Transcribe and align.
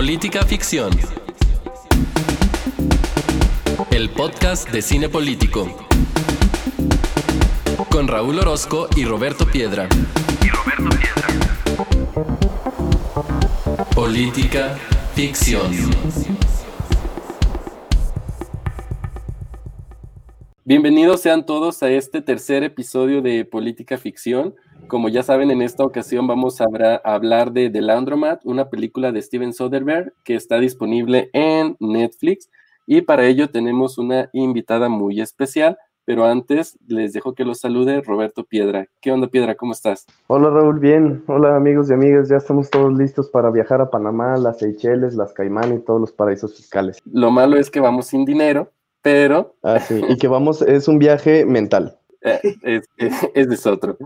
Política 0.00 0.46
Ficción. 0.46 0.90
El 3.90 4.08
podcast 4.08 4.70
de 4.70 4.80
cine 4.80 5.10
político. 5.10 5.68
Con 7.90 8.08
Raúl 8.08 8.38
Orozco 8.38 8.88
y 8.96 9.04
Roberto 9.04 9.44
Piedra. 9.44 9.90
Y 10.42 10.48
Roberto 10.48 10.96
Piedra. 10.96 11.28
Política 13.94 14.78
Ficción. 15.14 15.70
Bienvenidos 20.64 21.20
sean 21.20 21.44
todos 21.44 21.82
a 21.82 21.90
este 21.90 22.22
tercer 22.22 22.62
episodio 22.62 23.20
de 23.20 23.44
Política 23.44 23.98
Ficción. 23.98 24.54
Como 24.90 25.08
ya 25.08 25.22
saben, 25.22 25.52
en 25.52 25.62
esta 25.62 25.84
ocasión 25.84 26.26
vamos 26.26 26.60
a, 26.60 26.64
hablar 27.04 27.52
de 27.52 27.70
The 27.70 27.80
Landromat, 27.80 28.44
una 28.44 28.70
película 28.70 29.12
de 29.12 29.22
Steven 29.22 29.52
Soderbergh 29.52 30.12
que 30.24 30.34
está 30.34 30.58
disponible 30.58 31.30
en 31.32 31.76
Netflix. 31.78 32.50
Y 32.88 33.02
para 33.02 33.24
ello 33.24 33.50
tenemos 33.50 33.98
una 33.98 34.30
invitada 34.32 34.88
muy 34.88 35.20
especial, 35.20 35.78
pero 36.04 36.24
antes 36.24 36.76
les 36.88 37.12
dejo 37.12 37.36
que 37.36 37.44
los 37.44 37.60
salude 37.60 38.00
Roberto 38.00 38.42
Piedra. 38.42 38.88
¿Qué 39.00 39.12
onda, 39.12 39.28
Piedra? 39.28 39.54
¿Cómo 39.54 39.70
estás? 39.70 40.06
Hola, 40.26 40.50
Raúl, 40.50 40.80
bien. 40.80 41.22
Hola, 41.28 41.54
amigos 41.54 41.88
y 41.88 41.92
amigas. 41.92 42.28
Ya 42.28 42.38
estamos 42.38 42.68
todos 42.68 42.92
listos 42.92 43.30
para 43.30 43.52
viajar 43.52 43.80
a 43.80 43.90
Panamá, 43.90 44.38
las 44.38 44.58
Seychelles, 44.58 45.14
las 45.14 45.32
Caimán 45.32 45.72
y 45.72 45.78
todos 45.78 46.00
los 46.00 46.10
paraísos 46.10 46.56
fiscales. 46.56 46.98
Lo 47.04 47.30
malo 47.30 47.58
es 47.58 47.70
que 47.70 47.78
vamos 47.78 48.08
sin 48.08 48.24
dinero, 48.24 48.72
pero... 49.02 49.54
Ah, 49.62 49.78
sí, 49.78 50.02
y 50.08 50.16
que 50.16 50.26
vamos, 50.26 50.62
es 50.62 50.88
un 50.88 50.98
viaje 50.98 51.44
mental. 51.44 51.99
Eh, 52.22 52.40
es, 52.62 52.88
es, 53.34 53.66
otro. 53.66 53.96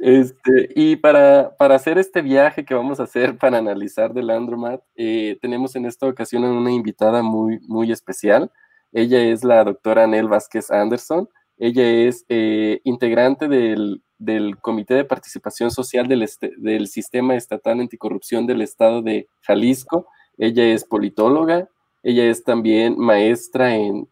Este, 0.00 0.70
y 0.74 0.96
para, 0.96 1.56
para, 1.56 1.74
hacer 1.74 1.98
este 1.98 2.20
viaje 2.22 2.64
que 2.64 2.74
vamos 2.74 3.00
a 3.00 3.04
hacer 3.04 3.38
para 3.38 3.58
analizar 3.58 4.12
del 4.12 4.30
Andromat, 4.30 4.82
eh, 4.96 5.38
tenemos 5.40 5.74
en 5.76 5.86
esta 5.86 6.06
ocasión 6.06 6.44
a 6.44 6.52
una 6.52 6.72
invitada 6.72 7.22
muy, 7.22 7.60
muy 7.66 7.90
especial. 7.92 8.50
Ella 8.92 9.20
es 9.22 9.44
la 9.44 9.64
doctora 9.64 10.04
Anel 10.04 10.28
Vázquez 10.28 10.70
Anderson. 10.70 11.28
Ella 11.56 11.88
es 11.88 12.24
eh, 12.28 12.80
integrante 12.84 13.48
del, 13.48 14.02
del, 14.18 14.58
Comité 14.58 14.94
de 14.94 15.04
Participación 15.04 15.70
Social 15.70 16.06
del, 16.08 16.22
este, 16.22 16.52
del 16.58 16.88
Sistema 16.88 17.34
Estatal 17.34 17.80
Anticorrupción 17.80 18.46
del 18.46 18.62
Estado 18.62 19.02
de 19.02 19.28
Jalisco. 19.42 20.06
Ella 20.36 20.64
es 20.64 20.84
politóloga, 20.84 21.68
ella 22.04 22.24
es 22.26 22.44
también 22.44 22.98
maestra 22.98 23.74
en, 23.74 24.06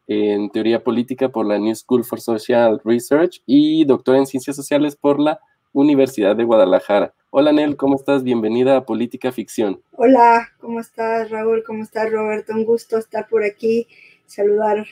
teoría 0.51 0.83
política 0.83 1.29
por 1.29 1.47
la 1.47 1.59
New 1.59 1.75
School 1.75 2.05
for 2.05 2.21
Social 2.21 2.81
Research 2.84 3.43
y 3.45 3.84
doctora 3.84 4.17
en 4.17 4.27
ciencias 4.27 4.57
sociales 4.57 4.97
por 4.97 5.21
la 5.21 5.39
Universidad 5.73 6.34
de 6.34 6.45
Guadalajara. 6.45 7.12
Hola 7.29 7.53
Nel, 7.53 7.77
¿cómo 7.77 7.97
estás? 7.97 8.25
Bienvenida 8.25 8.79
a 8.79 8.87
Política 8.87 9.31
Ficción. 9.31 9.83
Hola, 9.93 10.49
¿cómo 10.59 10.81
estás 10.81 11.31
Raúl? 11.31 11.62
¿Cómo 11.67 11.83
estás 11.83 12.11
Roberto? 12.11 12.55
Un 12.55 12.65
gusto 12.65 12.97
estar 12.97 13.29
por 13.29 13.45
aquí, 13.45 13.87
saludar 14.25 14.87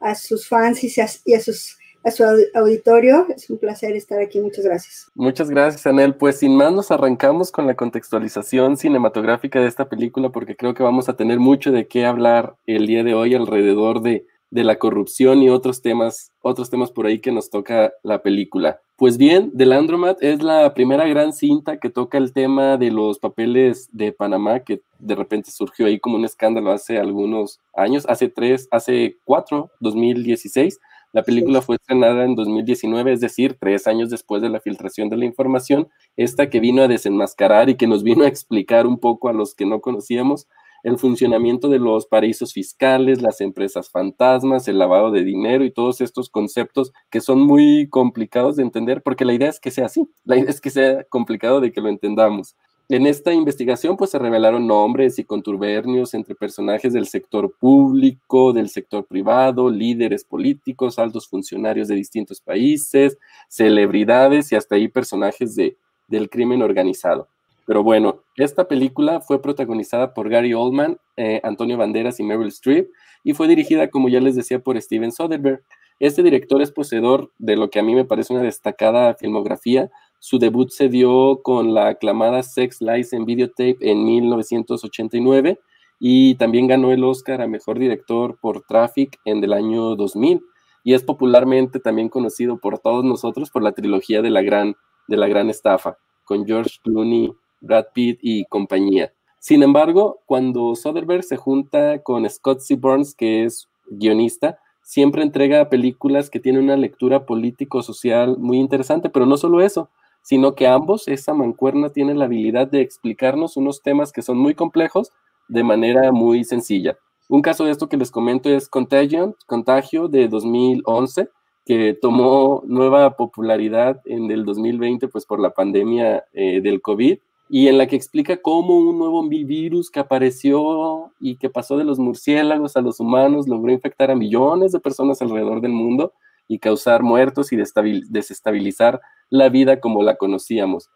a 0.00 0.14
sus 0.14 0.48
fans 0.48 0.82
y 0.82 1.34
a 1.34 1.40
sus 1.40 1.76
a 2.06 2.10
su 2.12 2.24
auditorio. 2.54 3.26
Es 3.34 3.50
un 3.50 3.58
placer 3.58 3.96
estar 3.96 4.20
aquí. 4.20 4.40
Muchas 4.40 4.64
gracias. 4.64 5.10
Muchas 5.14 5.50
gracias, 5.50 5.86
Anel. 5.86 6.14
Pues 6.14 6.38
sin 6.38 6.56
más, 6.56 6.72
nos 6.72 6.92
arrancamos 6.92 7.50
con 7.50 7.66
la 7.66 7.74
contextualización 7.74 8.76
cinematográfica 8.76 9.60
de 9.60 9.66
esta 9.66 9.88
película 9.88 10.30
porque 10.30 10.54
creo 10.54 10.72
que 10.72 10.84
vamos 10.84 11.08
a 11.08 11.16
tener 11.16 11.40
mucho 11.40 11.72
de 11.72 11.88
qué 11.88 12.06
hablar 12.06 12.54
el 12.66 12.86
día 12.86 13.02
de 13.02 13.14
hoy 13.14 13.34
alrededor 13.34 14.02
de, 14.02 14.24
de 14.50 14.62
la 14.62 14.78
corrupción 14.78 15.42
y 15.42 15.50
otros 15.50 15.82
temas, 15.82 16.30
otros 16.42 16.70
temas 16.70 16.92
por 16.92 17.06
ahí 17.06 17.18
que 17.18 17.32
nos 17.32 17.50
toca 17.50 17.92
la 18.04 18.22
película. 18.22 18.80
Pues 18.94 19.18
bien, 19.18 19.50
The 19.56 19.66
Landromat 19.66 20.22
es 20.22 20.42
la 20.42 20.72
primera 20.74 21.06
gran 21.08 21.32
cinta 21.32 21.78
que 21.78 21.90
toca 21.90 22.18
el 22.18 22.32
tema 22.32 22.76
de 22.76 22.92
los 22.92 23.18
papeles 23.18 23.88
de 23.90 24.12
Panamá, 24.12 24.60
que 24.60 24.80
de 25.00 25.14
repente 25.16 25.50
surgió 25.50 25.86
ahí 25.86 25.98
como 25.98 26.16
un 26.16 26.24
escándalo 26.24 26.70
hace 26.70 26.98
algunos 26.98 27.58
años, 27.74 28.06
hace 28.08 28.28
tres, 28.28 28.68
hace 28.70 29.16
cuatro, 29.24 29.70
2016 29.80 30.78
la 31.16 31.22
película 31.22 31.62
fue 31.62 31.76
estrenada 31.76 32.26
en 32.26 32.34
2019, 32.34 33.10
es 33.10 33.20
decir, 33.22 33.56
tres 33.58 33.86
años 33.86 34.10
después 34.10 34.42
de 34.42 34.50
la 34.50 34.60
filtración 34.60 35.08
de 35.08 35.16
la 35.16 35.24
información, 35.24 35.88
esta 36.14 36.50
que 36.50 36.60
vino 36.60 36.82
a 36.82 36.88
desenmascarar 36.88 37.70
y 37.70 37.76
que 37.76 37.86
nos 37.86 38.02
vino 38.04 38.24
a 38.24 38.28
explicar 38.28 38.86
un 38.86 38.98
poco 38.98 39.30
a 39.30 39.32
los 39.32 39.54
que 39.54 39.64
no 39.64 39.80
conocíamos 39.80 40.46
el 40.82 40.98
funcionamiento 40.98 41.70
de 41.70 41.78
los 41.78 42.04
paraísos 42.04 42.52
fiscales, 42.52 43.22
las 43.22 43.40
empresas 43.40 43.88
fantasmas, 43.88 44.68
el 44.68 44.78
lavado 44.78 45.10
de 45.10 45.24
dinero 45.24 45.64
y 45.64 45.70
todos 45.70 46.02
estos 46.02 46.28
conceptos 46.28 46.92
que 47.08 47.22
son 47.22 47.40
muy 47.40 47.88
complicados 47.88 48.56
de 48.56 48.64
entender, 48.64 49.02
porque 49.02 49.24
la 49.24 49.32
idea 49.32 49.48
es 49.48 49.58
que 49.58 49.70
sea 49.70 49.86
así, 49.86 50.06
la 50.24 50.36
idea 50.36 50.50
es 50.50 50.60
que 50.60 50.68
sea 50.68 51.04
complicado 51.04 51.62
de 51.62 51.72
que 51.72 51.80
lo 51.80 51.88
entendamos. 51.88 52.56
En 52.88 53.04
esta 53.06 53.32
investigación 53.32 53.96
pues 53.96 54.10
se 54.10 54.18
revelaron 54.20 54.66
nombres 54.66 55.18
y 55.18 55.24
conturbernios 55.24 56.14
entre 56.14 56.36
personajes 56.36 56.92
del 56.92 57.08
sector 57.08 57.52
público, 57.58 58.52
del 58.52 58.68
sector 58.68 59.04
privado, 59.06 59.68
líderes 59.70 60.24
políticos, 60.24 61.00
altos 61.00 61.26
funcionarios 61.26 61.88
de 61.88 61.96
distintos 61.96 62.40
países, 62.40 63.18
celebridades 63.48 64.52
y 64.52 64.54
hasta 64.54 64.76
ahí 64.76 64.86
personajes 64.86 65.56
de, 65.56 65.76
del 66.06 66.30
crimen 66.30 66.62
organizado. 66.62 67.26
Pero 67.66 67.82
bueno, 67.82 68.22
esta 68.36 68.68
película 68.68 69.20
fue 69.20 69.42
protagonizada 69.42 70.14
por 70.14 70.28
Gary 70.28 70.54
Oldman, 70.54 70.98
eh, 71.16 71.40
Antonio 71.42 71.76
Banderas 71.76 72.20
y 72.20 72.22
Meryl 72.22 72.48
Streep 72.48 72.88
y 73.24 73.34
fue 73.34 73.48
dirigida, 73.48 73.90
como 73.90 74.08
ya 74.08 74.20
les 74.20 74.36
decía, 74.36 74.60
por 74.60 74.80
Steven 74.80 75.10
Soderbergh. 75.10 75.64
Este 75.98 76.22
director 76.22 76.62
es 76.62 76.70
poseedor 76.70 77.32
de 77.38 77.56
lo 77.56 77.70
que 77.70 77.80
a 77.80 77.82
mí 77.82 77.96
me 77.96 78.04
parece 78.04 78.32
una 78.32 78.42
destacada 78.42 79.14
filmografía, 79.14 79.90
su 80.26 80.40
debut 80.40 80.70
se 80.70 80.88
dio 80.88 81.40
con 81.44 81.72
la 81.72 81.86
aclamada 81.86 82.42
Sex 82.42 82.80
Lies 82.80 83.12
en 83.12 83.26
Videotape 83.26 83.76
en 83.80 84.04
1989 84.04 85.60
y 86.00 86.34
también 86.34 86.66
ganó 86.66 86.90
el 86.90 87.04
Oscar 87.04 87.40
a 87.42 87.46
Mejor 87.46 87.78
Director 87.78 88.36
por 88.40 88.62
Traffic 88.62 89.20
en 89.24 89.44
el 89.44 89.52
año 89.52 89.94
2000 89.94 90.42
y 90.82 90.94
es 90.94 91.04
popularmente 91.04 91.78
también 91.78 92.08
conocido 92.08 92.58
por 92.58 92.80
todos 92.80 93.04
nosotros 93.04 93.50
por 93.50 93.62
la 93.62 93.70
trilogía 93.70 94.20
de 94.20 94.30
la 94.30 94.42
gran, 94.42 94.74
de 95.06 95.16
la 95.16 95.28
gran 95.28 95.48
estafa, 95.48 95.96
con 96.24 96.44
George 96.44 96.78
Clooney, 96.82 97.32
Brad 97.60 97.86
Pitt 97.94 98.18
y 98.20 98.46
compañía. 98.46 99.12
Sin 99.38 99.62
embargo, 99.62 100.22
cuando 100.26 100.74
Soderbergh 100.74 101.22
se 101.22 101.36
junta 101.36 102.02
con 102.02 102.28
Scott 102.28 102.62
C. 102.62 102.74
Burns, 102.74 103.14
que 103.14 103.44
es 103.44 103.68
guionista, 103.88 104.58
siempre 104.82 105.22
entrega 105.22 105.68
películas 105.68 106.30
que 106.30 106.40
tienen 106.40 106.64
una 106.64 106.76
lectura 106.76 107.26
político-social 107.26 108.38
muy 108.38 108.58
interesante, 108.58 109.08
pero 109.08 109.24
no 109.24 109.36
solo 109.36 109.60
eso, 109.60 109.88
sino 110.26 110.56
que 110.56 110.66
ambos, 110.66 111.06
esa 111.06 111.34
mancuerna 111.34 111.90
tiene 111.90 112.12
la 112.12 112.24
habilidad 112.24 112.66
de 112.66 112.80
explicarnos 112.80 113.56
unos 113.56 113.80
temas 113.80 114.10
que 114.10 114.22
son 114.22 114.38
muy 114.38 114.56
complejos 114.56 115.12
de 115.46 115.62
manera 115.62 116.10
muy 116.10 116.42
sencilla. 116.42 116.98
Un 117.28 117.42
caso 117.42 117.64
de 117.64 117.70
esto 117.70 117.88
que 117.88 117.96
les 117.96 118.10
comento 118.10 118.50
es 118.50 118.68
Contagion, 118.68 119.36
Contagio 119.46 120.08
de 120.08 120.26
2011, 120.26 121.28
que 121.64 121.94
tomó 121.94 122.64
nueva 122.66 123.14
popularidad 123.14 124.00
en 124.04 124.28
el 124.32 124.44
2020, 124.44 125.06
pues 125.06 125.24
por 125.24 125.38
la 125.38 125.50
pandemia 125.50 126.24
eh, 126.32 126.60
del 126.60 126.82
COVID, 126.82 127.18
y 127.48 127.68
en 127.68 127.78
la 127.78 127.86
que 127.86 127.94
explica 127.94 128.36
cómo 128.36 128.76
un 128.78 128.98
nuevo 128.98 129.22
virus 129.28 129.92
que 129.92 130.00
apareció 130.00 131.12
y 131.20 131.36
que 131.36 131.50
pasó 131.50 131.78
de 131.78 131.84
los 131.84 132.00
murciélagos 132.00 132.76
a 132.76 132.80
los 132.80 132.98
humanos 132.98 133.46
logró 133.46 133.70
infectar 133.70 134.10
a 134.10 134.16
millones 134.16 134.72
de 134.72 134.80
personas 134.80 135.22
alrededor 135.22 135.60
del 135.60 135.70
mundo 135.70 136.14
y 136.48 136.58
causar 136.58 137.02
muertos 137.02 137.52
y 137.52 137.56
desestabilizar 137.56 139.00
la 139.30 139.48
vida 139.48 139.80
como 139.80 140.02
la 140.02 140.16
conocíamos. 140.16 140.90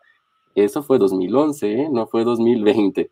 Eso 0.54 0.82
fue 0.82 0.98
2011, 0.98 1.72
¿eh? 1.72 1.88
no 1.90 2.06
fue 2.06 2.24
2020. 2.24 3.10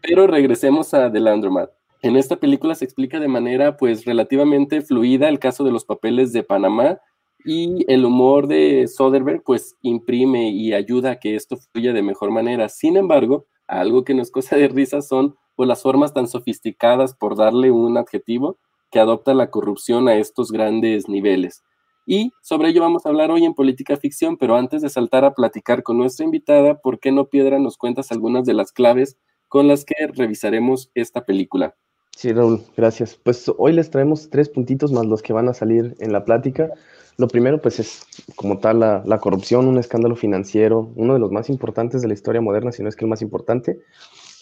Pero 0.00 0.26
regresemos 0.26 0.94
a 0.94 1.10
The 1.10 1.20
Landromat. 1.20 1.70
En 2.02 2.16
esta 2.16 2.36
película 2.36 2.74
se 2.74 2.84
explica 2.84 3.20
de 3.20 3.28
manera 3.28 3.76
pues 3.76 4.04
relativamente 4.04 4.82
fluida 4.82 5.28
el 5.28 5.38
caso 5.38 5.62
de 5.64 5.70
los 5.70 5.84
papeles 5.84 6.32
de 6.32 6.42
Panamá 6.42 6.98
y 7.44 7.84
el 7.88 8.04
humor 8.04 8.48
de 8.48 8.88
Soderbergh 8.88 9.42
pues 9.44 9.76
imprime 9.82 10.50
y 10.50 10.74
ayuda 10.74 11.12
a 11.12 11.20
que 11.20 11.36
esto 11.36 11.56
fluya 11.56 11.92
de 11.92 12.02
mejor 12.02 12.30
manera. 12.30 12.68
Sin 12.68 12.96
embargo, 12.96 13.46
algo 13.66 14.04
que 14.04 14.14
nos 14.14 14.30
cosa 14.30 14.56
de 14.56 14.68
risa 14.68 15.00
son 15.00 15.36
pues, 15.54 15.68
las 15.68 15.82
formas 15.82 16.12
tan 16.12 16.26
sofisticadas 16.26 17.14
por 17.14 17.36
darle 17.36 17.70
un 17.70 17.96
adjetivo 17.96 18.58
que 18.92 19.00
adopta 19.00 19.34
la 19.34 19.50
corrupción 19.50 20.06
a 20.06 20.16
estos 20.16 20.52
grandes 20.52 21.08
niveles. 21.08 21.64
Y 22.04 22.32
sobre 22.42 22.68
ello 22.68 22.82
vamos 22.82 23.06
a 23.06 23.08
hablar 23.08 23.30
hoy 23.30 23.44
en 23.44 23.54
Política 23.54 23.96
Ficción, 23.96 24.36
pero 24.36 24.54
antes 24.54 24.82
de 24.82 24.90
saltar 24.90 25.24
a 25.24 25.34
platicar 25.34 25.82
con 25.82 25.98
nuestra 25.98 26.24
invitada, 26.24 26.78
¿por 26.78 27.00
qué 27.00 27.10
no, 27.10 27.28
Piedra, 27.28 27.58
nos 27.58 27.78
cuentas 27.78 28.12
algunas 28.12 28.44
de 28.44 28.54
las 28.54 28.70
claves 28.70 29.16
con 29.48 29.66
las 29.66 29.84
que 29.84 29.94
revisaremos 30.12 30.90
esta 30.94 31.24
película? 31.24 31.74
Sí, 32.14 32.32
Raúl, 32.32 32.60
gracias. 32.76 33.16
Pues 33.16 33.50
hoy 33.56 33.72
les 33.72 33.88
traemos 33.90 34.28
tres 34.28 34.50
puntitos 34.50 34.92
más 34.92 35.06
los 35.06 35.22
que 35.22 35.32
van 35.32 35.48
a 35.48 35.54
salir 35.54 35.96
en 36.00 36.12
la 36.12 36.24
plática. 36.24 36.70
Lo 37.16 37.28
primero, 37.28 37.62
pues 37.62 37.80
es 37.80 38.06
como 38.36 38.58
tal 38.58 38.80
la, 38.80 39.18
corrupción, 39.20 39.68
un 39.68 39.78
escándalo 39.78 40.16
financiero, 40.16 40.92
uno 40.96 41.14
de 41.14 41.20
los 41.20 41.30
más 41.32 41.48
importantes 41.48 42.02
de 42.02 42.08
la 42.08 42.14
historia 42.14 42.40
moderna, 42.42 42.72
si 42.72 42.82
no 42.82 42.88
es 42.88 42.96
que 42.96 43.04
el 43.06 43.10
más 43.10 43.22
importante, 43.22 43.78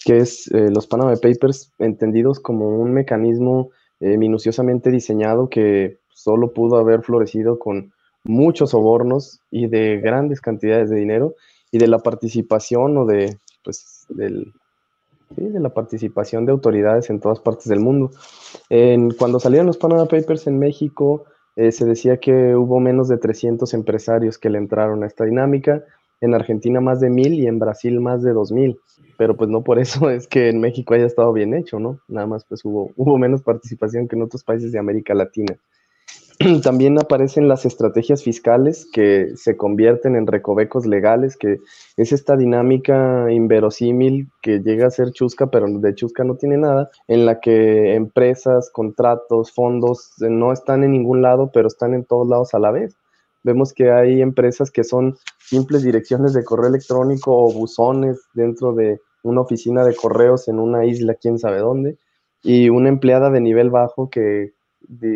que 0.05 0.19
es 0.19 0.50
eh, 0.53 0.70
los 0.70 0.88
Panama 0.88 1.14
Papers, 1.14 1.73
entendidos 1.79 2.41
como 2.41 2.69
un 2.69 2.93
mecanismo 2.93 3.70
eh, 4.00 4.17
minuciosamente 4.17 4.91
diseñado 4.91 5.49
que 5.49 5.99
solo 6.12 6.52
pudo 6.52 6.76
haber 6.76 7.02
florecido 7.02 7.58
con 7.58 7.93
muchos 8.25 8.70
sobornos 8.70 9.41
y 9.50 9.67
de 9.67 10.00
grandes 10.00 10.41
cantidades 10.41 10.91
de 10.91 10.97
dinero 10.97 11.35
y 11.70 11.79
de 11.79 11.87
la 11.87 11.99
participación 11.99 12.97
o 12.99 13.06
de, 13.06 13.37
pues, 13.64 14.06
del, 14.08 14.52
¿sí? 15.37 15.49
de 15.49 15.61
la 15.61 15.70
participación 15.70 16.47
de 16.47 16.52
autoridades 16.52 17.11
en 17.11 17.20
todas 17.20 17.41
partes 17.41 17.67
del 17.67 17.81
mundo. 17.81 18.11
En, 18.69 19.12
cuando 19.12 19.41
salieron 19.41 19.67
los 19.67 19.79
Panama 19.79 20.06
Papers 20.06 20.46
en 20.46 20.58
México, 20.58 21.25
eh, 21.56 21.73
se 21.73 21.85
decía 21.85 22.19
que 22.19 22.55
hubo 22.56 22.81
menos 22.81 23.08
de 23.08 23.19
300 23.19 23.73
empresarios 23.75 24.38
que 24.38 24.50
le 24.50 24.58
entraron 24.58 25.03
a 25.03 25.06
esta 25.06 25.25
dinámica, 25.25 25.85
en 26.20 26.34
Argentina 26.34 26.81
más 26.81 27.00
de 27.00 27.11
mil 27.11 27.34
y 27.34 27.46
en 27.46 27.58
Brasil 27.58 28.00
más 28.00 28.22
de 28.22 28.32
dos 28.32 28.52
mil, 28.52 28.78
pero 29.17 29.37
pues 29.37 29.50
no 29.50 29.62
por 29.62 29.78
eso 29.78 30.11
es 30.11 30.26
que 30.26 30.49
en 30.49 30.61
México 30.61 30.94
haya 30.94 31.06
estado 31.06 31.32
bien 31.32 31.55
hecho, 31.55 31.78
¿no? 31.78 32.00
Nada 32.08 32.26
más 32.26 32.44
pues 32.44 32.64
hubo, 32.64 32.93
hubo 32.96 33.19
menos 33.19 33.43
participación 33.43 34.08
que 34.08 34.17
en 34.17 34.22
otros 34.22 34.44
países 34.44 34.72
de 34.72 34.78
América 34.78 35.14
Latina. 35.14 35.56
También 36.62 36.99
aparecen 36.99 37.49
las 37.49 37.67
estrategias 37.67 38.22
fiscales 38.22 38.88
que 38.90 39.32
se 39.37 39.58
convierten 39.58 40.17
en 40.17 40.26
recovecos 40.26 40.87
legales, 40.87 41.37
que 41.37 41.58
es 41.99 42.12
esta 42.12 42.34
dinámica 42.34 43.31
inverosímil 43.31 44.28
que 44.40 44.61
llega 44.61 44.87
a 44.87 44.90
ser 44.90 45.12
chusca, 45.12 45.50
pero 45.50 45.67
de 45.69 45.94
chusca 45.94 46.25
no 46.25 46.37
tiene 46.37 46.56
nada, 46.56 46.90
en 47.08 47.26
la 47.26 47.40
que 47.40 47.94
empresas, 47.94 48.70
contratos, 48.70 49.52
fondos 49.52 50.12
eh, 50.22 50.31
no 50.31 50.50
están 50.52 50.82
en 50.82 50.93
ningún 50.93 51.20
lado, 51.20 51.50
pero 51.52 51.69
están 51.69 51.93
en 51.93 52.05
todos 52.05 52.26
lados 52.26 52.55
a 52.55 52.58
la 52.58 52.70
vez. 52.70 52.96
Vemos 53.43 53.75
que 53.75 53.90
hay 53.90 54.22
empresas 54.22 54.70
que 54.70 54.84
son 54.84 55.19
simples 55.50 55.82
direcciones 55.82 56.32
de 56.32 56.44
correo 56.44 56.69
electrónico 56.69 57.37
o 57.37 57.52
buzones 57.52 58.20
dentro 58.35 58.73
de 58.73 59.00
una 59.25 59.41
oficina 59.41 59.85
de 59.85 59.97
correos 59.97 60.47
en 60.47 60.61
una 60.61 60.87
isla, 60.87 61.14
quién 61.14 61.41
sabe 61.41 61.58
dónde, 61.58 61.99
y 62.44 62.69
una 62.69 62.88
empleada 62.88 63.31
de 63.31 63.41
nivel 63.41 63.69
bajo 63.69 64.08
que 64.08 64.52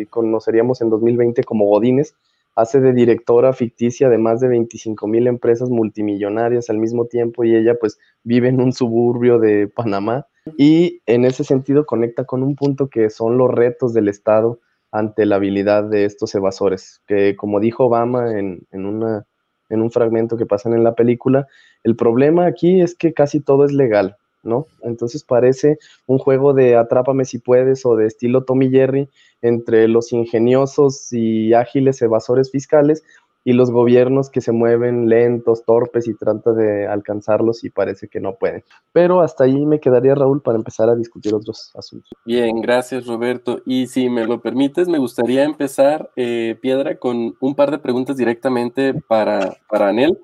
conoceríamos 0.09 0.81
en 0.81 0.89
2020 0.89 1.41
como 1.45 1.67
Godines, 1.67 2.15
hace 2.53 2.81
de 2.81 2.91
directora 2.91 3.53
ficticia 3.53 4.09
de 4.09 4.17
más 4.17 4.41
de 4.41 4.49
25 4.49 5.07
mil 5.07 5.27
empresas 5.27 5.69
multimillonarias 5.69 6.69
al 6.69 6.79
mismo 6.79 7.05
tiempo 7.05 7.45
y 7.45 7.55
ella 7.55 7.75
pues 7.79 7.97
vive 8.23 8.49
en 8.49 8.59
un 8.59 8.73
suburbio 8.73 9.39
de 9.39 9.67
Panamá 9.67 10.27
y 10.57 11.01
en 11.05 11.23
ese 11.23 11.45
sentido 11.45 11.85
conecta 11.85 12.25
con 12.25 12.43
un 12.43 12.55
punto 12.55 12.89
que 12.89 13.09
son 13.09 13.37
los 13.37 13.49
retos 13.51 13.93
del 13.93 14.09
Estado 14.09 14.59
ante 14.91 15.25
la 15.25 15.37
habilidad 15.37 15.83
de 15.85 16.05
estos 16.05 16.35
evasores, 16.35 17.01
que 17.07 17.35
como 17.35 17.59
dijo 17.61 17.85
Obama 17.85 18.37
en, 18.37 18.65
en, 18.71 18.85
una, 18.85 19.25
en 19.69 19.81
un 19.81 19.91
fragmento 19.91 20.37
que 20.37 20.45
pasan 20.45 20.73
en 20.73 20.83
la 20.83 20.95
película, 20.95 21.47
el 21.83 21.95
problema 21.95 22.45
aquí 22.45 22.81
es 22.81 22.95
que 22.95 23.13
casi 23.13 23.39
todo 23.39 23.65
es 23.65 23.71
legal, 23.71 24.17
¿no? 24.43 24.67
Entonces 24.81 25.23
parece 25.23 25.77
un 26.05 26.17
juego 26.17 26.53
de 26.53 26.75
atrápame 26.75 27.25
si 27.25 27.39
puedes 27.39 27.85
o 27.85 27.95
de 27.95 28.07
estilo 28.07 28.43
Tommy 28.43 28.69
Jerry 28.69 29.09
entre 29.41 29.87
los 29.87 30.11
ingeniosos 30.13 31.11
y 31.11 31.53
ágiles 31.53 32.01
evasores 32.01 32.51
fiscales 32.51 33.03
y 33.47 33.53
los 33.53 33.69
gobiernos 33.69 34.31
que 34.31 34.41
se 34.41 34.51
mueven 34.51 35.07
lentos, 35.07 35.63
torpes 35.65 36.07
y 36.07 36.15
tratan 36.15 36.55
de 36.55 36.87
alcanzarlos 36.87 37.63
y 37.63 37.69
parece 37.69 38.07
que 38.07 38.19
no 38.19 38.33
pueden. 38.35 38.63
Pero 38.91 39.21
hasta 39.21 39.43
ahí 39.43 39.67
me 39.67 39.79
quedaría, 39.79 40.15
Raúl, 40.15 40.41
para 40.41 40.57
empezar 40.57 40.89
a 40.89 40.95
discutir 40.95 41.31
otros 41.33 41.71
asuntos. 41.75 42.09
Bien, 42.25 42.59
gracias, 42.59 43.05
Roberto. 43.05 43.61
Y 43.63 43.85
si 43.85 44.09
me 44.09 44.25
lo 44.25 44.41
permites, 44.41 44.87
me 44.87 44.97
gustaría 44.97 45.43
empezar, 45.43 46.09
eh, 46.15 46.57
Piedra, 46.59 46.97
con 46.97 47.35
un 47.39 47.53
par 47.53 47.69
de 47.69 47.77
preguntas 47.77 48.17
directamente 48.17 48.95
para, 49.07 49.55
para 49.69 49.89
Anel. 49.89 50.19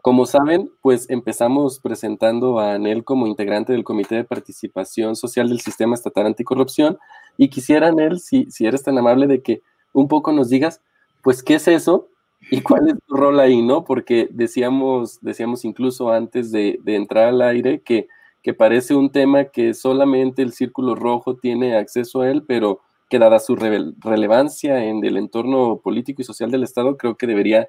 Como 0.00 0.24
saben, 0.24 0.72
pues 0.80 1.10
empezamos 1.10 1.78
presentando 1.78 2.58
a 2.58 2.72
Anel 2.72 3.04
como 3.04 3.26
integrante 3.26 3.74
del 3.74 3.84
Comité 3.84 4.14
de 4.14 4.24
Participación 4.24 5.14
Social 5.14 5.50
del 5.50 5.60
Sistema 5.60 5.94
Estatal 5.94 6.24
Anticorrupción 6.24 6.96
y 7.36 7.50
quisiera, 7.50 7.88
Anel, 7.88 8.18
si, 8.18 8.50
si 8.50 8.64
eres 8.64 8.82
tan 8.82 8.96
amable 8.96 9.26
de 9.26 9.42
que 9.42 9.60
un 9.92 10.08
poco 10.08 10.32
nos 10.32 10.48
digas, 10.48 10.80
pues, 11.22 11.42
¿qué 11.42 11.56
es 11.56 11.68
eso? 11.68 12.08
¿Y 12.52 12.60
cuál 12.60 12.86
es 12.88 12.94
tu 13.06 13.14
rol 13.16 13.40
ahí, 13.40 13.62
no? 13.62 13.82
Porque 13.82 14.28
decíamos, 14.30 15.18
decíamos 15.22 15.64
incluso 15.64 16.10
antes 16.10 16.52
de, 16.52 16.78
entrar 16.84 17.28
al 17.28 17.40
aire 17.40 17.80
que, 17.80 18.08
que 18.42 18.52
parece 18.52 18.94
un 18.94 19.10
tema 19.10 19.46
que 19.46 19.72
solamente 19.72 20.42
el 20.42 20.52
Círculo 20.52 20.94
Rojo 20.94 21.36
tiene 21.36 21.76
acceso 21.76 22.20
a 22.20 22.30
él, 22.30 22.44
pero 22.46 22.80
que 23.08 23.18
dada 23.18 23.38
su 23.40 23.56
relevancia 23.56 24.84
en 24.84 25.02
el 25.02 25.16
entorno 25.16 25.80
político 25.82 26.20
y 26.20 26.26
social 26.26 26.50
del 26.50 26.62
Estado, 26.62 26.98
creo 26.98 27.16
que 27.16 27.26
debería 27.26 27.68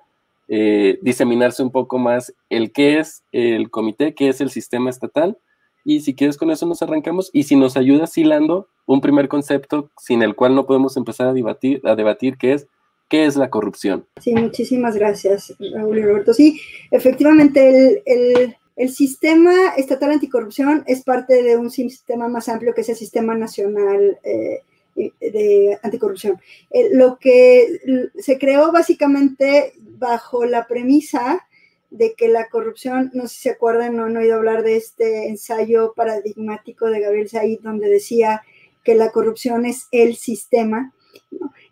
eh, 0.49 0.99
diseminarse 1.01 1.63
un 1.63 1.71
poco 1.71 1.97
más 1.97 2.33
el 2.49 2.73
qué 2.73 2.99
es 2.99 3.23
el 3.31 3.69
comité, 3.69 4.13
qué 4.13 4.27
es 4.27 4.41
el 4.41 4.49
sistema 4.49 4.89
estatal. 4.89 5.37
Y 5.85 6.01
si 6.01 6.13
quieres 6.13 6.35
con 6.35 6.51
eso 6.51 6.65
nos 6.65 6.81
arrancamos. 6.81 7.29
Y 7.31 7.43
si 7.43 7.55
nos 7.55 7.77
ayudas 7.77 8.17
hilando 8.17 8.67
un 8.85 8.99
primer 8.99 9.29
concepto 9.29 9.91
sin 9.97 10.23
el 10.23 10.35
cual 10.35 10.55
no 10.55 10.65
podemos 10.65 10.97
empezar 10.97 11.27
a 11.27 11.33
debatir, 11.33 11.79
a 11.85 11.95
debatir 11.95 12.37
que 12.37 12.51
es 12.51 12.67
qué 13.13 13.25
es 13.25 13.35
la 13.35 13.51
corrupción. 13.51 14.07
Sí, 14.19 14.33
muchísimas 14.33 14.95
gracias, 14.95 15.53
Raúl 15.59 15.99
y 15.99 16.01
Roberto. 16.01 16.33
Sí, 16.33 16.59
efectivamente 16.89 18.01
el, 18.07 18.55
sistema 18.89 19.75
estatal 19.77 20.13
anticorrupción 20.13 20.83
es 20.87 21.03
parte 21.03 21.43
de 21.43 21.55
un 21.55 21.69
sistema 21.69 22.27
más 22.27 22.49
amplio 22.49 22.73
que 22.73 22.81
es 22.81 22.89
el 22.89 22.95
sistema 22.95 23.35
nacional. 23.35 24.17
Eh, 24.23 24.63
de 24.95 25.79
anticorrupción. 25.81 26.39
Eh, 26.69 26.89
lo 26.91 27.17
que 27.17 27.79
se 28.19 28.37
creó 28.37 28.71
básicamente 28.71 29.73
bajo 29.79 30.45
la 30.45 30.67
premisa 30.67 31.47
de 31.89 32.13
que 32.13 32.27
la 32.27 32.47
corrupción, 32.47 33.09
no 33.15 33.23
sé 33.23 33.35
si 33.35 33.41
se 33.41 33.49
acuerdan, 33.49 33.95
no 33.95 34.05
han 34.05 34.17
oído 34.17 34.35
hablar 34.35 34.61
de 34.61 34.77
este 34.77 35.29
ensayo 35.29 35.93
paradigmático 35.95 36.91
de 36.91 36.99
Gabriel 36.99 37.27
Said, 37.27 37.59
donde 37.61 37.89
decía 37.89 38.43
que 38.83 38.93
la 38.93 39.09
corrupción 39.11 39.65
es 39.65 39.87
el 39.91 40.15
sistema. 40.15 40.93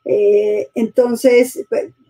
Eh, 0.06 0.70
entonces, 0.76 1.66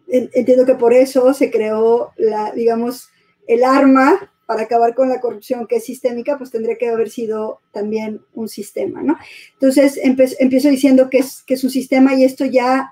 entiendo 0.07 0.65
que 0.65 0.75
por 0.75 0.93
eso 0.93 1.33
se 1.33 1.51
creó 1.51 2.11
la, 2.17 2.51
digamos, 2.51 3.09
el 3.47 3.63
arma 3.63 4.31
para 4.51 4.63
acabar 4.63 4.93
con 4.95 5.07
la 5.07 5.21
corrupción 5.21 5.65
que 5.65 5.77
es 5.77 5.85
sistémica, 5.85 6.37
pues 6.37 6.51
tendría 6.51 6.75
que 6.75 6.89
haber 6.89 7.09
sido 7.09 7.61
también 7.71 8.21
un 8.33 8.49
sistema, 8.49 9.01
¿no? 9.01 9.17
Entonces, 9.53 9.97
empiezo 10.01 10.69
diciendo 10.69 11.09
que 11.09 11.19
es, 11.19 11.41
que 11.43 11.53
es 11.53 11.63
un 11.63 11.69
sistema 11.69 12.15
y 12.15 12.25
esto 12.25 12.43
ya, 12.43 12.91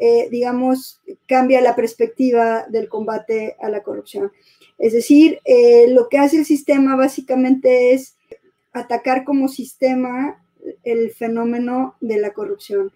eh, 0.00 0.28
digamos, 0.30 1.00
cambia 1.26 1.62
la 1.62 1.74
perspectiva 1.74 2.66
del 2.68 2.90
combate 2.90 3.56
a 3.58 3.70
la 3.70 3.82
corrupción. 3.82 4.32
Es 4.76 4.92
decir, 4.92 5.40
eh, 5.44 5.86
lo 5.88 6.10
que 6.10 6.18
hace 6.18 6.36
el 6.36 6.44
sistema 6.44 6.94
básicamente 6.94 7.94
es 7.94 8.18
atacar 8.72 9.24
como 9.24 9.48
sistema 9.48 10.44
el 10.84 11.10
fenómeno 11.12 11.96
de 12.00 12.18
la 12.18 12.34
corrupción. 12.34 12.92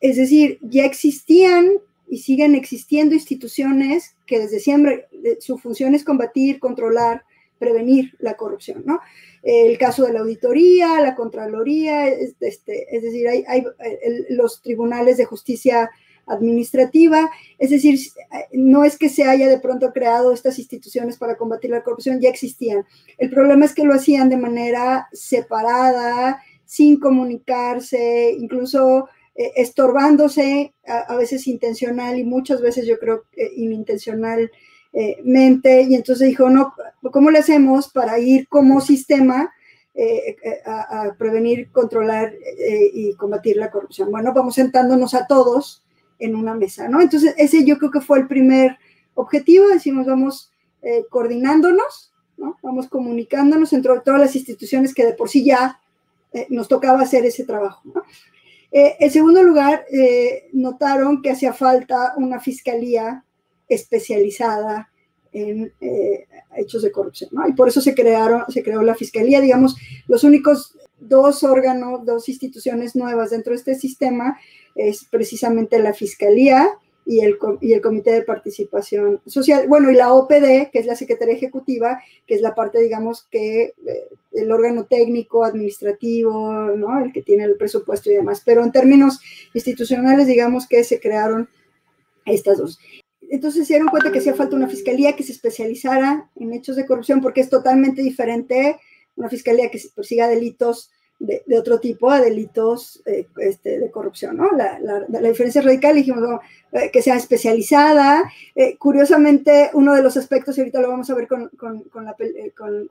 Es 0.00 0.16
decir, 0.16 0.58
ya 0.62 0.84
existían 0.84 1.72
y 2.08 2.18
siguen 2.18 2.54
existiendo 2.54 3.14
instituciones 3.14 4.16
que 4.26 4.38
desde 4.38 4.60
siempre 4.60 5.08
su 5.40 5.58
función 5.58 5.94
es 5.94 6.04
combatir, 6.04 6.58
controlar, 6.58 7.24
prevenir 7.58 8.14
la 8.18 8.34
corrupción, 8.34 8.82
¿no? 8.86 9.00
El 9.42 9.76
caso 9.78 10.04
de 10.04 10.12
la 10.12 10.20
auditoría, 10.20 11.00
la 11.00 11.14
Contraloría, 11.14 12.08
este, 12.08 12.96
es 12.96 13.02
decir, 13.02 13.28
hay, 13.28 13.64
los 14.30 14.62
tribunales 14.62 15.16
de 15.16 15.24
justicia 15.24 15.90
administrativa, 16.26 17.30
es 17.58 17.70
decir, 17.70 17.98
no 18.52 18.84
es 18.84 18.98
que 18.98 19.08
se 19.08 19.24
haya 19.24 19.48
de 19.48 19.60
pronto 19.60 19.92
creado 19.92 20.32
estas 20.32 20.58
instituciones 20.58 21.16
para 21.16 21.36
combatir 21.36 21.70
la 21.70 21.82
corrupción, 21.82 22.20
ya 22.20 22.28
existían. 22.28 22.84
El 23.16 23.30
problema 23.30 23.64
es 23.64 23.74
que 23.74 23.84
lo 23.84 23.94
hacían 23.94 24.28
de 24.28 24.36
manera 24.36 25.08
separada, 25.12 26.42
sin 26.64 27.00
comunicarse, 27.00 28.36
incluso 28.38 29.08
eh, 29.38 29.52
estorbándose, 29.56 30.74
a, 30.86 31.16
veces 31.16 31.46
intencional 31.46 32.18
y 32.18 32.24
muchas 32.24 32.60
veces 32.60 32.86
yo 32.86 32.98
creo 32.98 33.22
eh, 33.36 33.50
inintencional 33.56 34.50
eh, 34.92 35.18
mente 35.22 35.82
y 35.82 35.94
entonces 35.94 36.28
dijo, 36.28 36.48
no, 36.48 36.74
¿cómo 37.12 37.30
le 37.30 37.38
hacemos 37.38 37.88
para 37.88 38.18
ir 38.18 38.48
como 38.48 38.80
sistema 38.80 39.52
eh, 39.94 40.36
eh, 40.42 40.60
a, 40.64 41.14
prevenir, 41.18 41.70
controlar 41.70 42.34
y 42.94 43.14
combatir 43.14 43.58
la 43.58 43.70
corrupción? 43.70 44.10
Bueno, 44.10 44.32
vamos 44.32 44.54
sentándonos 44.54 45.14
a 45.14 45.26
todos 45.26 45.84
en 46.18 46.34
una 46.34 46.54
mesa, 46.54 46.88
¿no? 46.88 47.00
Entonces, 47.00 47.34
ese 47.36 47.64
yo 47.64 47.78
creo 47.78 47.90
que 47.90 48.00
fue 48.00 48.18
el 48.18 48.26
primer 48.26 48.78
objetivo, 49.14 49.68
decimos, 49.68 50.06
vamos 50.06 50.52
coordinándonos, 51.10 52.12
¿no? 52.36 52.56
Vamos 52.62 52.88
comunicándonos 52.88 53.72
entre 53.74 54.00
todas 54.00 54.20
las 54.20 54.34
instituciones 54.36 54.94
que 54.94 55.04
de 55.04 55.12
por 55.12 55.28
sí 55.28 55.44
ya 55.44 55.80
nos 56.48 56.66
tocaba 56.66 57.02
hacer 57.02 57.24
ese 57.26 57.44
trabajo, 57.44 57.82
¿no? 57.84 58.02
En 58.70 59.10
segundo 59.10 59.42
lugar, 59.42 59.84
notaron 60.52 61.22
que 61.22 61.30
hacía 61.30 61.52
falta 61.52 62.14
una 62.16 62.38
fiscalía 62.38 63.24
especializada 63.68 64.90
en 65.32 65.72
eh, 65.80 66.26
hechos 66.56 66.82
de 66.82 66.92
corrupción, 66.92 67.30
¿no? 67.32 67.46
Y 67.46 67.52
por 67.52 67.68
eso 67.68 67.80
se 67.80 67.94
crearon, 67.94 68.44
se 68.48 68.62
creó 68.62 68.82
la 68.82 68.94
fiscalía, 68.94 69.40
digamos, 69.40 69.76
los 70.06 70.24
únicos 70.24 70.76
dos 70.98 71.44
órganos, 71.44 72.04
dos 72.04 72.28
instituciones 72.28 72.96
nuevas 72.96 73.30
dentro 73.30 73.52
de 73.52 73.58
este 73.58 73.74
sistema 73.74 74.38
es 74.74 75.04
precisamente 75.04 75.78
la 75.78 75.92
fiscalía 75.92 76.68
y 77.08 77.20
el, 77.20 77.38
y 77.62 77.72
el 77.72 77.80
Comité 77.80 78.12
de 78.12 78.22
Participación 78.22 79.22
Social, 79.24 79.66
bueno, 79.66 79.90
y 79.90 79.94
la 79.94 80.12
OPD, 80.12 80.70
que 80.70 80.78
es 80.78 80.84
la 80.84 80.94
Secretaría 80.94 81.34
Ejecutiva, 81.34 82.02
que 82.26 82.34
es 82.34 82.42
la 82.42 82.54
parte, 82.54 82.82
digamos, 82.82 83.26
que 83.30 83.72
eh, 83.86 84.08
el 84.32 84.52
órgano 84.52 84.84
técnico, 84.84 85.42
administrativo, 85.42 86.52
¿no? 86.76 87.02
El 87.02 87.10
que 87.10 87.22
tiene 87.22 87.44
el 87.44 87.56
presupuesto 87.56 88.10
y 88.10 88.14
demás. 88.14 88.42
Pero 88.44 88.62
en 88.62 88.72
términos 88.72 89.20
institucionales, 89.54 90.26
digamos 90.26 90.68
que 90.68 90.84
se 90.84 91.00
crearon 91.00 91.48
estas 92.26 92.58
dos 92.58 92.78
entonces 93.30 93.66
se 93.66 93.74
dieron 93.74 93.88
cuenta 93.88 94.10
que 94.10 94.20
hacía 94.20 94.34
falta 94.34 94.56
una 94.56 94.68
fiscalía 94.68 95.14
que 95.14 95.22
se 95.22 95.32
especializara 95.32 96.30
en 96.36 96.52
hechos 96.54 96.76
de 96.76 96.86
corrupción 96.86 97.20
porque 97.20 97.40
es 97.40 97.50
totalmente 97.50 98.02
diferente 98.02 98.78
una 99.16 99.28
fiscalía 99.28 99.70
que 99.70 99.80
persiga 99.94 100.28
delitos 100.28 100.90
de, 101.18 101.42
otro 101.58 101.80
tipo 101.80 102.10
a 102.10 102.20
delitos 102.20 103.02
eh, 103.04 103.26
este, 103.38 103.80
de 103.80 103.90
corrupción, 103.90 104.36
¿no? 104.36 104.50
La, 104.52 105.08
diferencia 105.28 105.58
es 105.58 105.64
radical, 105.64 105.96
dijimos 105.96 106.22
eh, 106.72 106.90
que 106.92 107.00
sea 107.00 107.16
especializada. 107.16 108.30
Eh, 108.54 108.76
curiosamente, 108.76 109.70
uno 109.72 109.94
de 109.94 110.02
los 110.02 110.16
aspectos, 110.16 110.56
y 110.56 110.60
ahorita 110.60 110.80
lo 110.80 110.90
vamos 110.90 111.08
a 111.08 111.14
ver 111.14 111.26
con, 111.26 111.50
la, 112.04 112.14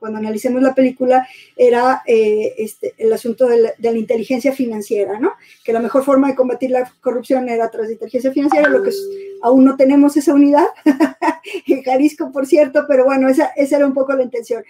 cuando 0.00 0.18
analicemos 0.18 0.62
la 0.62 0.74
película, 0.74 1.28
era 1.56 2.02
este, 2.06 2.94
el 2.98 3.12
asunto 3.12 3.46
de 3.46 3.74
la, 3.78 3.92
inteligencia 3.92 4.52
financiera, 4.52 5.18
¿no? 5.20 5.32
Que 5.64 5.72
la 5.72 5.80
mejor 5.80 6.04
forma 6.04 6.28
de 6.28 6.34
combatir 6.34 6.70
la 6.70 6.92
corrupción 7.00 7.48
era 7.48 7.66
a 7.66 7.70
través 7.70 7.88
de 7.88 7.94
inteligencia 7.94 8.32
financiera, 8.32 8.68
lo 8.68 8.82
que 8.82 8.90
aún 9.42 9.64
no 9.64 9.76
tenemos 9.76 10.16
esa 10.16 10.34
unidad, 10.34 10.66
en 11.66 11.82
Jalisco, 11.82 12.32
por 12.32 12.46
cierto, 12.46 12.84
pero 12.88 13.04
bueno, 13.04 13.28
esa, 13.28 13.46
esa 13.56 13.76
era 13.76 13.86
un 13.86 13.94
poco 13.94 14.12
la 14.12 14.22
intención, 14.22 14.64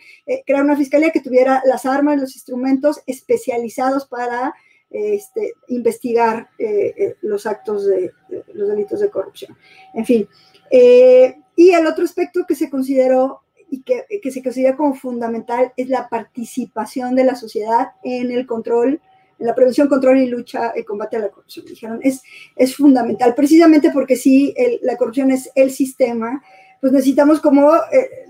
crear 0.47 0.63
una 0.63 0.77
fiscalía 0.77 1.11
que 1.11 1.21
tuviera 1.21 1.63
las 1.65 1.87
armas, 1.87 2.21
los 2.21 2.35
instrumentos 2.35 3.01
especializados 3.07 4.07
para 4.07 4.55
este, 4.91 5.53
investigar 5.69 6.49
eh, 6.59 6.95
eh, 6.97 7.17
los 7.23 7.47
actos 7.47 7.87
de, 7.87 8.13
los 8.55 8.69
delitos 8.69 9.01
de 9.01 9.11
corrupción. 9.11 9.57
En 9.95 10.05
fin, 10.05 10.29
eh, 10.71 11.37
y 11.57 11.71
el 11.71 11.87
otro 11.87 12.05
aspecto 12.05 12.45
que 12.47 12.55
se 12.55 12.71
consideró 12.71 13.43
y 13.71 13.83
que, 13.83 14.05
que, 14.23 14.31
se 14.31 14.43
considera 14.43 14.77
como 14.77 14.95
fundamental 14.95 15.73
es 15.77 15.89
la 15.89 16.09
participación 16.09 17.15
de 17.15 17.25
la 17.25 17.35
sociedad 17.35 17.89
en 18.03 18.31
el 18.31 18.47
control, 18.47 19.01
en 19.39 19.47
la 19.47 19.55
prevención, 19.55 19.89
control 19.89 20.19
y 20.19 20.27
lucha 20.27 20.73
y 20.75 20.85
combate 20.85 21.17
a 21.17 21.21
la 21.21 21.29
corrupción. 21.29 21.67
Dijeron, 21.67 22.01
es, 22.03 22.23
es 22.57 22.75
fundamental, 22.75 23.35
precisamente 23.35 23.91
porque 23.91 24.17
si 24.17 24.55
la 24.81 24.97
corrupción 24.97 25.31
es 25.31 25.51
el 25.55 25.71
sistema, 25.71 26.43
pues 26.81 26.93
necesitamos 26.93 27.41
como 27.41 27.73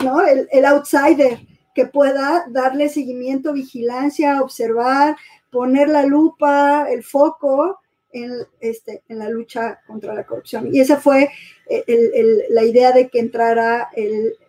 ¿no? 0.02 0.26
el, 0.26 0.48
el 0.50 0.64
outsider, 0.64 1.38
que 1.78 1.86
pueda 1.86 2.44
darle 2.50 2.88
seguimiento, 2.88 3.52
vigilancia, 3.52 4.42
observar, 4.42 5.14
poner 5.50 5.88
la 5.88 6.04
lupa, 6.04 6.86
el 6.90 7.02
foco 7.02 7.80
en, 8.12 8.32
este, 8.60 9.02
en 9.08 9.18
la 9.18 9.28
lucha 9.28 9.80
contra 9.86 10.14
la 10.14 10.24
corrupción. 10.24 10.68
Y 10.72 10.80
esa 10.80 10.96
fue 10.96 11.28
eh, 11.68 12.46
la 12.50 12.64
idea 12.64 12.92
de 12.92 13.08
que 13.08 13.18
entrara 13.18 13.90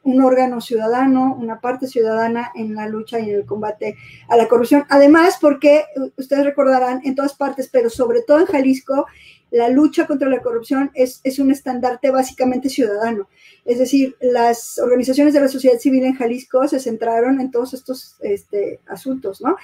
un 0.04 0.22
órgano 0.22 0.62
ciudadano, 0.62 1.36
una 1.40 1.60
parte 1.60 1.88
ciudadana 1.88 2.52
en 2.56 2.76
la 2.76 2.88
lucha 2.88 3.20
y 3.20 3.30
en 3.30 3.36
el 3.36 3.46
combate 3.46 3.96
a 4.28 4.38
la 4.38 4.48
corrupción. 4.48 4.86
Además, 4.90 5.38
porque 5.42 5.86
ustedes 6.18 6.46
recordarán 6.46 7.02
en 7.04 7.16
todas 7.16 7.36
partes, 7.36 7.70
pero 7.72 7.90
sobre 7.90 8.22
todo 8.22 8.40
en 8.40 8.46
Jalisco, 8.46 9.06
la 9.52 9.70
lucha 9.70 10.08
contra 10.08 10.30
la 10.30 10.42
corrupción 10.42 10.92
es, 10.94 11.22
es 11.24 11.40
un 11.40 11.52
estandarte 11.52 12.12
básicamente 12.12 12.70
ciudadano. 12.70 13.28
Es 13.66 13.80
decir, 13.80 14.16
las 14.22 14.80
organizaciones 14.80 15.34
de 15.34 15.42
la 15.42 15.48
sociedad 15.48 15.80
civil 15.80 16.04
en 16.04 16.16
Jalisco 16.16 16.68
se 16.68 16.80
centraron 16.80 17.40
en 17.40 17.52
todos 17.52 17.74
estos 17.74 18.16
este, 18.22 18.80
asuntos, 18.88 19.42
¿no? 19.42 19.56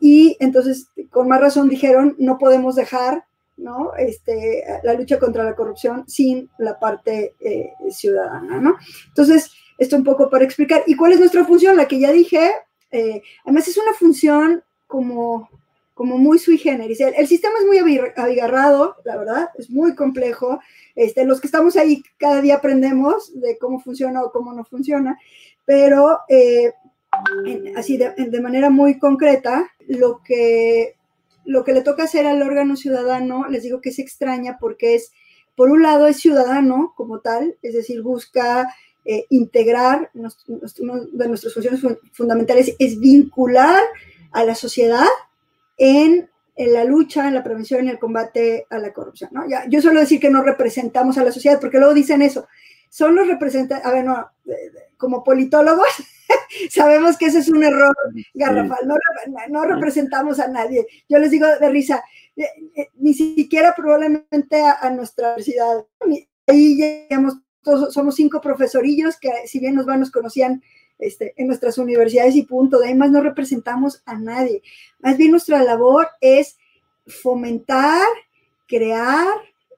Y 0.00 0.36
entonces, 0.40 0.88
con 1.10 1.28
más 1.28 1.40
razón 1.40 1.68
dijeron, 1.68 2.16
no 2.18 2.38
podemos 2.38 2.76
dejar 2.76 3.24
¿no? 3.56 3.94
Este, 3.96 4.64
la 4.82 4.94
lucha 4.94 5.18
contra 5.18 5.44
la 5.44 5.54
corrupción 5.54 6.04
sin 6.08 6.50
la 6.58 6.78
parte 6.78 7.34
eh, 7.40 7.70
ciudadana, 7.90 8.60
¿no? 8.60 8.76
Entonces, 9.08 9.52
esto 9.78 9.96
un 9.96 10.04
poco 10.04 10.28
para 10.30 10.44
explicar. 10.44 10.82
¿Y 10.86 10.96
cuál 10.96 11.12
es 11.12 11.20
nuestra 11.20 11.44
función? 11.44 11.76
La 11.76 11.86
que 11.86 12.00
ya 12.00 12.12
dije, 12.12 12.50
eh, 12.90 13.22
además 13.44 13.68
es 13.68 13.76
una 13.76 13.92
función 13.92 14.62
como 14.86 15.48
como 15.94 16.18
muy 16.18 16.38
sui 16.40 16.58
generis. 16.58 17.00
El, 17.00 17.26
sistema 17.28 17.54
es 17.60 17.66
muy 17.66 17.78
abigarrado, 18.16 18.96
la 19.04 19.16
verdad, 19.16 19.48
es 19.56 19.70
muy 19.70 19.94
complejo. 19.94 20.58
Este, 20.96 21.24
los 21.24 21.40
que 21.40 21.46
estamos 21.46 21.76
ahí 21.76 22.02
cada 22.18 22.40
día 22.42 22.56
aprendemos 22.56 23.32
de 23.40 23.56
cómo 23.58 23.80
funciona 23.80 24.22
o 24.22 24.32
cómo 24.32 24.52
no 24.52 24.64
funciona, 24.64 25.16
pero 25.64 26.18
eh, 26.28 26.72
así 27.76 27.96
de, 27.96 28.40
manera 28.40 28.70
muy 28.70 28.98
concreta, 28.98 29.70
lo 29.86 30.20
que, 30.24 30.96
lo 31.44 31.62
que 31.62 31.72
le 31.72 31.82
toca 31.82 32.04
hacer 32.04 32.26
al 32.26 32.42
órgano 32.42 32.76
ciudadano, 32.76 33.48
les 33.48 33.62
digo 33.62 33.80
que 33.80 33.92
se 33.92 34.02
extraña 34.02 34.58
porque 34.58 34.96
es, 34.96 35.12
por 35.54 35.70
un 35.70 35.82
lado, 35.82 36.08
es 36.08 36.16
ciudadano 36.16 36.92
como 36.96 37.20
tal, 37.20 37.56
es 37.62 37.74
decir, 37.74 38.02
busca 38.02 38.74
eh, 39.04 39.26
integrar, 39.30 40.10
una 40.12 40.30
de 41.12 41.28
nuestras 41.28 41.54
funciones 41.54 41.80
fundamentales 42.12 42.74
es 42.80 42.98
vincular 42.98 43.80
a 44.32 44.44
la 44.44 44.56
sociedad 44.56 45.06
en, 45.76 46.30
la 46.56 46.84
lucha, 46.84 47.28
en 47.28 47.34
la 47.34 47.42
prevención 47.42 47.86
y 47.86 47.90
el 47.90 47.98
combate 47.98 48.66
a 48.70 48.78
la 48.78 48.92
corrupción. 48.92 49.30
¿no? 49.32 49.48
Ya, 49.48 49.66
yo 49.68 49.80
suelo 49.80 50.00
decir 50.00 50.20
que 50.20 50.30
no 50.30 50.42
representamos 50.42 51.18
a 51.18 51.24
la 51.24 51.32
sociedad, 51.32 51.60
porque 51.60 51.78
luego 51.78 51.94
dicen 51.94 52.22
eso. 52.22 52.46
Son 52.90 53.14
los 53.16 53.26
representantes, 53.26 53.84
a 53.84 53.92
ver, 53.92 54.04
no, 54.04 54.30
como 54.96 55.24
politólogos, 55.24 55.88
sabemos 56.70 57.18
que 57.18 57.26
ese 57.26 57.40
es 57.40 57.48
un 57.48 57.64
error 57.64 57.94
garrafal, 58.34 58.78
no, 59.50 59.64
representamos 59.64 60.38
a 60.38 60.48
nadie. 60.48 60.86
Yo 61.08 61.18
les 61.18 61.30
digo 61.30 61.46
de 61.46 61.68
risa, 61.68 62.04
eh, 62.36 62.46
eh, 62.76 62.88
ni 62.94 63.14
siquiera 63.14 63.74
probablemente 63.74 64.62
a, 64.62 64.88
nuestra 64.90 65.28
universidad. 65.30 65.84
Ahí 66.46 66.76
llegamos, 66.76 67.38
todos, 67.62 67.92
somos 67.92 68.14
cinco 68.14 68.40
profesorillos 68.40 69.18
que 69.18 69.30
si 69.46 69.58
bien 69.58 69.74
nos 69.74 69.86
van, 69.86 70.00
nos 70.00 70.10
conocían 70.10 70.62
este, 71.06 71.34
en 71.36 71.46
nuestras 71.46 71.78
universidades 71.78 72.34
y 72.36 72.42
punto. 72.42 72.78
De 72.78 72.88
ahí 72.88 72.94
más 72.94 73.10
no 73.10 73.20
representamos 73.20 74.02
a 74.06 74.18
nadie. 74.18 74.62
Más 75.00 75.16
bien 75.16 75.30
nuestra 75.30 75.62
labor 75.62 76.08
es 76.20 76.56
fomentar, 77.06 78.06
crear, 78.66 79.26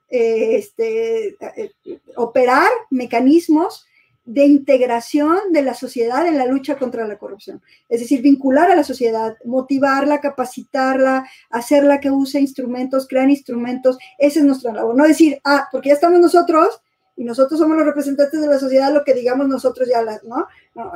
este, 0.09 1.37
eh, 1.57 1.73
operar 2.17 2.69
mecanismos 2.91 3.87
de 4.25 4.45
integración 4.45 5.53
de 5.53 5.63
la 5.63 5.75
sociedad 5.75 6.27
en 6.27 6.37
la 6.37 6.47
lucha 6.47 6.77
contra 6.77 7.07
la 7.07 7.17
corrupción. 7.17 7.63
Es 7.89 8.01
decir, 8.01 8.23
vincular 8.23 8.71
a 8.71 8.77
la 8.77 8.83
sociedad, 8.83 9.37
motivarla, 9.45 10.21
capacitarla, 10.21 11.29
hacerla 11.49 12.01
que 12.01 12.11
use 12.11 12.41
instrumentos, 12.41 13.07
crear 13.07 13.31
instrumentos. 13.31 13.99
Esa 14.19 14.41
es 14.41 14.45
nuestra 14.45 14.73
labor. 14.73 14.97
No 14.97 15.05
decir, 15.05 15.41
ah, 15.45 15.69
porque 15.71 15.91
ya 15.91 15.95
estamos 15.95 16.21
nosotros, 16.21 16.81
y 17.17 17.25
nosotros 17.25 17.59
somos 17.59 17.77
los 17.77 17.87
representantes 17.87 18.41
de 18.41 18.47
la 18.47 18.59
sociedad, 18.59 18.93
lo 18.93 19.05
que 19.05 19.15
digamos 19.15 19.49
nosotros 19.49 19.89
ya, 19.89 20.03
la, 20.03 20.21
¿no? 20.25 20.47
¿no? 20.75 20.93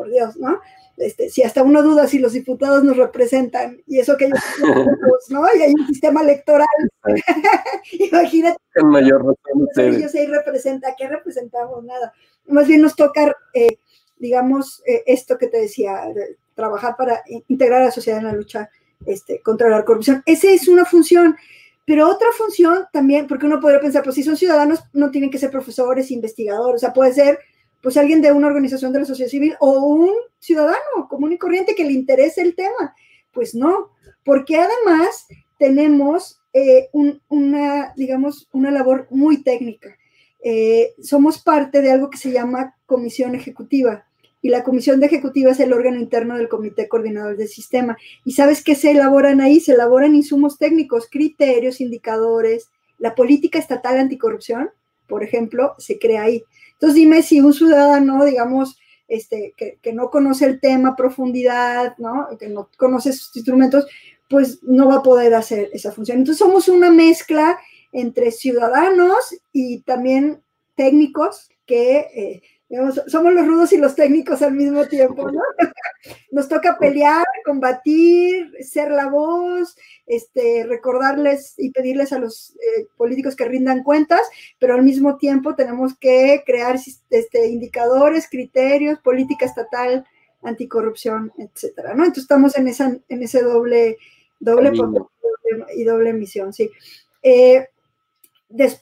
Por 0.00 0.10
Dios, 0.10 0.34
¿no? 0.38 0.58
Este, 0.96 1.28
si 1.28 1.42
hasta 1.42 1.62
uno 1.62 1.82
duda 1.82 2.06
si 2.06 2.18
los 2.18 2.32
diputados 2.32 2.82
nos 2.82 2.96
representan, 2.96 3.82
y 3.86 3.98
eso 3.98 4.16
que 4.16 4.24
ellos, 4.24 4.40
¿no? 5.28 5.44
Y 5.54 5.60
hay 5.60 5.74
un 5.74 5.86
sistema 5.88 6.22
electoral. 6.22 6.66
Imagínate. 7.92 8.56
En 8.76 8.86
mayor 8.86 9.18
razón 9.26 9.68
Ellos 9.76 10.14
ahí 10.14 10.24
representan, 10.24 10.94
¿qué 10.96 11.06
representamos? 11.06 11.84
Nada. 11.84 12.14
Más 12.46 12.66
bien 12.66 12.80
nos 12.80 12.96
toca, 12.96 13.36
eh, 13.52 13.76
digamos, 14.16 14.82
eh, 14.86 15.02
esto 15.04 15.36
que 15.36 15.48
te 15.48 15.58
decía, 15.58 16.00
trabajar 16.54 16.96
para 16.96 17.22
integrar 17.48 17.82
a 17.82 17.84
la 17.86 17.90
sociedad 17.90 18.20
en 18.20 18.26
la 18.26 18.32
lucha 18.32 18.70
este, 19.04 19.42
contra 19.42 19.68
la 19.68 19.84
corrupción. 19.84 20.22
Esa 20.24 20.48
es 20.48 20.66
una 20.66 20.86
función 20.86 21.36
pero 21.84 22.08
otra 22.08 22.28
función 22.38 22.86
también, 22.92 23.26
porque 23.26 23.46
uno 23.46 23.58
podría 23.58 23.80
pensar, 23.80 24.04
pues 24.04 24.14
si 24.14 24.22
son 24.22 24.36
ciudadanos, 24.36 24.78
no 24.92 25.10
tienen 25.10 25.28
que 25.28 25.38
ser 25.38 25.50
profesores, 25.50 26.12
investigadores, 26.12 26.76
o 26.76 26.78
sea, 26.78 26.92
puede 26.92 27.12
ser 27.12 27.40
pues 27.82 27.96
alguien 27.96 28.22
de 28.22 28.32
una 28.32 28.46
organización 28.46 28.92
de 28.92 29.00
la 29.00 29.04
sociedad 29.04 29.30
civil 29.30 29.54
o 29.60 29.84
un 29.84 30.12
ciudadano 30.38 31.08
común 31.08 31.32
y 31.32 31.38
corriente 31.38 31.74
que 31.74 31.84
le 31.84 31.92
interese 31.92 32.42
el 32.42 32.54
tema. 32.54 32.94
Pues 33.32 33.54
no, 33.54 33.90
porque 34.24 34.56
además 34.56 35.26
tenemos 35.58 36.40
eh, 36.52 36.88
una, 37.28 37.92
digamos, 37.96 38.48
una 38.52 38.70
labor 38.70 39.06
muy 39.10 39.42
técnica. 39.42 39.96
Eh, 40.42 40.94
somos 41.02 41.40
parte 41.42 41.82
de 41.82 41.92
algo 41.92 42.10
que 42.10 42.18
se 42.18 42.32
llama 42.32 42.74
comisión 42.86 43.34
ejecutiva 43.34 44.06
y 44.42 44.48
la 44.48 44.64
comisión 44.64 45.00
de 45.00 45.06
ejecutiva 45.06 45.50
es 45.50 45.60
el 45.60 45.72
órgano 45.72 45.98
interno 45.98 46.36
del 46.36 46.48
comité 46.48 46.88
coordinador 46.88 47.36
del 47.36 47.48
sistema. 47.48 47.96
¿Y 48.24 48.32
sabes 48.32 48.64
qué 48.64 48.74
se 48.74 48.92
elaboran 48.92 49.40
ahí? 49.40 49.60
Se 49.60 49.72
elaboran 49.72 50.14
insumos 50.14 50.58
técnicos, 50.58 51.08
criterios, 51.10 51.80
indicadores. 51.80 52.70
La 52.98 53.14
política 53.14 53.58
estatal 53.58 53.98
anticorrupción, 53.98 54.70
por 55.10 55.24
ejemplo, 55.24 55.74
se 55.76 55.98
crea 55.98 56.22
ahí. 56.22 56.44
Entonces 56.72 56.94
dime 56.94 57.22
si 57.22 57.40
un 57.40 57.52
ciudadano, 57.52 58.24
digamos, 58.24 58.78
este, 59.08 59.52
que, 59.56 59.92
no 59.92 60.08
conoce 60.08 60.46
el 60.46 60.60
tema 60.60 60.90
a 60.90 60.96
profundidad, 60.96 61.98
¿no? 61.98 62.28
que 62.38 62.48
no 62.48 62.70
conoce 62.78 63.12
sus 63.12 63.36
instrumentos, 63.36 63.86
pues 64.28 64.62
no 64.62 64.86
va 64.86 64.98
a 64.98 65.02
poder 65.02 65.34
hacer 65.34 65.68
esa 65.72 65.90
función. 65.90 66.18
Entonces 66.18 66.38
somos 66.38 66.68
una 66.68 66.90
mezcla 66.90 67.58
entre 67.92 68.30
ciudadanos 68.30 69.34
y 69.52 69.80
también 69.80 70.40
técnicos 70.76 71.50
que 71.66 71.98
eh, 72.14 72.42
somos 73.08 73.34
los 73.34 73.46
rudos 73.46 73.72
y 73.72 73.78
los 73.78 73.96
técnicos 73.96 74.42
al 74.42 74.52
mismo 74.52 74.86
tiempo, 74.86 75.30
¿no? 75.30 75.40
Nos 76.30 76.48
toca 76.48 76.78
pelear, 76.78 77.24
combatir, 77.44 78.52
ser 78.60 78.90
la 78.92 79.08
voz, 79.08 79.76
este, 80.06 80.64
recordarles 80.64 81.54
y 81.58 81.70
pedirles 81.72 82.12
a 82.12 82.18
los 82.18 82.54
eh, 82.56 82.86
políticos 82.96 83.34
que 83.34 83.44
rindan 83.44 83.82
cuentas, 83.82 84.22
pero 84.58 84.74
al 84.74 84.82
mismo 84.82 85.16
tiempo 85.18 85.56
tenemos 85.56 85.98
que 85.98 86.42
crear 86.46 86.78
este, 87.10 87.48
indicadores, 87.48 88.28
criterios, 88.30 89.00
política 89.00 89.46
estatal, 89.46 90.06
anticorrupción, 90.42 91.32
etcétera, 91.38 91.94
¿no? 91.94 92.04
Entonces 92.04 92.24
estamos 92.24 92.56
en, 92.56 92.68
esa, 92.68 92.96
en 93.08 93.22
ese 93.22 93.42
doble, 93.42 93.98
doble 94.38 94.72
y 95.74 95.84
doble 95.84 96.12
misión, 96.12 96.52
sí. 96.52 96.70
Eh, 97.22 97.66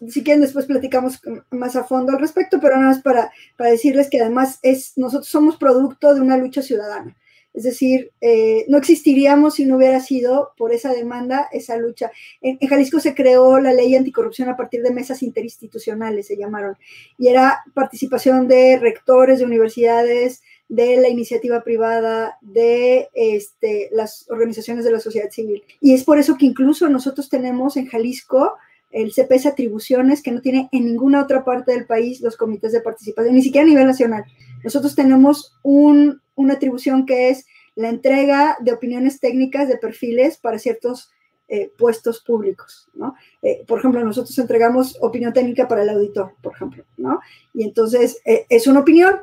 si 0.08 0.22
quieren 0.22 0.40
después 0.40 0.66
platicamos 0.66 1.20
más 1.50 1.76
a 1.76 1.84
fondo 1.84 2.12
al 2.12 2.20
respecto, 2.20 2.58
pero 2.60 2.76
nada 2.76 2.88
más 2.88 3.02
para, 3.02 3.30
para 3.56 3.70
decirles 3.70 4.08
que 4.10 4.20
además 4.20 4.58
es, 4.62 4.92
nosotros 4.96 5.28
somos 5.28 5.56
producto 5.56 6.14
de 6.14 6.20
una 6.20 6.36
lucha 6.36 6.62
ciudadana. 6.62 7.16
Es 7.54 7.64
decir, 7.64 8.12
eh, 8.20 8.66
no 8.68 8.78
existiríamos 8.78 9.54
si 9.54 9.64
no 9.64 9.76
hubiera 9.76 9.98
sido 10.00 10.52
por 10.56 10.72
esa 10.72 10.92
demanda, 10.92 11.48
esa 11.50 11.76
lucha. 11.76 12.12
En, 12.40 12.56
Jalisco 12.58 13.00
se 13.00 13.14
creó 13.14 13.58
la 13.58 13.72
ley 13.72 13.96
anticorrupción 13.96 14.48
a 14.48 14.56
partir 14.56 14.82
de 14.82 14.92
mesas 14.92 15.22
interinstitucionales, 15.22 16.28
se 16.28 16.36
llamaron, 16.36 16.76
y 17.18 17.28
era 17.28 17.64
participación 17.74 18.46
de 18.46 18.78
rectores 18.78 19.40
de 19.40 19.46
universidades, 19.46 20.42
de 20.68 20.98
la 20.98 21.08
iniciativa 21.08 21.64
privada, 21.64 22.38
de 22.42 23.08
este, 23.14 23.88
las 23.90 24.30
organizaciones 24.30 24.84
de 24.84 24.92
la 24.92 25.00
sociedad 25.00 25.30
civil. 25.30 25.64
Y 25.80 25.94
es 25.94 26.04
por 26.04 26.18
eso 26.18 26.36
que 26.36 26.46
incluso 26.46 26.88
nosotros 26.88 27.28
tenemos 27.28 27.76
en 27.76 27.86
Jalisco 27.86 28.52
el 28.90 29.12
CPS 29.12 29.46
atribuciones 29.46 30.22
que 30.22 30.32
no 30.32 30.40
tiene 30.40 30.68
en 30.72 30.86
ninguna 30.86 31.22
otra 31.22 31.44
parte 31.44 31.72
del 31.72 31.86
país 31.86 32.20
los 32.20 32.36
comités 32.36 32.72
de 32.72 32.80
participación, 32.80 33.34
ni 33.34 33.42
siquiera 33.42 33.66
a 33.66 33.68
nivel 33.68 33.86
nacional. 33.86 34.24
Nosotros 34.64 34.94
tenemos 34.94 35.54
una 35.62 36.20
atribución 36.52 37.06
que 37.06 37.30
es 37.30 37.46
la 37.74 37.88
entrega 37.88 38.56
de 38.60 38.72
opiniones 38.72 39.20
técnicas 39.20 39.68
de 39.68 39.76
perfiles 39.76 40.38
para 40.38 40.58
ciertos 40.58 41.12
eh, 41.50 41.72
puestos 41.78 42.20
públicos, 42.20 42.90
¿no? 42.92 43.14
Eh, 43.40 43.64
por 43.66 43.78
ejemplo, 43.78 44.04
nosotros 44.04 44.38
entregamos 44.38 44.98
opinión 45.00 45.32
técnica 45.32 45.66
para 45.66 45.82
el 45.82 45.88
auditor, 45.88 46.34
por 46.42 46.54
ejemplo, 46.54 46.84
¿no? 46.98 47.20
Y 47.54 47.64
entonces 47.64 48.20
eh, 48.26 48.44
es 48.50 48.66
una 48.66 48.80
opinión, 48.80 49.20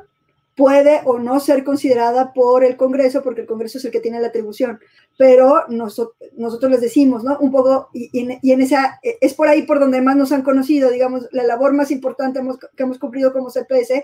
puede 0.56 1.02
o 1.04 1.18
no 1.18 1.38
ser 1.38 1.64
considerada 1.64 2.32
por 2.32 2.64
el 2.64 2.76
Congreso, 2.76 3.22
porque 3.22 3.42
el 3.42 3.46
Congreso 3.46 3.76
es 3.76 3.84
el 3.84 3.90
que 3.90 4.00
tiene 4.00 4.20
la 4.20 4.28
atribución, 4.28 4.80
pero 5.18 5.64
nosotros, 5.68 6.70
les 6.70 6.80
decimos, 6.80 7.22
¿no? 7.22 7.38
Un 7.38 7.52
poco, 7.52 7.90
y, 7.92 8.10
en, 8.18 8.60
esa, 8.62 8.98
es 9.02 9.34
por 9.34 9.48
ahí 9.48 9.62
por 9.62 9.78
donde 9.78 10.00
más 10.00 10.16
nos 10.16 10.32
han 10.32 10.42
conocido, 10.42 10.90
digamos, 10.90 11.28
la 11.30 11.42
labor 11.42 11.74
más 11.74 11.90
importante 11.90 12.40
que 12.74 12.82
hemos 12.82 12.98
cumplido 12.98 13.34
como 13.34 13.50
CPS 13.50 14.02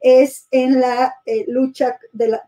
es 0.00 0.46
en 0.50 0.80
la 0.80 1.14
eh, 1.24 1.46
lucha 1.48 1.98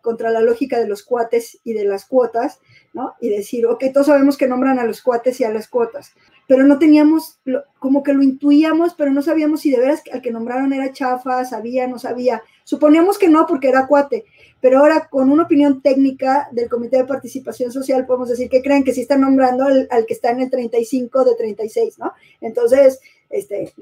contra 0.03 0.31
la 0.31 0.43
lógica 0.43 0.79
de 0.79 0.87
los 0.87 1.03
cuates 1.03 1.59
y 1.65 1.73
de 1.73 1.87
las 1.87 2.05
cuotas, 2.05 2.61
¿no? 2.93 3.15
Y 3.23 3.31
decir, 3.31 3.65
ok, 3.65 3.85
todos 3.93 4.09
sabemos 4.09 4.37
que 4.37 4.47
nombran 4.47 4.79
a 4.79 4.85
los 4.85 5.01
cuates 5.01 5.41
y 5.41 5.45
a 5.45 5.51
las 5.51 5.67
cuotas, 5.67 6.13
pero 6.47 6.65
no 6.65 6.79
teníamos, 6.79 7.41
como 7.79 8.03
que 8.03 8.13
lo 8.13 8.23
intuíamos, 8.23 8.95
pero 8.95 9.11
no 9.11 9.23
sabíamos 9.23 9.61
si 9.61 9.71
de 9.71 9.79
veras 9.79 10.03
al 10.13 10.23
que 10.23 10.31
nombraron 10.31 10.73
era 10.73 10.93
chafa, 10.93 11.45
sabía, 11.45 11.87
no 11.87 11.99
sabía. 11.99 12.43
Suponíamos 12.65 13.19
que 13.19 13.29
no 13.29 13.47
porque 13.47 13.69
era 13.69 13.87
cuate, 13.87 14.25
pero 14.61 14.79
ahora 14.79 15.09
con 15.09 15.31
una 15.31 15.45
opinión 15.45 15.83
técnica 15.83 16.49
del 16.53 16.69
Comité 16.69 16.99
de 16.99 17.05
Participación 17.05 17.73
Social 17.73 18.07
podemos 18.07 18.29
decir 18.29 18.49
que 18.49 18.63
creen 18.63 18.85
que 18.85 18.93
sí 18.93 19.03
están 19.03 19.21
nombrando 19.21 19.65
al, 19.65 20.07
que 20.07 20.15
está 20.15 20.31
en 20.31 20.41
el 20.41 20.51
35 20.51 21.25
de 21.25 21.35
36, 21.35 21.99
¿no? 21.99 22.13
Entonces, 22.41 23.01
este, 23.29 23.73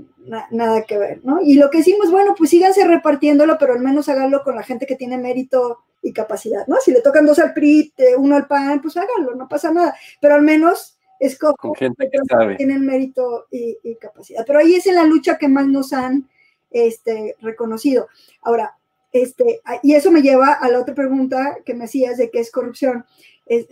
nada 0.51 0.83
que 0.83 0.97
ver, 0.97 1.21
¿no? 1.23 1.41
Y 1.43 1.55
lo 1.55 1.69
que 1.69 1.79
hicimos, 1.79 2.11
bueno, 2.11 2.35
pues 2.37 2.51
síganse 2.51 2.87
repartiéndolo, 2.87 3.59
pero 3.59 3.75
al 3.75 3.81
menos 3.81 4.09
háganlo 4.09 4.43
con 4.43 4.57
la 4.57 4.63
gente 4.63 4.87
que 4.87 4.97
tiene 4.97 5.19
mérito 5.19 5.81
y 6.03 6.13
capacidad, 6.13 6.67
¿no? 6.67 6.77
Si 6.83 6.93
le 6.93 7.03
tocan 7.03 7.27
dos 7.27 7.39
al 7.39 7.53
PRI, 7.53 7.93
uno 8.19 8.37
al 8.37 8.47
PAN, 8.47 8.81
pues 8.81 8.97
háganlo, 8.97 9.35
no 9.35 9.49
pasa 9.49 9.71
nada, 9.71 9.95
pero 10.21 10.35
al 10.35 10.43
menos 10.43 10.94
escojo 11.25 11.75
gente 11.75 12.09
que 12.11 12.19
sabe. 12.29 12.57
tienen 12.57 12.85
mérito 12.85 13.47
y, 13.51 13.97
capacidad. 13.97 14.45
Pero 14.47 14.59
ahí 14.59 14.75
es 14.75 14.87
en 14.87 14.97
la 14.97 15.05
lucha 15.05 15.39
que 15.39 15.49
más 15.49 15.67
nos 15.67 15.93
han 15.93 16.29
este, 16.71 17.37
reconocido. 17.41 18.09
Ahora, 18.43 18.77
este, 19.13 19.61
y 19.83 19.95
eso 19.95 20.11
me 20.11 20.23
lleva 20.23 20.53
a 20.55 20.69
la 20.69 20.81
otra 20.81 20.95
pregunta 20.95 21.59
que 21.65 21.75
me 21.75 21.85
hacías 21.85 22.17
de 22.19 22.31
qué 22.31 22.41
es 22.41 22.51
corrupción. 22.51 23.05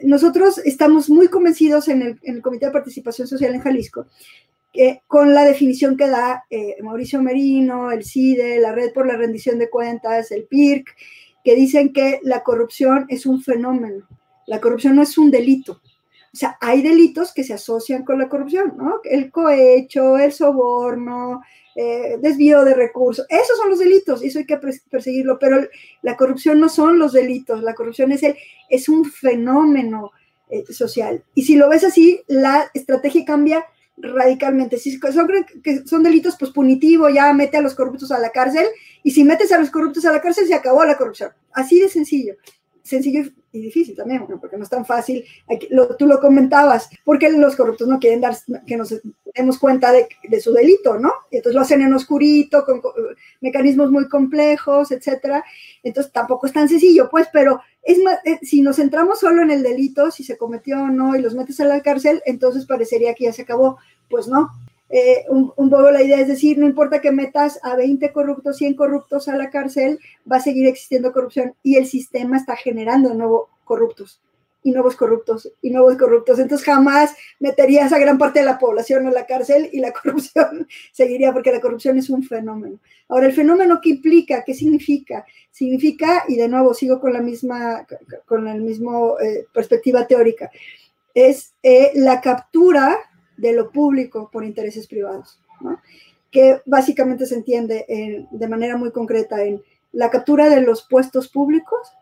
nosotros 0.05 0.59
estamos 0.59 1.11
muy 1.11 1.29
convencidos 1.29 1.89
en 1.89 2.19
el, 2.23 2.43
Comité 2.43 2.67
de 2.67 2.73
Participación 2.73 3.27
Social 3.27 3.55
en 3.55 3.61
Jalisco 3.61 4.07
que 4.73 5.03
con 5.07 5.35
la 5.35 5.45
definición 5.45 5.99
que 5.99 6.09
da 6.09 6.45
eh, 6.49 6.77
Mauricio 6.83 7.21
Merino, 7.21 7.91
el 7.91 8.05
CIDE, 8.05 8.59
la 8.59 8.73
Red 8.73 8.95
por 8.95 9.07
la 9.07 9.19
Rendición 9.19 9.59
de 9.59 9.69
Cuentas, 9.69 10.31
el 10.33 10.45
PIRC, 10.45 10.97
que 11.45 11.55
dicen 11.55 11.93
que 11.93 12.21
la 12.23 12.43
corrupción 12.43 13.07
es 13.09 13.27
un 13.27 13.43
fenómeno. 13.43 14.07
La 14.47 14.61
corrupción 14.61 14.97
no 14.97 15.03
es 15.03 15.19
un 15.19 15.31
delito, 15.31 15.81
o 16.33 16.37
sea, 16.37 16.57
hay 16.61 16.81
delitos 16.81 17.33
que 17.35 17.45
se 17.45 17.53
asocian 17.53 18.05
con 18.05 18.19
la 18.19 18.29
corrupción, 18.29 18.75
¿no? 18.79 19.01
El 19.05 19.31
cohecho, 19.31 20.17
el 20.17 20.33
soborno, 20.33 21.43
eh, 21.77 22.17
desvío 22.21 22.65
de 22.65 22.75
recursos, 22.75 23.27
esos 23.29 23.59
son 23.59 23.69
los 23.69 23.79
delitos, 23.79 24.23
eso 24.23 24.39
hay 24.39 24.47
que 24.47 24.59
perseguirlo, 24.91 25.39
pero 25.39 25.59
la 26.01 26.17
corrupción 26.17 26.59
no 26.59 26.71
son 26.71 26.99
los 26.99 27.13
delitos, 27.13 27.63
la 27.63 27.75
corrupción 27.75 28.13
es, 28.13 28.23
el, 28.23 28.37
es 28.71 28.89
un 28.89 29.05
fenómeno 29.05 30.13
eh, 30.49 30.65
social. 30.73 31.23
Y 31.35 31.43
si 31.43 31.57
lo 31.57 31.69
ves 31.69 31.85
así, 31.85 32.23
la 32.29 32.71
estrategia 32.73 33.25
cambia 33.27 33.67
radicalmente. 33.99 34.79
Si 34.79 34.99
son, 34.99 35.29
que 35.63 35.87
son 35.87 36.03
delitos, 36.03 36.37
pues 36.39 36.51
punitivo, 36.51 37.11
ya 37.11 37.33
mete 37.35 37.59
a 37.59 37.63
los 37.63 37.75
corruptos 37.75 38.11
a 38.11 38.19
la 38.19 38.31
cárcel, 38.31 38.67
y 39.03 39.11
si 39.11 39.23
metes 39.23 39.53
a 39.53 39.59
los 39.59 39.71
corruptos 39.71 40.07
a 40.07 40.13
la 40.13 40.23
cárcel, 40.23 40.47
se 40.47 40.55
acabó 40.55 40.85
la 40.85 40.97
corrupción. 40.97 41.31
Así 41.53 41.79
de 41.79 41.91
sencillo 41.91 42.37
sencillo 42.83 43.25
y 43.53 43.61
difícil 43.61 43.95
también, 43.95 44.27
porque 44.41 44.57
no 44.57 44.65
es 44.65 44.71
tan 44.71 44.85
fácil. 44.85 45.25
tú 45.99 46.07
lo 46.07 46.21
comentabas, 46.21 46.89
porque 47.05 47.31
los 47.31 47.55
corruptos 47.55 47.87
no 47.87 47.99
quieren 47.99 48.21
dar 48.21 48.35
que 48.67 48.77
nos 48.77 48.95
demos 49.35 49.59
cuenta 49.59 49.93
de, 49.93 50.41
su 50.41 50.53
delito, 50.53 50.99
¿no? 50.99 51.13
Y 51.31 51.37
entonces 51.37 51.55
lo 51.55 51.61
hacen 51.61 51.83
en 51.83 51.93
oscurito, 51.93 52.65
con, 52.65 52.81
mecanismos 53.41 53.91
muy 53.91 54.09
complejos, 54.09 54.91
etcétera. 54.91 55.45
Entonces 55.83 56.13
tampoco 56.13 56.47
es 56.47 56.53
tan 56.53 56.69
sencillo, 56.69 57.09
pues, 57.11 57.29
pero 57.33 57.61
es 57.83 58.03
más, 58.03 58.19
eh, 58.25 58.39
si 58.43 58.63
nos 58.63 58.77
centramos 58.77 59.21
solo 59.21 59.43
en 59.43 59.51
el 59.51 59.63
delito, 59.63 60.11
si 60.11 60.25
se 60.25 60.39
cometió 60.39 60.83
o 60.83 60.89
no, 60.89 61.15
y 61.15 61.21
los 61.21 61.35
metes 61.35 61.61
a 61.61 61.65
la 61.65 61.81
cárcel, 61.83 62.23
entonces 62.25 62.67
parecería 62.67 63.15
que 63.15 63.25
ya 63.25 63.33
se 63.33 63.43
acabó. 63.43 63.79
Pues 64.09 64.29
no, 64.29 64.51
eh, 64.95 65.25
un, 65.31 65.71
poco 65.71 65.91
la 65.91 66.03
idea 66.03 66.21
es 66.21 66.29
decir, 66.29 66.59
no 66.59 66.67
importa 66.67 67.01
que 67.01 67.11
metas 67.11 67.59
a 67.63 67.77
20 67.77 68.13
corruptos, 68.13 68.59
100 68.59 68.75
corruptos 68.75 69.27
a 69.27 69.37
la 69.39 69.49
cárcel, 69.49 69.99
va 70.31 70.37
a 70.37 70.41
seguir 70.41 70.67
existiendo 70.67 71.13
corrupción 71.13 71.55
y 71.63 71.77
el 71.77 71.87
sistema 71.87 72.37
está 72.37 72.57
generando 72.57 73.15
nuevos 73.15 73.49
corruptos 73.65 74.21
y 74.63 74.71
nuevos 74.71 74.95
corruptos 74.95 75.51
y 75.63 75.71
nuevos 75.71 75.97
corruptos. 75.97 76.39
Entonces 76.39 76.67
jamás 76.67 77.15
meterías 77.41 77.91
a 77.95 77.99
gran 77.99 78.19
parte 78.19 78.41
de 78.41 78.45
la 78.45 78.59
población 78.59 79.07
a 79.07 79.11
la 79.11 79.25
cárcel 79.25 79.71
y 79.73 79.81
la 79.81 79.93
corrupción 80.03 80.69
seguiría 80.93 81.33
porque 81.33 81.53
la 81.53 81.63
corrupción 81.63 81.97
es 81.97 82.11
un 82.11 82.23
fenómeno. 82.23 82.79
Ahora, 83.09 83.29
el 83.29 83.33
fenómeno 83.33 83.81
qué 83.83 83.89
implica, 83.89 84.45
qué 84.45 84.53
significa? 84.53 85.25
Significa, 85.51 86.25
y 86.29 86.37
de 86.37 86.49
nuevo 86.49 86.75
sigo 86.75 87.01
con 87.01 87.15
la 87.15 87.23
misma, 87.23 87.87
con 88.27 88.45
la 88.45 88.53
misma 88.57 88.93
eh, 89.23 89.47
perspectiva 89.55 90.07
teórica, 90.07 90.51
es 91.15 91.55
eh, 91.63 91.93
la 91.95 92.21
captura 92.21 92.99
de 93.37 93.53
lo 93.53 93.71
público 93.71 94.31
por 94.33 94.45
intereses 94.45 94.87
privados, 94.87 95.41
que 96.31 96.61
básicamente 96.67 97.27
se 97.27 97.35
entiende 97.35 98.27
de 98.31 98.49
manera 98.49 98.77
muy 98.77 98.91
concreta 98.91 99.43
en 99.45 99.63
la 99.93 100.11
captura 100.11 100.49
de 100.49 100.63
los 100.63 100.87
puestos 100.89 101.29
públicos, 101.29 101.93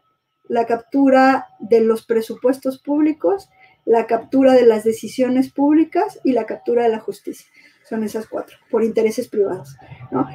la 0.49 0.67
captura 0.67 1.49
de 1.59 1.81
los 1.81 2.05
presupuestos 2.05 2.79
públicos, 2.79 3.49
la 3.85 4.07
captura 4.07 4.53
de 4.53 4.67
las 4.67 4.85
decisiones 4.85 5.51
públicas 5.51 6.21
y 6.25 6.33
la 6.33 6.47
captura 6.47 6.85
de 6.85 6.91
la 6.91 7.01
justicia. 7.01 7.47
Son 7.89 8.05
esas 8.05 8.29
cuatro, 8.29 8.57
por 8.71 8.85
intereses 8.85 9.29
privados. 9.29 9.77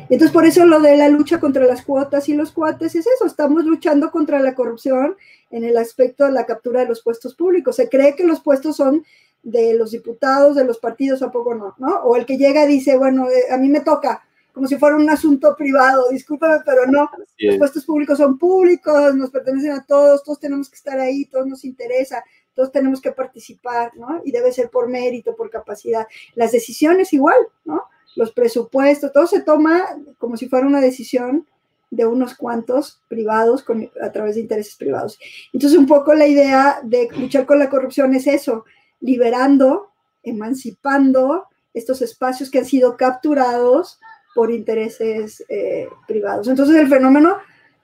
Y 0.10 0.14
entonces, 0.14 0.32
por 0.32 0.46
eso 0.46 0.66
lo 0.66 0.82
de 0.82 0.98
la 0.98 1.08
lucha 1.08 1.40
contra 1.40 1.66
las 1.66 1.84
cuotas 1.84 2.28
y 2.28 2.34
los 2.34 2.52
cuates 2.52 2.96
es 2.96 3.08
eso, 3.08 3.26
estamos 3.26 3.64
luchando 3.64 4.12
contra 4.12 4.40
la 4.40 4.56
corrupción 4.56 5.16
en 5.52 5.64
el 5.64 5.78
aspecto 5.78 6.26
de 6.26 6.34
la 6.34 6.46
captura 6.46 6.82
de 6.82 6.88
los 6.88 7.02
puestos 7.02 7.34
públicos. 7.34 7.78
Se 7.78 7.88
cree 7.88 8.16
que 8.16 8.26
los 8.26 8.42
puestos 8.42 8.76
son 8.76 9.06
de 9.46 9.76
los 9.76 9.92
diputados, 9.92 10.56
de 10.56 10.66
los 10.66 10.80
partidos, 10.80 11.22
¿a 11.22 11.32
poco 11.32 11.54
no? 11.54 11.76
¿no? 11.78 11.96
O 12.04 12.18
el 12.18 12.26
que 12.26 12.38
llega 12.38 12.66
y 12.66 12.68
dice, 12.68 12.98
bueno, 12.98 13.30
eh, 13.30 13.54
a 13.54 13.58
mí 13.58 13.70
me 13.70 13.80
toca, 13.80 14.26
como 14.52 14.68
si 14.68 14.76
fuera 14.78 14.96
un 14.96 15.10
asunto 15.10 15.56
privado, 15.56 16.10
discúlpame, 16.10 16.62
pero 16.66 16.88
no, 16.88 17.10
los 17.38 17.58
puestos 17.58 17.86
públicos 17.86 18.18
son 18.18 18.40
públicos, 18.40 19.16
nos 19.16 19.30
pertenecen 19.30 19.72
a 19.72 19.86
todos, 19.86 20.24
todos 20.24 20.40
tenemos 20.40 20.68
que 20.68 20.76
estar 20.76 21.00
ahí, 21.00 21.26
todos 21.26 21.46
nos 21.46 21.64
interesa, 21.64 22.24
todos 22.56 22.72
tenemos 22.72 23.00
que 23.02 23.12
participar, 23.12 23.92
¿no? 23.96 24.22
Y 24.26 24.32
debe 24.32 24.52
ser 24.52 24.70
por 24.70 24.90
mérito, 24.90 25.36
por 25.36 25.52
capacidad. 25.52 26.08
Las 26.34 26.52
decisiones 26.52 27.14
igual, 27.14 27.38
¿no? 27.66 27.84
Los 28.16 28.32
presupuestos, 28.32 29.12
todo 29.12 29.28
se 29.28 29.42
toma 29.42 29.86
como 30.18 30.38
si 30.38 30.48
fuera 30.48 30.66
una 30.66 30.82
decisión 30.82 31.46
de 31.92 32.06
unos 32.06 32.34
cuantos 32.34 33.02
privados 33.08 33.62
con, 33.62 33.92
a 34.02 34.12
través 34.12 34.36
de 34.36 34.42
intereses 34.42 34.76
privados. 34.76 35.20
Entonces, 35.54 35.78
un 35.78 35.86
poco 35.86 36.14
la 36.14 36.26
idea 36.26 36.80
de 36.82 37.10
luchar 37.18 37.46
con 37.46 37.60
la 37.60 37.70
corrupción 37.70 38.16
es 38.16 38.26
eso, 38.26 38.66
liberando, 39.06 39.92
emancipando 40.24 41.46
estos 41.74 42.02
espacios 42.02 42.50
que 42.50 42.60
han 42.60 42.66
sido 42.66 42.98
capturados 42.98 44.00
por 44.34 44.52
intereses 44.52 45.46
eh, 45.48 45.88
privados. 46.08 46.48
Entonces 46.48 46.76
el 46.76 46.88
fenómeno, 46.88 47.38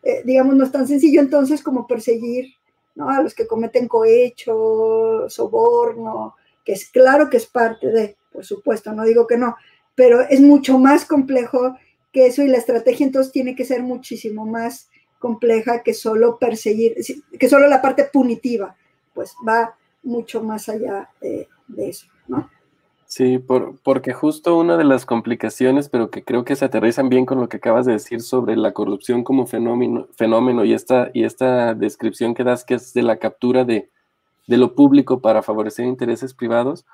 eh, 0.04 0.24
digamos, 0.26 0.56
no 0.56 0.64
es 0.64 0.72
tan 0.72 0.88
sencillo 0.88 1.22
entonces 1.22 1.62
como 1.62 1.86
perseguir 1.86 2.54
a 2.98 3.22
los 3.22 3.36
que 3.36 3.48
cometen 3.48 3.88
cohecho, 3.88 5.30
soborno, 5.30 6.36
que 6.66 6.74
es 6.74 6.90
claro 6.90 7.30
que 7.30 7.38
es 7.38 7.46
parte 7.46 7.88
de, 7.88 8.18
por 8.32 8.44
supuesto, 8.44 8.92
no 8.92 9.06
digo 9.06 9.28
que 9.28 9.38
no, 9.38 9.56
pero 9.96 10.22
es 10.22 10.42
mucho 10.42 10.78
más 10.78 11.06
complejo 11.06 11.78
que 12.12 12.26
eso 12.26 12.42
y 12.42 12.48
la 12.48 12.58
estrategia 12.58 13.06
entonces 13.06 13.32
tiene 13.32 13.56
que 13.56 13.64
ser 13.64 13.82
muchísimo 13.84 14.46
más 14.46 14.90
compleja 15.20 15.84
que 15.84 15.94
solo 15.94 16.40
perseguir, 16.40 16.96
que 17.40 17.50
solo 17.50 17.68
la 17.68 17.82
parte 17.82 18.06
punitiva, 18.12 18.76
pues 19.14 19.36
va 19.48 19.76
mucho 20.04 20.44
más 20.44 20.70
allá 20.70 21.10
de, 21.22 21.48
eso, 21.78 22.08
¿no? 22.28 22.50
Sí, 23.06 23.40
por, 23.40 23.78
porque 23.84 24.14
justo 24.14 24.58
una 24.58 24.78
de 24.78 24.86
las 24.86 25.06
complicaciones, 25.06 25.90
pero 25.90 26.10
que 26.10 26.24
creo 26.24 26.46
que 26.46 26.56
se 26.56 26.64
aterrizan 26.64 27.10
bien 27.10 27.26
con 27.26 27.42
lo 27.42 27.50
que 27.50 27.58
acabas 27.58 27.86
de 27.86 27.92
decir 27.94 28.22
sobre 28.22 28.56
la 28.56 28.72
corrupción 28.72 29.24
como 29.24 29.48
fenómeno, 29.48 30.08
fenómeno 30.16 30.64
y, 30.64 30.74
esta, 30.74 31.12
y 31.14 31.26
esta 31.26 31.74
descripción 31.74 32.34
que 32.34 32.46
das, 32.46 32.64
que 32.64 32.76
es 32.76 32.94
de 32.94 33.04
la 33.04 33.18
captura 33.18 33.66
de, 33.66 33.90
de 34.48 34.58
lo 34.58 34.76
público 34.76 35.20
para 35.20 35.44
favorecer 35.44 35.86
intereses 35.86 36.34
privados, 36.34 36.86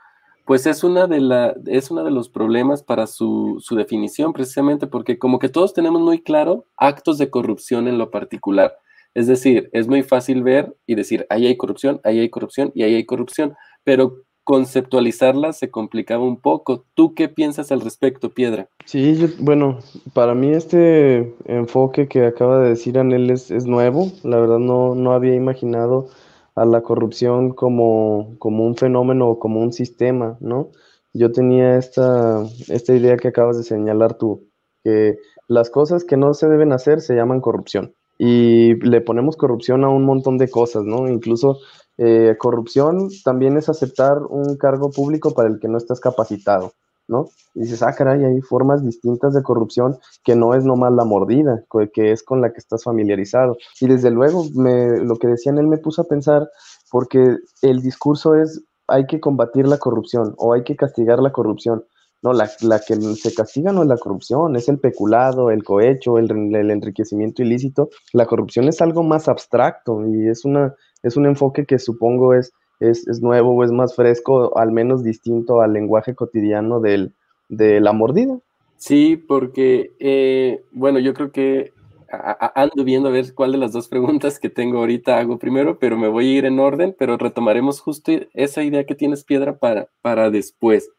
pues 0.48 0.66
es 0.66 0.84
una 0.84 1.08
de, 1.08 1.20
la, 1.20 1.56
es 1.66 1.92
uno 1.92 2.06
de 2.06 2.12
los 2.12 2.30
problemas 2.30 2.82
para 2.82 3.06
su, 3.06 3.58
su 3.60 3.76
definición, 3.76 4.32
precisamente 4.32 4.88
porque 4.88 5.20
como 5.20 5.40
que 5.40 5.50
todos 5.50 5.74
tenemos 5.74 6.02
muy 6.02 6.24
claro 6.24 6.66
actos 6.78 7.18
de 7.18 7.30
corrupción 7.30 7.88
en 7.88 7.98
lo 7.98 8.12
particular. 8.12 8.78
Es 9.14 9.28
decir, 9.28 9.70
es 9.74 9.88
muy 9.88 10.04
fácil 10.04 10.44
ver 10.44 10.76
y 10.86 10.96
decir, 10.96 11.26
ahí 11.30 11.48
hay 11.48 11.58
corrupción, 11.58 12.00
ahí 12.04 12.20
hay 12.20 12.30
corrupción 12.30 12.72
y 12.76 12.84
ahí 12.84 12.96
hay 12.96 13.06
corrupción, 13.06 13.56
pero 13.84 14.24
conceptualizarla 14.44 15.52
se 15.52 15.70
complicaba 15.70 16.24
un 16.24 16.40
poco. 16.40 16.86
¿Tú 16.94 17.14
qué 17.14 17.28
piensas 17.28 17.72
al 17.74 17.82
respecto, 17.82 18.30
Piedra? 18.30 18.70
Sí, 18.86 19.36
bueno, 19.40 19.80
para 20.14 20.36
mí 20.36 20.52
este 20.52 21.36
enfoque 21.46 22.08
que 22.08 22.26
acaba 22.26 22.62
de 22.62 22.70
decir 22.70 22.98
Anel 22.98 23.30
es, 23.30 23.52
es 23.52 23.66
nuevo. 23.66 24.10
La 24.24 24.40
verdad 24.40 24.60
no, 24.60 24.96
no 24.96 25.12
había 25.12 25.36
imaginado 25.36 26.08
a 26.56 26.64
la 26.64 26.82
corrupción 26.82 27.52
como, 27.52 28.36
como 28.40 28.66
un 28.66 28.78
fenómeno 28.78 29.30
o 29.30 29.38
como 29.38 29.60
un 29.60 29.74
sistema, 29.74 30.38
¿no? 30.40 30.72
Yo 31.14 31.32
tenía 31.34 31.78
esta, 31.78 32.44
esta 32.70 32.96
idea 32.96 33.18
que 33.18 33.28
acabas 33.28 33.58
de 33.58 33.64
señalar 33.64 34.18
tú, 34.18 34.48
que 34.84 35.18
las 35.48 35.70
cosas 35.70 36.04
que 36.06 36.16
no 36.16 36.34
se 36.34 36.48
deben 36.48 36.72
hacer 36.72 37.02
se 37.02 37.16
llaman 37.16 37.42
corrupción. 37.42 37.94
Y 38.18 38.76
le 38.76 39.02
ponemos 39.02 39.38
corrupción 39.38 39.84
a 39.84 39.90
un 39.90 40.04
montón 40.04 40.38
de 40.38 40.50
cosas, 40.50 40.84
¿no? 40.84 41.08
Incluso 41.08 41.60
eh, 41.98 42.36
corrupción 42.38 43.10
también 43.24 43.58
es 43.58 43.70
aceptar 43.70 44.20
un 44.30 44.58
cargo 44.58 44.92
público 44.92 45.34
para 45.34 45.50
el 45.50 45.60
que 45.60 45.68
no 45.68 45.78
estás 45.78 46.00
capacitado, 46.00 46.74
¿no? 47.08 47.30
Y 47.56 47.62
dices, 47.62 47.82
ah, 47.82 47.94
caray, 47.94 48.24
hay 48.24 48.42
formas 48.42 48.84
distintas 48.86 49.34
de 49.34 49.42
corrupción 49.42 49.98
que 50.24 50.36
no 50.36 50.54
es 50.54 50.64
nomás 50.64 50.94
la 50.94 51.06
mordida, 51.06 51.64
que 51.94 52.12
es 52.12 52.22
con 52.22 52.42
la 52.42 52.52
que 52.52 52.60
estás 52.60 52.84
familiarizado. 52.84 53.58
Y 53.82 53.88
desde 53.88 54.12
luego, 54.12 54.46
me, 54.54 55.00
lo 55.00 55.18
que 55.18 55.28
decían 55.28 55.58
él 55.58 55.68
me 55.68 55.80
puso 55.80 56.04
a 56.04 56.08
pensar, 56.08 56.50
porque 56.92 57.38
el 57.64 57.82
discurso 57.82 58.36
es, 58.36 58.64
hay 58.88 59.08
que 59.08 59.20
combatir 59.20 59.68
la 59.68 59.80
corrupción 59.80 60.36
o 60.38 60.54
hay 60.54 60.64
que 60.64 60.76
castigar 60.76 61.20
la 61.20 61.32
corrupción. 61.32 61.84
No, 62.24 62.34
la, 62.34 62.50
la, 62.62 62.80
que 62.80 62.96
se 62.96 63.34
castiga 63.34 63.72
no 63.72 63.84
es 63.84 63.88
la 63.88 63.98
corrupción, 63.98 64.56
es 64.56 64.68
el 64.70 64.80
peculado, 64.80 65.52
el 65.52 65.64
cohecho, 65.64 66.18
el, 66.18 66.32
el 66.56 66.72
enriquecimiento 66.72 67.44
ilícito. 67.44 67.90
La 68.12 68.26
corrupción 68.26 68.68
es 68.68 68.82
algo 68.82 69.04
más 69.04 69.28
abstracto 69.28 70.04
y 70.08 70.28
es 70.28 70.44
una, 70.44 70.76
es 71.04 71.16
un 71.16 71.28
enfoque 71.28 71.66
que 71.66 71.78
supongo 71.78 72.34
es, 72.34 72.52
es, 72.80 73.08
es, 73.08 73.22
nuevo 73.22 73.52
o 73.52 73.64
es 73.64 73.72
más 73.72 73.96
fresco, 73.96 74.58
al 74.58 74.72
menos 74.72 75.04
distinto 75.04 75.62
al 75.62 75.74
lenguaje 75.74 76.16
cotidiano 76.16 76.80
del, 76.80 77.14
de 77.50 77.80
la 77.80 77.94
mordida. 77.94 78.40
Sí, 78.78 79.18
porque, 79.18 79.92
eh, 80.00 80.64
bueno, 80.72 81.00
yo 81.00 81.14
creo 81.14 81.32
que 81.32 81.74
ando 82.10 82.84
viendo 82.84 83.10
a 83.10 83.12
ver 83.12 83.34
cuál 83.34 83.52
de 83.52 83.58
las 83.58 83.74
dos 83.74 83.88
preguntas 83.90 84.40
que 84.40 84.50
tengo 84.50 84.80
ahorita 84.80 85.18
hago 85.18 85.38
primero, 85.38 85.78
pero 85.80 85.98
me 85.98 86.08
voy 86.08 86.28
a 86.28 86.38
ir 86.38 86.46
en 86.46 86.60
orden, 86.60 86.96
pero 86.98 87.18
retomaremos 87.18 87.82
justo 87.82 88.12
esa 88.34 88.64
idea 88.64 88.86
que 88.86 88.96
tienes, 88.96 89.24
Piedra, 89.24 89.58
para, 89.58 89.90
para 90.02 90.30
después. 90.30 90.90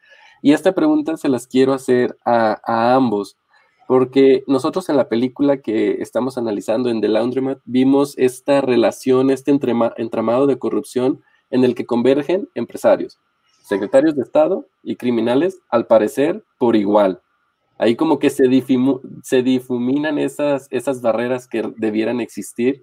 Y 0.43 0.53
esta 0.53 0.73
pregunta 0.73 1.17
se 1.17 1.29
las 1.29 1.47
quiero 1.47 1.73
hacer 1.73 2.17
a, 2.25 2.61
a 2.65 2.95
ambos 2.95 3.37
porque 3.89 4.45
nosotros 4.47 4.91
en 4.91 4.99
la 4.99 5.09
película 5.09 5.63
que 5.63 6.03
estamos 6.03 6.37
analizando 6.37 6.91
en 6.91 7.01
The 7.01 7.09
Laundromat 7.09 7.61
vimos 7.65 8.13
esta 8.19 8.61
relación, 8.61 9.31
este 9.31 9.51
entramado 9.51 10.47
de 10.47 10.59
corrupción 10.59 11.23
en 11.51 11.65
el 11.65 11.75
que 11.75 11.87
convergen 11.87 12.51
empresarios, 12.55 13.19
secretarios 13.63 14.15
de 14.15 14.25
Estado 14.25 14.67
y 14.83 14.97
criminales, 14.97 15.63
al 15.71 15.87
parecer, 15.87 16.45
por 16.59 16.77
igual. 16.77 17.23
Ahí 17.79 17.97
como 17.97 18.19
que 18.19 18.29
se, 18.29 18.45
se 19.23 19.43
difuminan 19.43 20.19
esas, 20.19 20.67
esas 20.71 21.01
barreras 21.01 21.49
que 21.49 21.73
debieran 21.79 22.21
existir. 22.21 22.83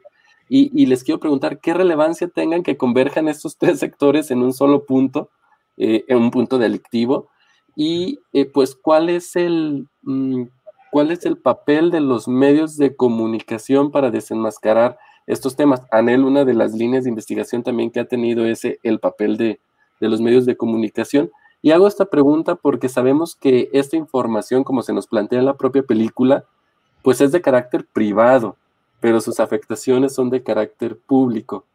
Y, 0.50 0.88
les 0.88 1.04
quiero 1.04 1.20
preguntar 1.20 1.60
qué 1.60 1.76
relevancia 1.76 2.28
tengan 2.30 2.64
que 2.64 2.78
converjan 2.78 3.28
estos 3.28 3.58
tres 3.60 3.80
sectores 3.80 4.32
en 4.32 4.42
un 4.42 4.54
solo 4.54 4.86
punto, 4.86 5.30
eh, 5.78 6.04
en 6.08 6.18
un 6.18 6.32
punto 6.32 6.58
delictivo, 6.58 7.30
y 7.76 8.20
eh, 8.34 8.46
pues 8.46 8.76
cuál 8.76 9.10
es 9.10 9.36
el, 9.36 9.88
mm, 10.04 10.44
cuál 10.92 11.12
es 11.12 11.26
el 11.26 11.38
papel 11.38 11.92
de 11.92 12.00
los 12.00 12.28
medios 12.28 12.78
de 12.78 12.96
comunicación 12.96 13.92
para 13.92 14.12
desenmascarar 14.12 14.98
estos 15.28 15.56
temas. 15.56 15.82
Anel, 15.92 16.24
una 16.24 16.46
de 16.46 16.54
las 16.54 16.74
líneas 16.74 17.04
de 17.04 17.10
investigación 17.10 17.64
también 17.64 17.92
que 17.92 18.00
ha 18.00 18.06
tenido 18.06 18.46
ese 18.46 18.80
el 18.84 19.00
papel 19.00 19.38
de, 19.38 19.60
de 20.00 20.10
los 20.10 20.22
medios 20.22 20.46
de 20.46 20.58
comunicación. 20.58 21.32
Y 21.62 21.72
hago 21.72 21.88
esta 21.88 22.06
pregunta 22.06 22.56
porque 22.56 22.90
sabemos 22.90 23.36
que 23.36 23.70
esta 23.74 23.98
información, 23.98 24.64
como 24.64 24.84
se 24.84 24.94
nos 24.94 25.08
plantea 25.08 25.40
en 25.40 25.46
la 25.46 25.58
propia 25.58 25.84
película, 25.84 26.46
pues 27.02 27.22
es 27.22 27.32
de 27.32 27.42
carácter 27.42 27.86
privado, 27.86 28.58
pero 29.00 29.22
sus 29.22 29.40
afectaciones 29.40 30.14
son 30.14 30.30
de 30.30 30.44
carácter 30.44 30.98
público. 30.98 31.66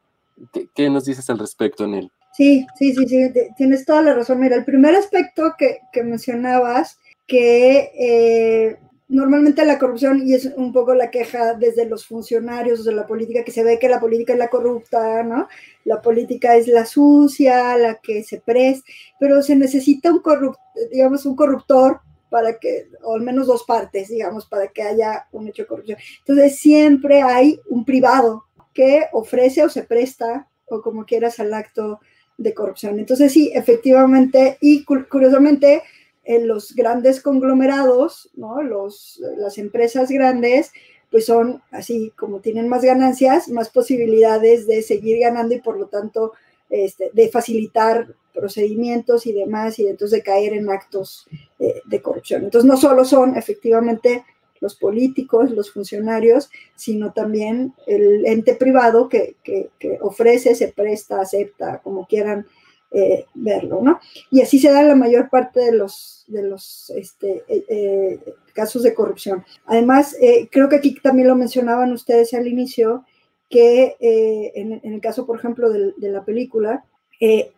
¿Qué, 0.74 0.90
nos 0.90 1.04
dices 1.04 1.28
al 1.30 1.38
respecto, 1.38 1.84
Anel? 1.84 2.10
Sí, 2.40 2.66
sí, 2.74 2.94
sí, 2.94 3.06
sí, 3.06 3.30
tienes 3.54 3.84
toda 3.84 4.00
la 4.00 4.14
razón. 4.14 4.40
Mira, 4.40 4.56
el 4.56 4.64
primer 4.64 4.94
aspecto 4.94 5.56
que, 5.58 5.80
que 5.92 6.02
mencionabas, 6.02 6.98
que 7.26 7.92
eh, 8.00 8.78
normalmente 9.08 9.62
la 9.66 9.78
corrupción, 9.78 10.26
y 10.26 10.32
es 10.32 10.46
un 10.56 10.72
poco 10.72 10.94
la 10.94 11.10
queja 11.10 11.52
desde 11.52 11.84
los 11.84 12.06
funcionarios 12.06 12.82
de 12.86 12.92
la 12.92 13.06
política, 13.06 13.44
que 13.44 13.52
se 13.52 13.62
ve 13.62 13.78
que 13.78 13.90
la 13.90 14.00
política 14.00 14.32
es 14.32 14.38
la 14.38 14.48
corrupta, 14.48 15.22
¿no? 15.22 15.48
La 15.84 16.00
política 16.00 16.56
es 16.56 16.66
la 16.66 16.86
sucia, 16.86 17.76
la 17.76 17.96
que 17.96 18.24
se 18.24 18.40
presta, 18.40 18.90
pero 19.18 19.42
se 19.42 19.54
necesita 19.54 20.10
un 20.10 20.20
corruptor, 20.20 20.62
digamos, 20.90 21.26
un 21.26 21.36
corruptor 21.36 22.00
para 22.30 22.58
que, 22.58 22.86
o 23.02 23.16
al 23.16 23.20
menos 23.20 23.48
dos 23.48 23.64
partes, 23.64 24.08
digamos, 24.08 24.46
para 24.46 24.68
que 24.68 24.80
haya 24.80 25.26
un 25.32 25.46
hecho 25.46 25.64
de 25.64 25.68
corrupción. 25.68 25.98
Entonces 26.20 26.58
siempre 26.58 27.20
hay 27.20 27.60
un 27.68 27.84
privado 27.84 28.44
que 28.72 29.08
ofrece 29.12 29.62
o 29.62 29.68
se 29.68 29.82
presta, 29.82 30.48
o 30.70 30.80
como 30.80 31.04
quieras, 31.04 31.38
al 31.38 31.52
acto 31.52 32.00
de 32.40 32.54
corrupción. 32.54 32.98
Entonces 32.98 33.32
sí, 33.32 33.52
efectivamente, 33.54 34.56
y 34.60 34.84
curiosamente, 34.84 35.82
en 36.24 36.48
los 36.48 36.74
grandes 36.74 37.20
conglomerados, 37.20 38.30
¿no? 38.34 38.62
Los, 38.62 39.20
las 39.36 39.58
empresas 39.58 40.10
grandes, 40.10 40.72
pues 41.10 41.26
son 41.26 41.62
así, 41.70 42.12
como 42.16 42.40
tienen 42.40 42.68
más 42.68 42.82
ganancias, 42.82 43.48
más 43.48 43.68
posibilidades 43.68 44.66
de 44.66 44.82
seguir 44.82 45.18
ganando 45.18 45.54
y 45.54 45.60
por 45.60 45.78
lo 45.78 45.86
tanto 45.86 46.32
este, 46.70 47.10
de 47.12 47.28
facilitar 47.28 48.14
procedimientos 48.32 49.26
y 49.26 49.32
demás 49.32 49.78
y 49.78 49.86
entonces 49.86 50.18
de 50.18 50.22
caer 50.22 50.54
en 50.54 50.70
actos 50.70 51.26
eh, 51.58 51.82
de 51.84 52.00
corrupción. 52.00 52.44
Entonces 52.44 52.68
no 52.68 52.76
solo 52.76 53.04
son 53.04 53.36
efectivamente 53.36 54.24
los 54.60 54.76
políticos, 54.76 55.50
los 55.50 55.72
funcionarios, 55.72 56.50
sino 56.76 57.12
también 57.12 57.74
el 57.86 58.26
ente 58.26 58.54
privado 58.54 59.08
que, 59.08 59.36
que, 59.42 59.70
ofrece, 60.00 60.54
se 60.54 60.68
presta, 60.68 61.20
acepta, 61.20 61.78
como 61.78 62.06
quieran 62.06 62.46
eh, 62.92 63.24
verlo, 63.34 63.80
¿no? 63.82 64.00
Y 64.30 64.40
así 64.42 64.58
se 64.58 64.70
da 64.70 64.82
la 64.82 64.94
mayor 64.94 65.30
parte 65.30 65.60
de 65.60 65.72
los, 65.72 66.24
de 66.26 66.42
los 66.42 66.90
este, 66.90 67.44
eh, 67.48 67.64
eh, 67.68 68.18
casos 68.52 68.82
de 68.82 68.94
corrupción. 68.94 69.44
Además, 69.64 70.16
creo 70.50 70.68
que 70.68 70.76
aquí 70.76 70.94
también 71.00 71.28
lo 71.28 71.36
mencionaban 71.36 71.92
ustedes 71.92 72.34
al 72.34 72.46
inicio, 72.46 73.04
que 73.48 73.96
en, 74.00 74.80
el 74.82 75.00
caso, 75.00 75.26
por 75.26 75.38
ejemplo, 75.38 75.70
de, 75.70 75.92
la 75.98 76.24
película, 76.24 76.84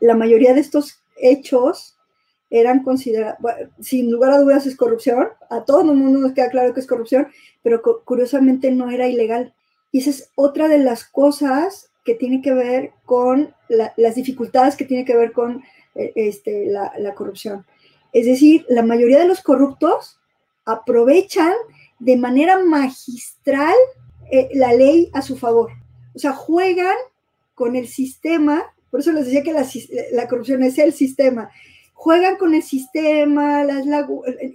la 0.01 0.15
mayoría 0.15 0.55
de 0.55 0.61
estos 0.61 1.03
hechos 1.17 1.97
eran 2.53 2.83
considerados, 2.83 3.39
sin 3.81 4.11
lugar 4.11 4.33
a 4.33 4.39
dudas 4.39 4.67
es 4.67 4.77
corrupción, 4.77 5.29
a 5.49 5.65
todo 5.65 5.81
el 5.81 5.97
mundo 5.97 6.19
nos 6.19 6.33
queda 6.33 6.51
claro 6.51 6.75
que 6.75 6.81
es 6.81 6.87
corrupción, 6.87 7.29
pero 7.63 7.81
curiosamente 8.05 8.71
no 8.71 8.91
era 8.91 9.09
ilegal. 9.09 9.55
Y 9.91 10.01
esa 10.01 10.11
es 10.11 10.31
otra 10.35 10.69
de 10.69 10.79
las 10.79 11.05
cosas 11.05 11.91
que 12.05 12.15
tiene 12.15 12.43
que 12.43 12.53
ver 12.53 12.91
con 13.07 13.55
las 13.69 14.15
dificultades 14.15 14.77
que 14.77 14.85
tiene 14.85 15.07
que 15.07 15.17
ver 15.17 15.33
con 15.33 15.63
eh, 15.95 16.13
este, 16.15 16.67
la, 16.67 17.15
corrupción. 17.15 17.65
Es 18.13 18.27
decir, 18.27 18.67
la 18.69 18.83
mayoría 18.83 19.19
de 19.19 19.29
los 19.29 19.41
corruptos 19.41 20.19
aprovechan 20.67 21.55
de 22.01 22.19
manera 22.19 22.63
magistral 22.63 23.75
eh, 24.31 24.51
la 24.53 24.75
ley 24.75 25.11
a 25.15 25.23
su 25.23 25.39
favor. 25.39 25.71
O 26.15 26.19
sea, 26.19 26.33
juegan 26.33 26.97
con 27.55 27.77
el 27.77 27.89
sistema, 27.89 28.63
por 28.91 29.01
eso 29.01 29.13
les 29.13 29.25
decía 29.25 29.43
que 29.43 29.55
la, 30.13 30.29
corrupción 30.29 30.63
es 30.63 30.77
el 30.79 30.93
sistema, 30.93 31.51
juegan 32.03 32.37
con 32.37 32.53
el 32.53 32.65
sistema, 32.65 33.63
las 33.63 33.87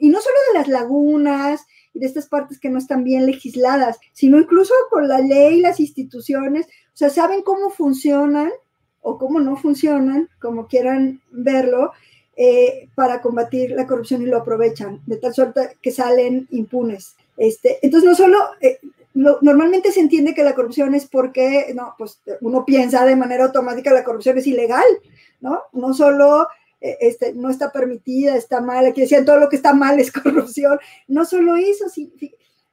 y 0.01 0.09
no 0.09 0.19
solo 0.19 0.35
de 0.51 0.59
las 0.59 0.67
lagunas 0.67 1.65
y 1.93 1.99
de 1.99 2.05
estas 2.05 2.27
partes 2.27 2.59
que 2.59 2.69
no 2.69 2.77
están 2.77 3.05
bien 3.05 3.25
legisladas, 3.25 3.99
sino 4.11 4.37
incluso 4.37 4.73
con 4.89 5.07
la 5.07 5.19
ley, 5.19 5.61
las 5.61 5.79
instituciones, 5.79 6.65
o 6.65 6.97
sea, 6.97 7.09
saben 7.09 7.43
cómo 7.43 7.69
funcionan 7.69 8.49
o 8.99 9.17
cómo 9.17 9.39
no 9.39 9.55
funcionan, 9.55 10.27
como 10.41 10.67
quieran 10.67 11.21
verlo, 11.31 11.93
eh, 12.35 12.89
para 12.95 13.21
combatir 13.21 13.71
la 13.71 13.87
corrupción 13.87 14.23
y 14.23 14.25
lo 14.25 14.39
aprovechan, 14.39 14.99
de 15.05 15.15
tal 15.15 15.33
suerte 15.33 15.77
que 15.81 15.91
salen 15.93 16.49
impunes. 16.51 17.15
Este, 17.37 17.79
entonces, 17.81 18.09
no 18.09 18.15
solo, 18.17 18.39
eh, 18.59 18.77
normalmente 19.13 19.93
se 19.93 20.01
entiende 20.01 20.33
que 20.33 20.43
la 20.43 20.53
corrupción 20.53 20.93
es 20.95 21.05
porque, 21.05 21.71
no, 21.73 21.95
pues 21.97 22.19
uno 22.41 22.65
piensa 22.65 23.05
de 23.05 23.15
manera 23.15 23.45
automática 23.45 23.93
la 23.93 24.03
corrupción 24.03 24.37
es 24.37 24.47
ilegal, 24.47 24.83
¿no? 25.39 25.61
No 25.71 25.93
solo 25.93 26.47
este, 26.79 27.33
no 27.33 27.49
está 27.49 27.71
permitida, 27.71 28.35
está 28.35 28.61
mal, 28.61 28.93
que 28.93 29.01
decían 29.01 29.25
todo 29.25 29.39
lo 29.39 29.49
que 29.49 29.55
está 29.55 29.73
mal 29.73 29.99
es 29.99 30.11
corrupción. 30.23 30.79
No 31.07 31.25
solo 31.25 31.55
eso, 31.55 31.85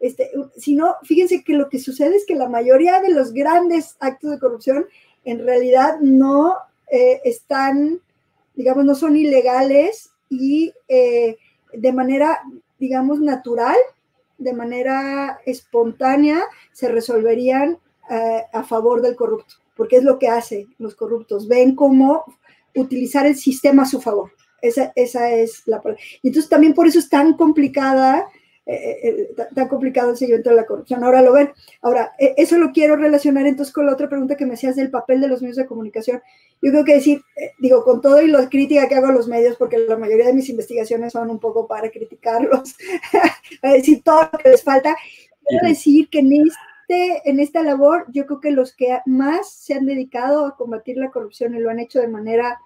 este, 0.00 0.30
sino, 0.56 0.96
fíjense 1.04 1.42
que 1.42 1.54
lo 1.54 1.68
que 1.68 1.78
sucede 1.78 2.16
es 2.16 2.26
que 2.26 2.34
la 2.34 2.48
mayoría 2.48 3.00
de 3.00 3.10
los 3.10 3.32
grandes 3.32 3.96
actos 4.00 4.30
de 4.30 4.38
corrupción 4.38 4.86
en 5.24 5.44
realidad 5.44 6.00
no 6.00 6.56
eh, 6.90 7.22
están, 7.24 8.00
digamos, 8.54 8.84
no 8.84 8.94
son 8.94 9.16
ilegales 9.16 10.10
y 10.28 10.74
eh, 10.88 11.38
de 11.72 11.92
manera, 11.92 12.40
digamos, 12.78 13.20
natural, 13.20 13.76
de 14.36 14.52
manera 14.52 15.40
espontánea, 15.46 16.42
se 16.72 16.88
resolverían 16.88 17.78
a 18.52 18.62
favor 18.64 19.00
del 19.00 19.16
corrupto, 19.16 19.54
porque 19.74 19.96
es 19.96 20.04
lo 20.04 20.18
que 20.18 20.28
hacen 20.28 20.74
los 20.76 20.94
corruptos, 20.94 21.48
ven 21.48 21.74
cómo 21.74 22.24
utilizar 22.74 23.26
el 23.26 23.36
sistema 23.36 23.82
a 23.82 23.86
su 23.86 24.00
favor. 24.00 24.32
Esa, 24.60 24.92
esa 24.96 25.30
es 25.30 25.62
la 25.66 25.82
palabra. 25.82 26.02
Y 26.22 26.28
entonces 26.28 26.48
también 26.48 26.74
por 26.74 26.86
eso 26.86 26.98
es 26.98 27.08
tan 27.08 27.34
complicada, 27.36 28.26
eh, 28.66 28.98
eh, 29.02 29.34
tan 29.54 29.68
complicado 29.68 30.10
el 30.10 30.16
seguimiento 30.16 30.48
de 30.48 30.56
la 30.56 30.64
corrupción. 30.64 31.04
Ahora 31.04 31.20
lo 31.20 31.34
ven. 31.34 31.52
Ahora, 31.82 32.12
eh, 32.18 32.34
eso 32.38 32.56
lo 32.56 32.72
quiero 32.72 32.96
relacionar 32.96 33.46
entonces 33.46 33.74
con 33.74 33.84
la 33.84 33.92
otra 33.92 34.08
pregunta 34.08 34.36
que 34.36 34.46
me 34.46 34.54
hacías 34.54 34.76
del 34.76 34.90
papel 34.90 35.20
de 35.20 35.28
los 35.28 35.42
medios 35.42 35.58
de 35.58 35.66
comunicación. 35.66 36.22
Yo 36.62 36.70
creo 36.70 36.84
que 36.84 36.94
decir, 36.94 37.20
digo, 37.58 37.84
con 37.84 38.00
todo 38.00 38.22
y 38.22 38.28
la 38.28 38.48
crítica 38.48 38.88
que 38.88 38.94
hago 38.94 39.08
a 39.08 39.12
los 39.12 39.28
medios, 39.28 39.56
porque 39.56 39.76
la 39.76 39.98
mayoría 39.98 40.26
de 40.26 40.32
mis 40.32 40.48
investigaciones 40.48 41.12
son 41.12 41.28
un 41.28 41.38
poco 41.38 41.66
para 41.66 41.90
criticarlos, 41.90 42.74
para 43.60 43.74
decir 43.74 44.02
todo 44.02 44.30
lo 44.32 44.38
que 44.38 44.48
les 44.48 44.62
falta, 44.62 44.96
quiero 45.46 45.68
decir 45.68 46.08
que 46.08 46.20
en 46.20 46.32
este, 46.32 46.56
en 46.88 47.40
esta 47.40 47.62
labor, 47.62 48.06
yo 48.12 48.26
creo 48.26 48.40
que 48.40 48.50
los 48.50 48.74
que 48.74 48.98
más 49.06 49.52
se 49.52 49.74
han 49.74 49.86
dedicado 49.86 50.46
a 50.46 50.56
combatir 50.56 50.96
la 50.96 51.10
corrupción 51.10 51.54
y 51.54 51.58
lo 51.58 51.70
han 51.70 51.80
hecho 51.80 52.00
de 52.00 52.08
manera, 52.08 52.60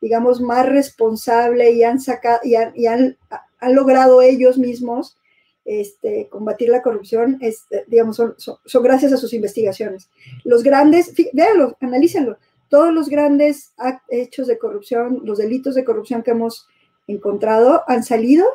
digamos, 0.00 0.40
más 0.40 0.68
responsable 0.68 1.72
y 1.72 1.84
han 1.84 2.00
sacado 2.00 2.40
y 2.42 2.56
han, 2.56 3.16
han, 3.60 3.74
logrado 3.74 4.22
ellos 4.22 4.58
mismos 4.58 5.16
este, 5.64 6.28
combatir 6.28 6.70
la 6.70 6.82
corrupción, 6.82 7.40
digamos, 7.86 8.16
son, 8.16 8.34
son, 8.38 8.82
gracias 8.82 9.12
a 9.12 9.16
sus 9.16 9.32
investigaciones. 9.32 10.08
Los 10.44 10.62
grandes, 10.62 11.14
véanlo, 11.32 11.76
analícenlo, 11.80 12.38
todos 12.68 12.92
los 12.92 13.08
grandes 13.08 13.72
hechos 14.08 14.46
de 14.46 14.58
corrupción, 14.58 15.20
los 15.24 15.38
delitos 15.38 15.74
de 15.74 15.84
corrupción 15.84 16.22
que 16.22 16.30
hemos 16.30 16.66
encontrado 17.06 17.82
han 17.86 18.04
salido 18.04 18.46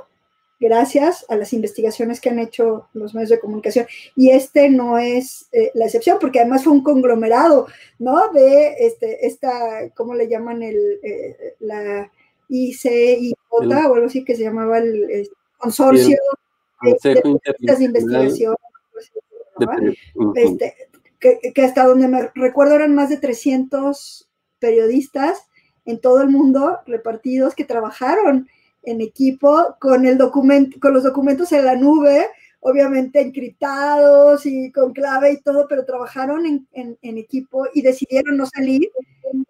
gracias 0.59 1.25
a 1.29 1.35
las 1.35 1.53
investigaciones 1.53 2.21
que 2.21 2.29
han 2.29 2.39
hecho 2.39 2.87
los 2.93 3.13
medios 3.13 3.29
de 3.29 3.39
comunicación. 3.39 3.87
Y 4.15 4.29
este 4.31 4.69
no 4.69 4.97
es 4.97 5.47
eh, 5.51 5.71
la 5.73 5.85
excepción, 5.85 6.17
porque 6.19 6.39
además 6.39 6.63
fue 6.63 6.73
un 6.73 6.83
conglomerado, 6.83 7.67
¿no? 7.99 8.31
De 8.31 8.75
este, 8.79 9.25
esta, 9.27 9.89
¿cómo 9.95 10.15
le 10.15 10.27
llaman? 10.27 10.63
El, 10.63 10.99
eh, 11.03 11.55
la 11.59 12.11
ICIJ 12.47 13.33
o 13.49 13.61
algo 13.61 14.05
así 14.05 14.23
que 14.23 14.35
se 14.35 14.43
llamaba 14.43 14.77
el, 14.77 15.29
consorcio 15.57 16.17
de, 16.81 16.97
de, 17.59 17.83
investigación. 17.83 18.55
Este, 20.35 20.75
que, 21.19 21.39
que, 21.53 21.61
hasta 21.61 21.85
donde 21.85 22.07
me 22.07 22.29
recuerdo 22.35 22.75
eran 22.75 22.93
más 22.93 23.09
de 23.09 23.17
300 23.17 24.29
periodistas 24.59 25.47
en 25.85 25.99
todo 26.01 26.21
el 26.21 26.29
mundo 26.29 26.79
repartidos 26.85 27.55
que 27.55 27.63
trabajaron 27.63 28.49
en 28.85 29.01
equipo 29.01 29.75
con, 29.79 30.05
el 30.05 30.17
documento, 30.17 30.79
con 30.79 30.93
los 30.93 31.03
documentos 31.03 31.51
en 31.51 31.65
la 31.65 31.75
nube, 31.75 32.25
obviamente 32.59 33.21
encriptados 33.21 34.45
y 34.45 34.71
con 34.71 34.91
clave 34.91 35.33
y 35.33 35.41
todo, 35.41 35.67
pero 35.67 35.85
trabajaron 35.85 36.45
en, 36.45 36.97
en, 37.01 37.17
equipo 37.17 37.67
y 37.75 37.83
decidieron 37.83 38.37
no 38.37 38.47
salir 38.47 38.89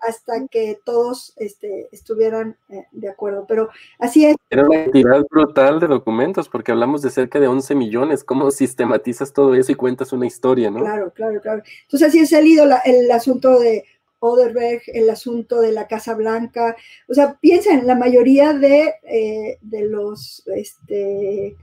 hasta 0.01 0.47
que 0.49 0.79
todos 0.83 1.33
este, 1.37 1.87
estuvieran 1.93 2.57
eh, 2.69 2.85
de 2.91 3.09
acuerdo. 3.09 3.45
Pero 3.47 3.69
así 3.99 4.25
es. 4.25 4.35
Era 4.49 4.65
una 4.65 4.83
cantidad 4.83 5.25
brutal 5.29 5.79
de 5.79 5.87
documentos, 5.87 6.49
porque 6.49 6.73
hablamos 6.73 7.01
de 7.01 7.09
cerca 7.09 7.39
de 7.39 7.47
11 7.47 7.75
millones. 7.75 8.23
¿Cómo 8.25 8.51
sistematizas 8.51 9.31
todo 9.31 9.55
eso 9.55 9.71
y 9.71 9.75
cuentas 9.75 10.11
una 10.11 10.27
historia, 10.27 10.69
no? 10.69 10.81
Claro, 10.81 11.11
claro, 11.13 11.39
claro. 11.39 11.63
Entonces 11.83 12.09
así 12.09 12.19
ha 12.19 12.25
salido 12.25 12.65
el 12.83 13.11
asunto 13.11 13.59
de 13.59 13.85
Oderberg, 14.25 14.81
el 14.87 15.09
asunto 15.09 15.61
de 15.61 15.71
la 15.71 15.87
Casa 15.87 16.13
Blanca. 16.13 16.75
O 17.07 17.13
sea, 17.13 17.37
piensen, 17.39 17.87
la 17.87 17.95
mayoría 17.95 18.53
de, 18.53 18.93
eh, 19.03 19.57
de 19.61 19.81
los, 19.87 20.43
este, 20.47 21.55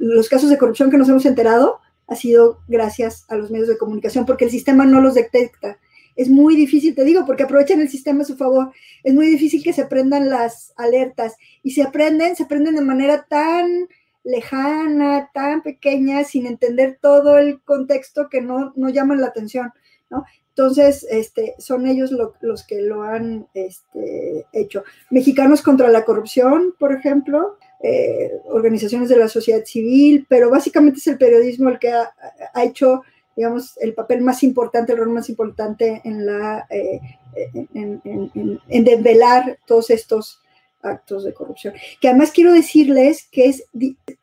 los 0.00 0.28
casos 0.28 0.50
de 0.50 0.58
corrupción 0.58 0.90
que 0.90 0.98
nos 0.98 1.08
hemos 1.08 1.26
enterado 1.26 1.80
ha 2.06 2.16
sido 2.16 2.58
gracias 2.68 3.24
a 3.28 3.36
los 3.36 3.50
medios 3.50 3.68
de 3.68 3.78
comunicación, 3.78 4.26
porque 4.26 4.44
el 4.44 4.50
sistema 4.50 4.84
no 4.84 5.00
los 5.00 5.14
detecta. 5.14 5.78
Es 6.14 6.28
muy 6.28 6.56
difícil, 6.56 6.94
te 6.94 7.04
digo, 7.04 7.24
porque 7.24 7.44
aprovechan 7.44 7.80
el 7.80 7.88
sistema 7.88 8.22
a 8.22 8.26
su 8.26 8.36
favor. 8.36 8.72
Es 9.02 9.14
muy 9.14 9.26
difícil 9.26 9.62
que 9.62 9.72
se 9.72 9.86
prendan 9.86 10.28
las 10.28 10.74
alertas 10.76 11.36
y 11.62 11.70
se 11.70 11.82
aprenden, 11.82 12.36
se 12.36 12.42
aprenden 12.42 12.76
de 12.76 12.82
manera 12.82 13.26
tan 13.28 13.88
lejana, 14.24 15.30
tan 15.32 15.62
pequeña, 15.62 16.24
sin 16.24 16.46
entender 16.46 16.98
todo 17.00 17.38
el 17.38 17.62
contexto 17.62 18.28
que 18.28 18.40
no, 18.40 18.72
no 18.76 18.90
llaman 18.90 19.20
la 19.20 19.28
atención. 19.28 19.72
Entonces, 20.48 21.06
este, 21.10 21.54
son 21.58 21.86
ellos 21.86 22.10
los 22.40 22.66
que 22.66 22.82
lo 22.82 23.02
han 23.02 23.46
este, 23.54 24.46
hecho. 24.52 24.84
Mexicanos 25.10 25.62
contra 25.62 25.88
la 25.88 26.04
corrupción, 26.04 26.74
por 26.78 26.92
ejemplo, 26.92 27.56
eh, 27.82 28.30
organizaciones 28.46 29.08
de 29.08 29.16
la 29.16 29.28
sociedad 29.28 29.64
civil, 29.64 30.26
pero 30.28 30.50
básicamente 30.50 30.98
es 30.98 31.06
el 31.06 31.18
periodismo 31.18 31.70
el 31.70 31.78
que 31.78 31.92
ha, 31.92 32.12
hecho, 32.62 33.02
digamos, 33.34 33.78
el 33.78 33.94
papel 33.94 34.20
más 34.20 34.42
importante, 34.42 34.92
el 34.92 34.98
rol 34.98 35.08
más 35.08 35.30
importante 35.30 36.02
en, 36.04 36.26
la, 36.26 36.66
eh, 36.68 37.00
en 37.74 38.84
desvelar 38.84 39.58
todos 39.66 39.90
estos 39.90 40.42
actos 40.82 41.24
de 41.24 41.32
corrupción. 41.32 41.74
Que 42.00 42.08
además 42.08 42.32
quiero 42.32 42.52
decirles 42.52 43.28
que 43.30 43.46
es 43.46 43.64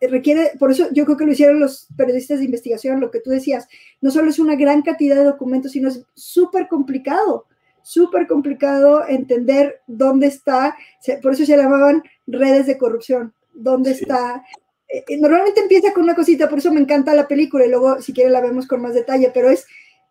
requiere, 0.02 0.52
por 0.60 0.72
eso 0.72 0.88
yo 0.92 1.06
creo 1.06 1.18
que 1.18 1.26
lo 1.26 1.32
hicieron 1.32 1.60
los 1.60 1.88
periodistas 1.96 2.40
de 2.40 2.46
investigación, 2.46 3.00
lo 3.00 3.12
que 3.12 3.22
tú 3.22 3.30
decías, 3.30 3.68
no 4.02 4.12
solo 4.12 4.30
es 4.30 4.40
una 4.40 4.56
gran 4.56 4.82
cantidad 4.82 5.16
de 5.16 5.24
documentos, 5.24 5.72
sino 5.72 5.90
es 5.90 6.06
súper 6.14 6.68
complicado, 6.68 7.46
súper 7.82 8.28
complicado 8.28 9.08
entender 9.08 9.82
dónde 9.88 10.28
está, 10.28 10.76
por 11.22 11.34
eso 11.34 11.46
se 11.46 11.58
llamaban 11.58 12.04
redes 12.28 12.68
de 12.68 12.78
corrupción, 12.78 13.34
dónde 13.54 13.92
está. 13.92 14.44
Eh, 14.88 15.18
normalmente 15.18 15.62
empieza 15.62 15.94
con 15.94 16.04
una 16.04 16.16
cosita, 16.16 16.50
por 16.50 16.60
eso 16.60 16.72
me 16.72 16.82
encanta 16.82 17.14
la 17.14 17.28
película 17.28 17.66
y 17.66 17.70
luego 17.70 18.02
si 18.02 18.14
quieren 18.14 18.34
la 18.34 18.42
vemos 18.42 18.68
con 18.68 18.82
más 18.82 18.94
detalle, 18.94 19.32
pero 19.34 19.50
es, 19.50 19.66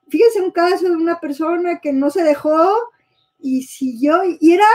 fíjense 0.08 0.40
un 0.40 0.50
caso 0.50 0.88
de 0.88 0.96
una 0.96 1.20
persona 1.20 1.80
que 1.80 1.92
no 1.92 2.10
se 2.10 2.22
dejó 2.22 2.72
y 3.40 3.62
siguió, 3.62 4.20
y 4.40 4.52
era 4.52 4.66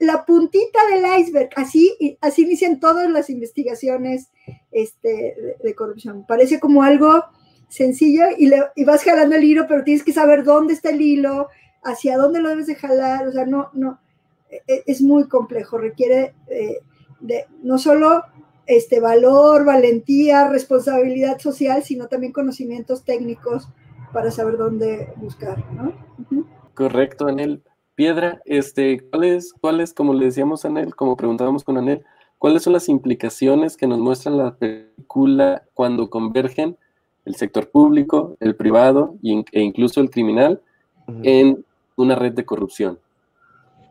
la 0.00 0.24
puntita 0.24 0.78
del 0.90 1.20
iceberg, 1.20 1.50
así, 1.56 2.18
así 2.20 2.42
inician 2.42 2.80
todas 2.80 3.10
las 3.10 3.28
investigaciones 3.28 4.30
este, 4.70 5.56
de, 5.62 5.74
corrupción. 5.74 6.24
Parece 6.26 6.60
como 6.60 6.82
algo 6.82 7.24
sencillo 7.68 8.24
y, 8.36 8.46
le, 8.46 8.62
vas 8.84 9.02
jalando 9.02 9.36
el 9.36 9.44
hilo, 9.44 9.66
pero 9.68 9.84
tienes 9.84 10.04
que 10.04 10.12
saber 10.12 10.44
dónde 10.44 10.74
está 10.74 10.90
el 10.90 11.00
hilo, 11.00 11.48
hacia 11.82 12.16
dónde 12.16 12.40
lo 12.40 12.48
debes 12.48 12.66
de 12.66 12.76
jalar, 12.76 13.26
o 13.26 13.32
sea, 13.32 13.46
no, 13.46 13.70
no, 13.74 14.00
e, 14.50 14.62
e, 14.66 14.82
es 14.86 15.02
muy 15.02 15.28
complejo, 15.28 15.78
requiere 15.78 16.34
eh, 16.48 16.78
no 17.62 17.78
solo 17.78 18.22
este 18.66 19.00
valor, 19.00 19.64
valentía, 19.64 20.48
responsabilidad 20.48 21.38
social, 21.38 21.82
sino 21.82 22.08
también 22.08 22.32
conocimientos 22.32 23.04
técnicos 23.04 23.68
para 24.12 24.30
saber 24.30 24.56
dónde 24.56 25.12
buscar, 25.16 25.64
¿no? 25.72 25.92
Correcto, 26.76 27.26
Anel. 27.26 27.62
Piedra, 27.94 28.42
este, 28.44 29.00
¿cuáles, 29.00 29.54
cuáles, 29.54 29.94
como 29.94 30.12
le 30.12 30.26
decíamos 30.26 30.64
a 30.64 30.68
Anel, 30.68 30.94
como 30.94 31.16
preguntábamos 31.16 31.64
con 31.64 31.78
Anel, 31.78 32.04
cuáles 32.38 32.62
son 32.62 32.74
las 32.74 32.90
implicaciones 32.90 33.78
que 33.78 33.86
nos 33.86 33.98
muestra 33.98 34.30
la 34.30 34.54
película 34.54 35.62
cuando 35.72 36.10
convergen 36.10 36.76
el 37.24 37.34
sector 37.34 37.70
público, 37.70 38.36
el 38.40 38.54
privado 38.54 39.14
e 39.22 39.60
incluso 39.62 40.02
el 40.02 40.10
criminal 40.10 40.60
en 41.22 41.64
una 41.96 42.14
red 42.14 42.34
de 42.34 42.44
corrupción? 42.44 42.98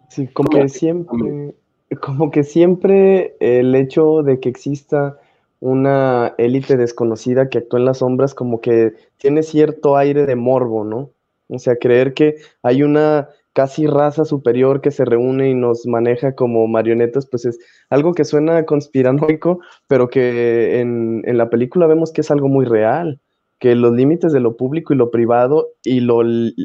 Sí, 0.09 0.27
como 0.27 0.49
que 0.49 0.69
siempre, 0.69 1.55
como 1.99 2.29
que 2.29 2.43
siempre 2.43 3.35
el 3.39 3.73
hecho 3.73 4.21
de 4.21 4.39
que 4.39 4.49
exista 4.49 5.17
una 5.59 6.35
élite 6.37 6.77
desconocida 6.77 7.49
que 7.49 7.57
actúa 7.57 7.79
en 7.79 7.85
las 7.85 7.97
sombras, 7.97 8.35
como 8.35 8.61
que 8.61 8.93
tiene 9.17 9.41
cierto 9.41 9.97
aire 9.97 10.27
de 10.27 10.35
morbo, 10.35 10.83
¿no? 10.83 11.09
O 11.47 11.59
sea, 11.59 11.75
creer 11.75 12.13
que 12.13 12.35
hay 12.63 12.83
una 12.83 13.29
casi 13.55 13.87
raza 13.87 14.25
superior 14.25 14.81
que 14.81 14.91
se 14.91 15.05
reúne 15.05 15.49
y 15.49 15.55
nos 15.55 15.87
maneja 15.87 16.35
como 16.35 16.67
marionetas, 16.67 17.25
pues 17.25 17.45
es 17.45 17.57
algo 17.89 18.13
que 18.13 18.25
suena 18.25 18.65
conspiranoico, 18.65 19.61
pero 19.87 20.09
que 20.09 20.81
en, 20.81 21.23
la 21.25 21.49
película 21.49 21.87
vemos 21.87 22.11
que 22.11 22.19
es 22.21 22.31
algo 22.31 22.49
muy 22.49 22.65
real, 22.65 23.21
que 23.59 23.73
los 23.75 23.93
límites 23.93 24.33
de 24.33 24.41
lo 24.41 24.57
público 24.57 24.93
y 24.93 24.97
lo 24.97 25.09
privado 25.09 25.69
y 25.83 26.01
lo 26.01 26.21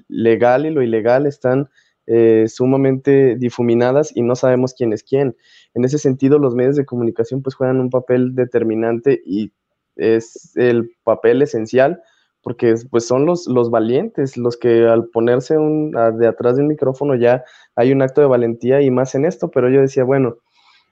legal 0.09 0.67
y 0.67 0.71
lo 0.71 0.83
ilegal 0.83 1.27
están 1.27 1.69
eh, 2.07 2.47
sumamente 2.49 3.37
difuminadas 3.37 4.11
y 4.17 4.23
no 4.23 4.35
sabemos 4.35 4.75
quién 4.75 4.93
es 4.93 5.05
quién. 5.05 5.37
En 5.75 5.85
ese 5.85 5.99
sentido, 5.99 6.41
los 6.41 6.57
medios 6.57 6.75
de 6.75 6.87
comunicación 6.87 7.41
pues 7.41 7.55
juegan 7.55 7.79
un 7.79 7.91
papel 7.91 8.35
determinante 8.35 9.23
y 9.25 9.53
es 9.95 10.57
el 10.57 10.91
papel 11.05 11.43
esencial 11.43 12.03
porque 12.43 12.75
pues 12.91 13.07
son 13.07 13.27
los, 13.27 13.47
los 13.47 13.71
valientes, 13.71 14.37
los 14.37 14.57
que 14.57 14.87
al 14.87 15.07
ponerse 15.07 15.59
un, 15.59 15.93
de 15.93 16.27
atrás 16.27 16.57
del 16.57 16.67
micrófono 16.67 17.15
ya 17.15 17.45
hay 17.75 17.93
un 17.93 18.03
acto 18.03 18.21
de 18.21 18.27
valentía 18.27 18.81
y 18.81 18.91
más 18.91 19.15
en 19.15 19.25
esto, 19.25 19.51
pero 19.51 19.69
yo 19.69 19.81
decía, 19.81 20.05
bueno, 20.05 20.37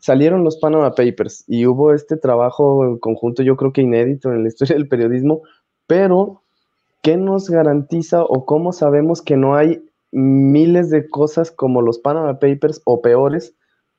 salieron 0.01 0.45
los 0.45 0.59
Panama 0.59 0.91
Papers 0.91 1.45
y 1.47 1.67
hubo 1.67 1.93
este 1.93 2.17
trabajo 2.17 2.85
en 2.85 2.99
conjunto, 2.99 3.43
yo 3.43 3.57
creo 3.57 3.73
que 3.73 3.83
inédito 3.83 4.33
en 4.33 4.43
la 4.43 4.49
historia 4.49 4.77
del 4.77 4.89
periodismo, 4.89 5.43
pero 5.87 6.43
¿qué 7.03 7.17
nos 7.17 7.49
garantiza 7.49 8.23
o 8.23 8.45
cómo 8.45 8.73
sabemos 8.73 9.23
que 9.23 9.37
no 9.37 9.57
hay 9.57 9.83
miles 10.11 10.91
de 10.91 11.09
cosas 11.09 11.51
como 11.51 11.83
los 11.83 11.99
Panama 11.99 12.39
Papers 12.39 12.81
o 12.85 13.01
peores 13.03 13.55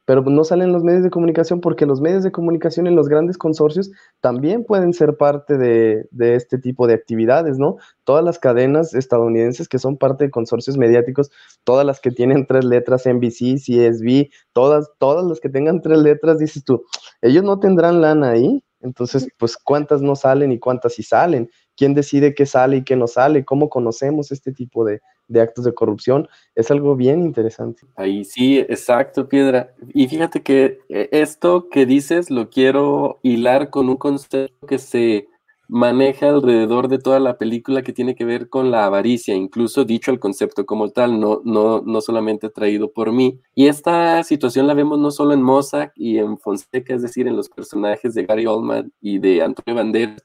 pero 0.09 0.23
no 0.23 0.43
salen 0.43 0.71
los 0.71 0.83
medios 0.83 1.03
de 1.03 1.11
comunicación 1.11 1.61
porque 1.61 1.85
los 1.85 2.01
medios 2.01 2.23
de 2.23 2.31
comunicación 2.31 2.87
en 2.87 2.95
los 2.95 3.07
grandes 3.07 3.37
consorcios 3.37 3.91
también 4.21 4.63
pueden 4.63 4.91
ser 4.91 5.17
parte 5.17 5.55
de, 5.55 6.07
este 6.17 6.57
tipo 6.57 6.87
de 6.87 6.95
actividades, 6.95 7.59
¿no? 7.59 7.77
Todas 8.05 8.23
las 8.25 8.39
cadenas 8.39 8.95
estadounidenses 8.95 9.67
que 9.67 9.77
son 9.77 9.97
parte 9.97 10.23
de 10.23 10.31
consorcios 10.31 10.77
mediáticos, 10.77 11.29
todas 11.63 11.85
las 11.85 11.99
que 11.99 12.09
tienen 12.09 12.47
tres 12.47 12.65
letras, 12.65 13.05
NBC, 13.05 13.59
CSB, 13.59 14.31
todas, 14.51 14.89
todas 14.97 15.23
las 15.25 15.39
que 15.39 15.49
tengan 15.49 15.79
tres 15.79 15.99
letras, 15.99 16.39
dices 16.39 16.63
tú, 16.63 16.83
ellos 17.21 17.43
no 17.43 17.59
tendrán 17.59 18.01
lana 18.01 18.31
ahí, 18.31 18.63
entonces, 18.79 19.27
pues, 19.37 19.57
¿cuántas 19.57 20.01
no 20.01 20.15
salen 20.15 20.51
y 20.51 20.57
cuántas 20.57 20.93
sí 20.95 21.03
salen? 21.03 21.51
¿Quién 21.77 21.93
decide 21.93 22.33
qué 22.33 22.47
sale 22.47 22.77
y 22.77 22.83
qué 22.83 22.95
no 22.95 23.05
sale? 23.05 23.45
¿Cómo 23.45 23.69
conocemos 23.69 24.31
este 24.31 24.53
tipo 24.53 24.85
de, 24.85 25.01
de 25.29 25.41
actos 25.41 25.63
de 25.63 25.73
corrupción, 25.73 26.27
es 26.55 26.69
algo 26.71 26.95
bien 26.95 27.21
interesante. 27.21 27.83
Ahí 27.95 28.25
sí, 28.25 28.59
exacto, 28.59 29.29
Piedra. 29.29 29.73
Y 29.93 30.07
fíjate 30.07 30.41
que 30.41 30.79
eh, 30.89 31.07
esto 31.11 31.69
que 31.69 31.85
dices 31.85 32.29
lo 32.29 32.49
quiero 32.49 33.19
hilar 33.23 33.69
con 33.69 33.87
un 33.87 33.97
concepto 33.97 34.67
que 34.67 34.79
se 34.79 35.27
maneja 35.69 36.29
alrededor 36.29 36.87
de 36.87 36.97
toda 36.97 37.19
la 37.19 37.37
película 37.37 37.83
que 37.83 37.93
tiene 37.93 38.15
que 38.15 38.25
ver 38.25 38.49
con 38.49 38.71
la 38.71 38.85
avaricia, 38.85 39.35
incluso 39.35 39.85
dicho 39.85 40.09
el 40.09 40.19
concepto 40.19 40.65
como 40.65 40.89
tal, 40.89 41.19
no, 41.19 41.41
no, 41.45 41.81
no 41.81 42.01
solamente 42.01 42.49
traído 42.49 42.91
por 42.91 43.11
mí. 43.11 43.39
Y 43.53 43.67
esta 43.67 44.23
situación 44.23 44.65
la 44.65 44.73
vemos 44.73 44.97
no 44.97 45.11
solo 45.11 45.33
en 45.33 45.43
Mossack 45.43 45.93
y 45.95 46.17
en 46.17 46.39
Fonseca, 46.39 46.95
es 46.95 47.03
decir, 47.03 47.27
en 47.27 47.35
los 47.35 47.49
personajes 47.49 48.15
de 48.15 48.25
Gary 48.25 48.47
Oldman 48.47 48.91
y 48.99 49.19
de 49.19 49.43
Antonio 49.43 49.75
Banderas, 49.75 50.23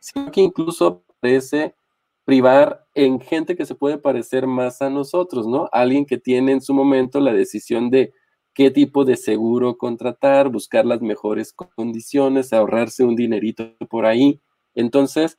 sino 0.00 0.30
que 0.32 0.40
incluso 0.40 1.04
aparece 1.20 1.76
privar 2.24 2.86
en 2.94 3.20
gente 3.20 3.56
que 3.56 3.66
se 3.66 3.74
puede 3.74 3.98
parecer 3.98 4.46
más 4.46 4.82
a 4.82 4.90
nosotros, 4.90 5.46
¿no? 5.46 5.68
Alguien 5.72 6.06
que 6.06 6.18
tiene 6.18 6.52
en 6.52 6.60
su 6.60 6.74
momento 6.74 7.20
la 7.20 7.32
decisión 7.32 7.90
de 7.90 8.12
qué 8.54 8.70
tipo 8.70 9.04
de 9.04 9.16
seguro 9.16 9.78
contratar, 9.78 10.50
buscar 10.50 10.84
las 10.86 11.00
mejores 11.00 11.52
condiciones, 11.52 12.52
ahorrarse 12.52 13.04
un 13.04 13.16
dinerito 13.16 13.72
por 13.88 14.06
ahí. 14.06 14.40
Entonces, 14.74 15.38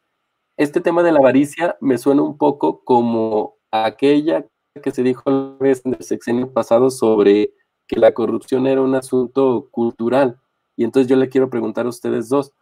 este 0.58 0.82
tema 0.82 1.04
de 1.04 1.12
la 1.12 1.20
avaricia 1.20 1.78
me 1.82 1.98
suena 1.98 2.24
un 2.24 2.38
poco 2.38 2.84
como 2.84 3.56
aquella 3.72 4.46
que 4.82 4.91
se 4.91 5.04
dijo 5.04 5.24
una 5.26 5.58
vez 5.60 5.82
en 5.86 5.96
el 5.96 6.04
sexenio 6.04 6.52
pasado 6.52 6.89
sobre 6.89 7.54
que 7.88 8.00
la 8.00 8.13
corrupción 8.13 8.67
era 8.67 8.82
un 8.82 8.96
asunto 8.96 9.67
cultural. 9.72 10.39
Y 10.78 10.84
entonces 10.84 11.10
yo 11.10 11.15
le 11.15 11.30
quiero 11.30 11.50
preguntar 11.50 11.86
a 11.86 11.89
ustedes 11.89 12.30
dos, 12.30 12.54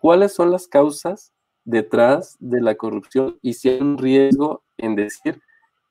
¿cuáles 0.00 0.32
son 0.32 0.50
las 0.50 0.68
causas 0.68 1.32
detrás 1.68 2.38
de 2.40 2.62
la 2.62 2.76
corrupción 2.76 3.38
y 3.42 3.52
si 3.52 3.68
hay 3.68 3.80
un 3.80 3.98
riesgo 3.98 4.62
en 4.78 4.96
decir 4.96 5.42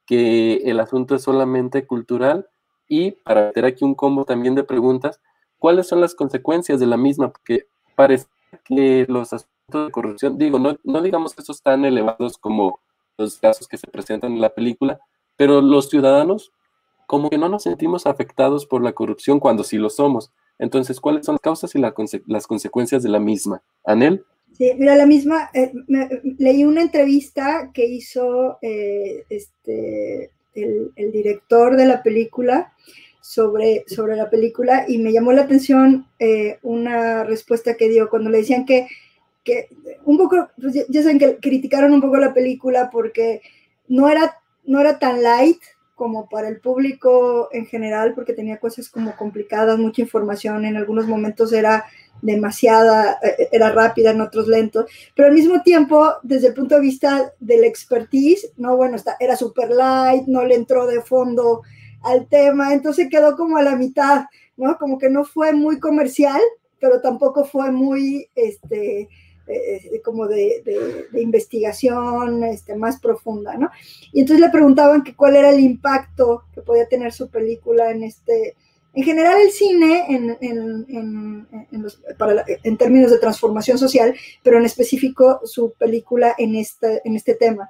que 0.07 0.55
el 0.65 0.79
asunto 0.79 1.13
es 1.13 1.21
solamente 1.21 1.85
cultural 1.85 2.47
y 2.87 3.11
para 3.11 3.47
meter 3.47 3.65
aquí 3.65 3.85
un 3.85 3.93
combo 3.93 4.25
también 4.25 4.55
de 4.55 4.63
preguntas, 4.63 5.21
¿cuáles 5.59 5.87
son 5.87 6.01
las 6.01 6.15
consecuencias 6.15 6.79
de 6.79 6.87
la 6.87 6.97
misma? 6.97 7.29
Porque 7.29 7.67
parece 7.95 8.25
que 8.63 9.05
los 9.07 9.33
asuntos 9.33 9.85
de 9.85 9.91
corrupción, 9.91 10.39
digo, 10.39 10.57
no, 10.57 10.77
no 10.83 11.01
digamos 11.03 11.35
que 11.35 11.43
esos 11.43 11.61
tan 11.61 11.85
elevados 11.85 12.39
como 12.39 12.79
los 13.19 13.37
casos 13.37 13.67
que 13.67 13.77
se 13.77 13.85
presentan 13.85 14.31
en 14.31 14.41
la 14.41 14.49
película, 14.49 14.99
pero 15.35 15.61
los 15.61 15.89
ciudadanos 15.89 16.51
como 17.05 17.29
que 17.29 17.37
no 17.37 17.49
nos 17.49 17.63
sentimos 17.63 18.07
afectados 18.07 18.65
por 18.65 18.81
la 18.83 18.93
corrupción 18.93 19.39
cuando 19.39 19.63
sí 19.63 19.77
lo 19.77 19.91
somos. 19.91 20.31
Entonces, 20.57 20.99
¿cuáles 20.99 21.25
son 21.27 21.35
las 21.35 21.41
causas 21.41 21.75
y 21.75 21.79
las 22.25 22.47
consecuencias 22.47 23.03
de 23.03 23.09
la 23.09 23.19
misma? 23.19 23.61
Anel. 23.85 24.25
Sí, 24.57 24.71
mira, 24.75 24.95
la 24.95 25.05
misma, 25.05 25.51
eh, 25.53 25.71
leí 26.39 26.63
una 26.63 26.81
entrevista 26.81 27.69
que 27.71 27.85
hizo 27.85 28.57
eh, 28.63 29.23
este, 29.29 30.31
el, 30.55 31.11
director 31.11 31.77
de 31.77 31.85
la 31.85 32.01
película 32.01 32.73
sobre, 33.21 33.83
sobre 33.85 34.15
la 34.15 34.31
película 34.31 34.85
y 34.87 34.97
me 34.97 35.13
llamó 35.13 35.31
la 35.31 35.43
atención 35.43 36.07
eh, 36.17 36.57
una 36.63 37.23
respuesta 37.23 37.75
que 37.75 37.87
dio 37.87 38.09
cuando 38.09 38.31
le 38.31 38.39
decían 38.39 38.65
que, 38.65 38.87
que 39.43 39.69
un 40.05 40.17
poco, 40.17 40.49
pues 40.59 40.73
ya, 40.89 41.03
saben 41.03 41.19
que 41.19 41.37
criticaron 41.37 41.93
un 41.93 42.01
poco 42.01 42.17
la 42.17 42.33
película 42.33 42.89
porque 42.91 43.43
no 43.87 44.09
era, 44.09 44.37
no 44.65 44.81
era 44.81 44.97
tan 44.97 45.21
light 45.21 45.61
como 45.93 46.29
para 46.29 46.47
el 46.47 46.59
público 46.61 47.49
en 47.51 47.67
general, 47.67 48.15
porque 48.15 48.33
tenía 48.33 48.59
cosas 48.59 48.89
como 48.89 49.15
complicadas, 49.15 49.77
mucha 49.77 50.01
información, 50.01 50.65
en 50.65 50.77
algunos 50.77 51.05
momentos 51.07 51.53
era 51.53 51.85
demasiada, 52.21 53.19
eh, 53.23 53.49
era 53.51 53.71
rápida, 53.71 54.11
en 54.11 54.21
otros 54.21 54.47
lentos, 54.47 54.85
pero 55.15 55.27
al 55.27 55.33
mismo 55.33 55.61
tiempo, 55.61 56.13
desde 56.23 56.47
el 56.47 56.53
punto 56.53 56.75
de 56.75 56.81
vista 56.81 57.33
del 57.39 57.63
expertise, 57.63 58.51
no, 58.57 58.75
bueno, 58.75 58.97
era 59.19 59.35
super 59.35 59.69
light, 59.69 60.25
no 60.27 60.43
le 60.43 60.55
entró 60.55 60.87
de 60.87 61.01
fondo 61.01 61.61
al 62.03 62.27
tema, 62.27 62.73
entonces 62.73 63.07
quedó 63.09 63.35
como 63.35 63.57
a 63.57 63.63
la 63.63 63.75
mitad, 63.75 64.25
¿no? 64.55 64.77
Como 64.77 64.97
que 64.97 65.09
no 65.09 65.25
fue 65.25 65.53
muy 65.53 65.79
comercial, 65.79 66.41
pero 66.79 67.01
tampoco 67.01 67.45
fue 67.45 67.71
muy, 67.71 68.29
este, 68.35 69.09
eh, 69.47 70.01
como 70.03 70.27
de, 70.27 71.07
investigación 71.13 72.43
este, 72.43 72.75
más 72.75 72.99
profunda, 72.99 73.55
¿no? 73.57 73.69
Y 74.11 74.21
entonces 74.21 74.45
le 74.45 74.51
preguntaban 74.51 75.03
que 75.03 75.15
cuál 75.15 75.35
era 75.35 75.49
el 75.49 75.59
impacto 75.59 76.43
que 76.53 76.61
podía 76.61 76.87
tener 76.87 77.13
su 77.13 77.29
película 77.29 77.91
en 77.91 78.03
este, 78.03 78.55
en 78.97 79.03
general 79.03 79.39
el 79.39 79.51
cine 79.51 80.05
en, 80.09 80.35
en, 80.41 81.47
en, 82.63 82.77
términos 82.77 83.11
de 83.11 83.19
transformación 83.19 83.77
social, 83.77 84.15
pero 84.41 84.57
en 84.57 84.65
específico 84.65 85.39
su 85.43 85.73
película 85.73 86.33
en 86.35 86.55
este, 86.55 87.03
en 87.05 87.15
este 87.15 87.35
tema. 87.35 87.69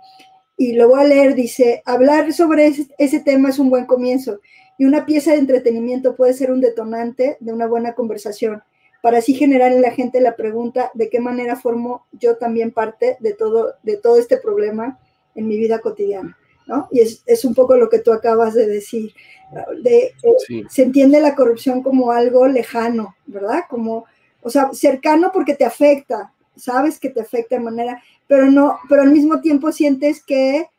Y 0.56 0.72
lo 0.72 0.88
voy 0.88 1.02
a 1.02 1.04
leer, 1.04 1.36
dice, 1.36 1.82
hablar 1.84 2.32
sobre 2.32 2.68
ese, 2.68 2.88
ese 2.98 3.20
tema 3.20 3.50
es 3.50 3.60
un 3.60 3.70
buen 3.70 3.86
comienzo 3.88 4.40
y 4.78 4.86
una 4.86 5.06
pieza 5.06 5.32
de 5.32 5.40
entretenimiento 5.40 6.16
puede 6.16 6.32
ser 6.32 6.50
un 6.50 6.62
detonante 6.62 7.36
de 7.42 7.52
una 7.52 7.68
buena 7.68 7.94
conversación 7.94 8.63
para 9.02 9.18
así 9.18 9.34
generar 9.34 9.74
en 9.74 9.82
la 9.82 9.92
gente 9.92 10.22
la 10.22 10.38
pregunta 10.38 10.92
de 10.94 11.10
qué 11.10 11.20
manera 11.20 11.58
formo 11.58 12.08
yo 12.13 12.38
también 12.38 12.72
parte 12.72 13.18
de 13.20 13.34
todo, 13.34 13.74
de 13.84 13.98
todo 13.98 14.18
este 14.18 14.38
problema 14.38 14.98
en 15.36 15.46
mi 15.46 15.58
vida 15.58 15.80
cotidiana. 15.80 16.38
¿No? 16.67 16.88
Y 16.91 16.99
es, 16.99 17.23
es 17.25 17.45
un 17.45 17.53
poco 17.53 17.75
lo 17.77 17.89
que 17.89 17.99
tú 17.99 18.12
acabas 18.12 18.53
de 18.53 18.67
decir. 18.67 19.13
De, 19.82 20.13
eh, 20.23 20.65
Se 20.69 20.84
entiende 20.84 21.21
la 21.21 21.36
corrupción 21.36 21.82
como 21.82 22.12
algo 22.12 22.47
lejano, 22.47 23.15
¿verdad? 23.25 23.63
Como, 23.69 24.06
o 24.41 24.49
sea, 24.49 24.69
cercano 24.73 25.32
porque 25.34 25.56
te 25.56 25.65
afecta, 25.65 26.34
sabes 26.56 26.99
que 26.99 27.10
te 27.10 27.21
afecta 27.21 27.56
de 27.56 27.63
manera, 27.63 28.01
pero 28.27 28.51
no, 28.51 28.77
pero 28.89 29.03
al 29.03 29.12
mismo 29.12 29.41
tiempo 29.41 29.71
sientes 29.71 30.23
que 30.23 30.69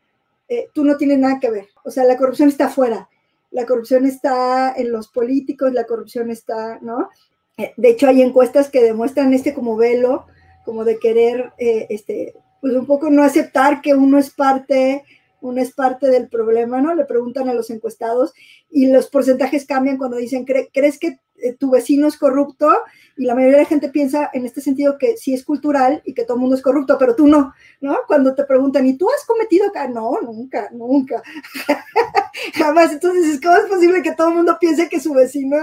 eh, 0.49 0.69
tú 0.73 0.85
no 0.85 0.97
tienes 0.97 1.19
nada 1.19 1.39
que 1.41 1.51
ver. 1.51 1.69
O 1.85 1.91
sea, 1.91 2.05
la 2.05 2.17
corrupción 2.17 2.49
está 2.49 2.67
afuera, 2.67 3.09
la 3.51 3.65
corrupción 3.65 4.07
está 4.07 4.73
en 4.77 4.93
los 4.93 5.09
políticos, 5.09 5.73
la 5.73 5.85
corrupción 5.85 6.31
está, 6.31 6.79
¿no? 6.83 7.09
Eh, 7.57 7.73
de 7.77 7.91
hecho, 7.91 8.07
hay 8.07 8.23
encuestas 8.23 8.69
que 8.69 8.83
demuestran 8.83 9.33
este 9.33 9.55
como 9.55 9.77
velo, 9.77 10.27
como 10.65 10.85
de 10.85 10.99
querer, 10.99 11.53
eh, 11.59 11.87
este, 11.91 12.35
pues 12.61 12.75
un 12.75 12.87
poco 12.87 13.11
no 13.11 13.23
aceptar 13.23 13.81
que 13.81 13.95
uno 13.95 14.19
es 14.19 14.31
parte, 14.31 15.05
uno 15.41 15.61
es 15.61 15.73
parte 15.73 16.09
del 16.09 16.29
problema, 16.29 16.81
¿no? 16.81 16.95
Le 16.95 17.05
preguntan 17.05 17.49
a 17.49 17.55
los 17.55 17.71
encuestados 17.71 18.33
y 18.71 18.87
los 18.87 19.09
porcentajes 19.09 19.67
cambian 19.67 19.99
cuando 19.99 20.17
dicen, 20.17 20.45
¿crees 20.45 20.99
que 20.99 21.19
eh, 21.37 21.55
tu 21.55 21.71
vecino 21.71 22.07
es 22.07 22.17
corrupto? 22.17 22.71
Y 23.17 23.25
la 23.25 23.35
mayoría 23.35 23.59
de 23.59 23.63
la 23.63 23.69
gente 23.69 23.89
piensa 23.89 24.31
en 24.33 24.47
este 24.47 24.61
sentido 24.61 24.99
que 24.99 25.17
sí 25.17 25.35
es 25.35 25.45
cultural 25.45 26.03
y 26.05 26.15
que 26.15 26.25
todo 26.25 26.37
el 26.37 26.41
mundo 26.41 26.57
es 26.57 26.63
corrupto, 26.63 26.97
pero 26.99 27.15
tú 27.15 27.27
no, 27.27 27.53
¿no? 27.81 27.99
Cuando 28.07 28.35
te 28.35 28.45
preguntan, 28.45 28.87
¿y 28.87 28.97
tú 28.97 29.09
has 29.11 29.25
cometido? 29.27 29.67
No, 29.93 30.21
nunca, 30.21 30.69
nunca. 30.73 31.23
Jamás. 32.55 32.93
Entonces, 32.93 33.41
¿cómo 33.41 33.57
es 33.57 33.67
posible 33.67 34.03
que 34.03 34.15
todo 34.15 34.29
el 34.29 34.35
mundo 34.35 34.57
piense 34.61 34.89
que 34.89 35.01
su 35.01 35.13
vecino 35.13 35.57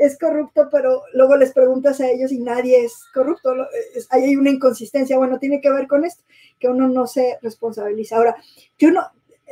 es 0.00 0.18
corrupto, 0.18 0.68
pero 0.72 1.02
luego 1.12 1.36
les 1.36 1.52
preguntas 1.52 2.00
a 2.00 2.08
ellos 2.08 2.32
y 2.32 2.38
nadie 2.38 2.84
es 2.84 3.04
corrupto. 3.12 3.52
Ahí 4.08 4.24
hay 4.24 4.36
una 4.36 4.48
inconsistencia. 4.48 5.18
Bueno, 5.18 5.38
tiene 5.38 5.60
que 5.60 5.70
ver 5.70 5.86
con 5.86 6.06
esto, 6.06 6.24
que 6.58 6.68
uno 6.68 6.88
no 6.88 7.06
se 7.06 7.38
responsabiliza. 7.42 8.16
Ahora, 8.16 8.34
yo 8.78 8.90
no, 8.90 9.02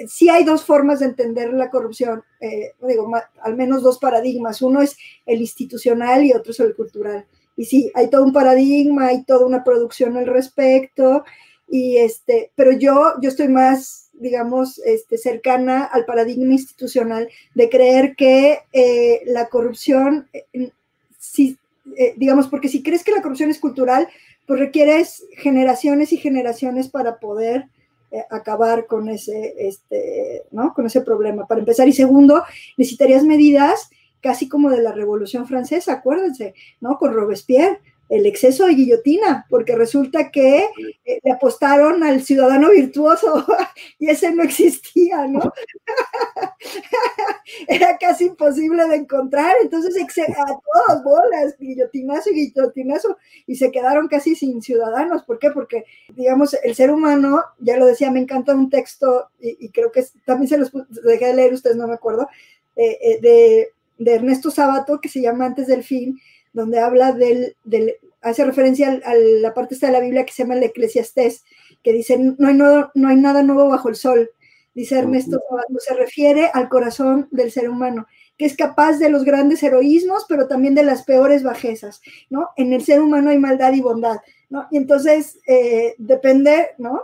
sí 0.06 0.28
hay 0.28 0.44
dos 0.44 0.64
formas 0.64 1.00
de 1.00 1.06
entender 1.06 1.52
la 1.52 1.70
corrupción, 1.70 2.22
eh, 2.40 2.72
digo, 2.86 3.10
al 3.42 3.56
menos 3.56 3.82
dos 3.82 3.98
paradigmas. 3.98 4.62
Uno 4.62 4.82
es 4.82 4.96
el 5.26 5.40
institucional 5.40 6.24
y 6.24 6.32
otro 6.32 6.52
es 6.52 6.60
el 6.60 6.76
cultural. 6.76 7.26
Y 7.56 7.64
sí, 7.64 7.90
hay 7.94 8.08
todo 8.08 8.24
un 8.24 8.32
paradigma, 8.32 9.06
hay 9.06 9.24
toda 9.24 9.46
una 9.46 9.64
producción 9.64 10.16
al 10.16 10.26
respecto, 10.26 11.24
y 11.70 11.96
este, 11.96 12.50
pero 12.54 12.72
yo, 12.72 13.14
yo 13.20 13.28
estoy 13.28 13.48
más 13.48 14.08
digamos, 14.18 14.78
este, 14.84 15.16
cercana 15.16 15.84
al 15.84 16.04
paradigma 16.04 16.52
institucional 16.52 17.28
de 17.54 17.68
creer 17.68 18.14
que 18.16 18.60
eh, 18.72 19.22
la 19.26 19.48
corrupción, 19.48 20.28
eh, 20.32 20.70
si, 21.18 21.56
eh, 21.96 22.14
digamos, 22.16 22.48
porque 22.48 22.68
si 22.68 22.82
crees 22.82 23.04
que 23.04 23.12
la 23.12 23.22
corrupción 23.22 23.50
es 23.50 23.60
cultural, 23.60 24.08
pues 24.46 24.60
requieres 24.60 25.24
generaciones 25.36 26.12
y 26.12 26.16
generaciones 26.16 26.88
para 26.88 27.18
poder 27.18 27.66
eh, 28.10 28.24
acabar 28.30 28.86
con 28.86 29.08
ese, 29.08 29.54
este, 29.58 30.44
¿no? 30.50 30.72
con 30.74 30.86
ese 30.86 31.00
problema, 31.02 31.46
para 31.46 31.60
empezar. 31.60 31.88
Y 31.88 31.92
segundo, 31.92 32.42
necesitarías 32.76 33.24
medidas 33.24 33.90
casi 34.20 34.48
como 34.48 34.70
de 34.70 34.82
la 34.82 34.92
Revolución 34.92 35.46
Francesa, 35.46 35.92
acuérdense, 35.92 36.54
¿no? 36.80 36.98
Con 36.98 37.12
Robespierre, 37.12 37.80
el 38.08 38.26
exceso 38.26 38.66
de 38.66 38.74
guillotina, 38.74 39.46
porque 39.50 39.76
resulta 39.76 40.30
que 40.30 40.66
eh, 41.04 41.20
le 41.22 41.32
apostaron 41.32 42.02
al 42.02 42.22
ciudadano 42.22 42.70
virtuoso 42.70 43.44
y 43.98 44.08
ese 44.08 44.32
no 44.32 44.42
existía, 44.42 45.26
¿no? 45.26 45.52
Era 47.68 47.96
casi 47.98 48.26
imposible 48.26 48.86
de 48.88 48.96
encontrar, 48.96 49.56
entonces 49.62 49.94
a 49.96 50.46
todas 50.46 51.04
bolas, 51.04 51.56
guillotinazo 51.58 52.30
y 52.30 52.46
guillotinazo, 52.46 53.16
y 53.46 53.56
se 53.56 53.70
quedaron 53.70 54.08
casi 54.08 54.34
sin 54.34 54.62
ciudadanos. 54.62 55.24
¿Por 55.24 55.38
qué? 55.38 55.50
Porque, 55.50 55.84
digamos, 56.14 56.54
el 56.62 56.74
ser 56.74 56.90
humano, 56.90 57.42
ya 57.58 57.76
lo 57.76 57.86
decía, 57.86 58.10
me 58.10 58.20
encanta 58.20 58.54
un 58.54 58.70
texto, 58.70 59.30
y, 59.40 59.70
creo 59.70 59.92
que 59.92 60.04
también 60.24 60.48
se 60.48 60.58
los 60.58 60.72
dejé 61.04 61.26
de 61.26 61.34
leer, 61.34 61.52
ustedes 61.52 61.76
no 61.76 61.86
me 61.86 61.94
acuerdo, 61.94 62.28
eh, 62.76 62.98
eh, 63.00 63.20
de, 63.20 63.68
de 63.98 64.14
Ernesto 64.14 64.50
Sabato, 64.50 65.00
que 65.00 65.08
se 65.08 65.20
llama 65.20 65.46
Antes 65.46 65.66
del 65.66 65.82
Fin, 65.82 66.18
donde 66.52 66.78
habla 66.78 67.12
del, 67.12 67.56
del 67.64 67.94
hace 68.20 68.44
referencia 68.44 69.00
a, 69.04 69.14
la 69.14 69.54
parte 69.54 69.74
esta 69.74 69.86
de 69.86 69.92
la 69.92 70.00
Biblia 70.00 70.24
que 70.24 70.32
se 70.32 70.42
llama 70.42 70.54
el 70.54 70.62
Eclesiastés, 70.62 71.44
que 71.82 71.92
dice, 71.92 72.18
no 72.18 72.48
hay, 72.48 72.54
no, 72.54 72.90
no 72.94 73.08
hay 73.08 73.16
nada 73.16 73.42
nuevo 73.42 73.68
bajo 73.68 73.88
el 73.88 73.96
sol, 73.96 74.30
dice 74.74 74.98
Ernesto, 74.98 75.40
se 75.78 75.94
refiere 75.94 76.50
al 76.52 76.68
corazón 76.68 77.28
del 77.30 77.50
ser 77.50 77.68
humano, 77.68 78.06
que 78.36 78.46
es 78.46 78.56
capaz 78.56 78.98
de 78.98 79.10
los 79.10 79.24
grandes 79.24 79.62
heroísmos, 79.62 80.24
pero 80.28 80.46
también 80.46 80.74
de 80.74 80.84
las 80.84 81.02
peores 81.02 81.42
bajezas, 81.42 82.00
¿no? 82.30 82.50
En 82.56 82.72
el 82.72 82.84
ser 82.84 83.00
humano 83.00 83.30
hay 83.30 83.38
maldad 83.38 83.72
y 83.72 83.80
bondad, 83.80 84.18
¿no? 84.48 84.68
Y 84.70 84.76
entonces 84.76 85.40
eh, 85.48 85.94
depende, 85.98 86.68
¿no? 86.78 87.02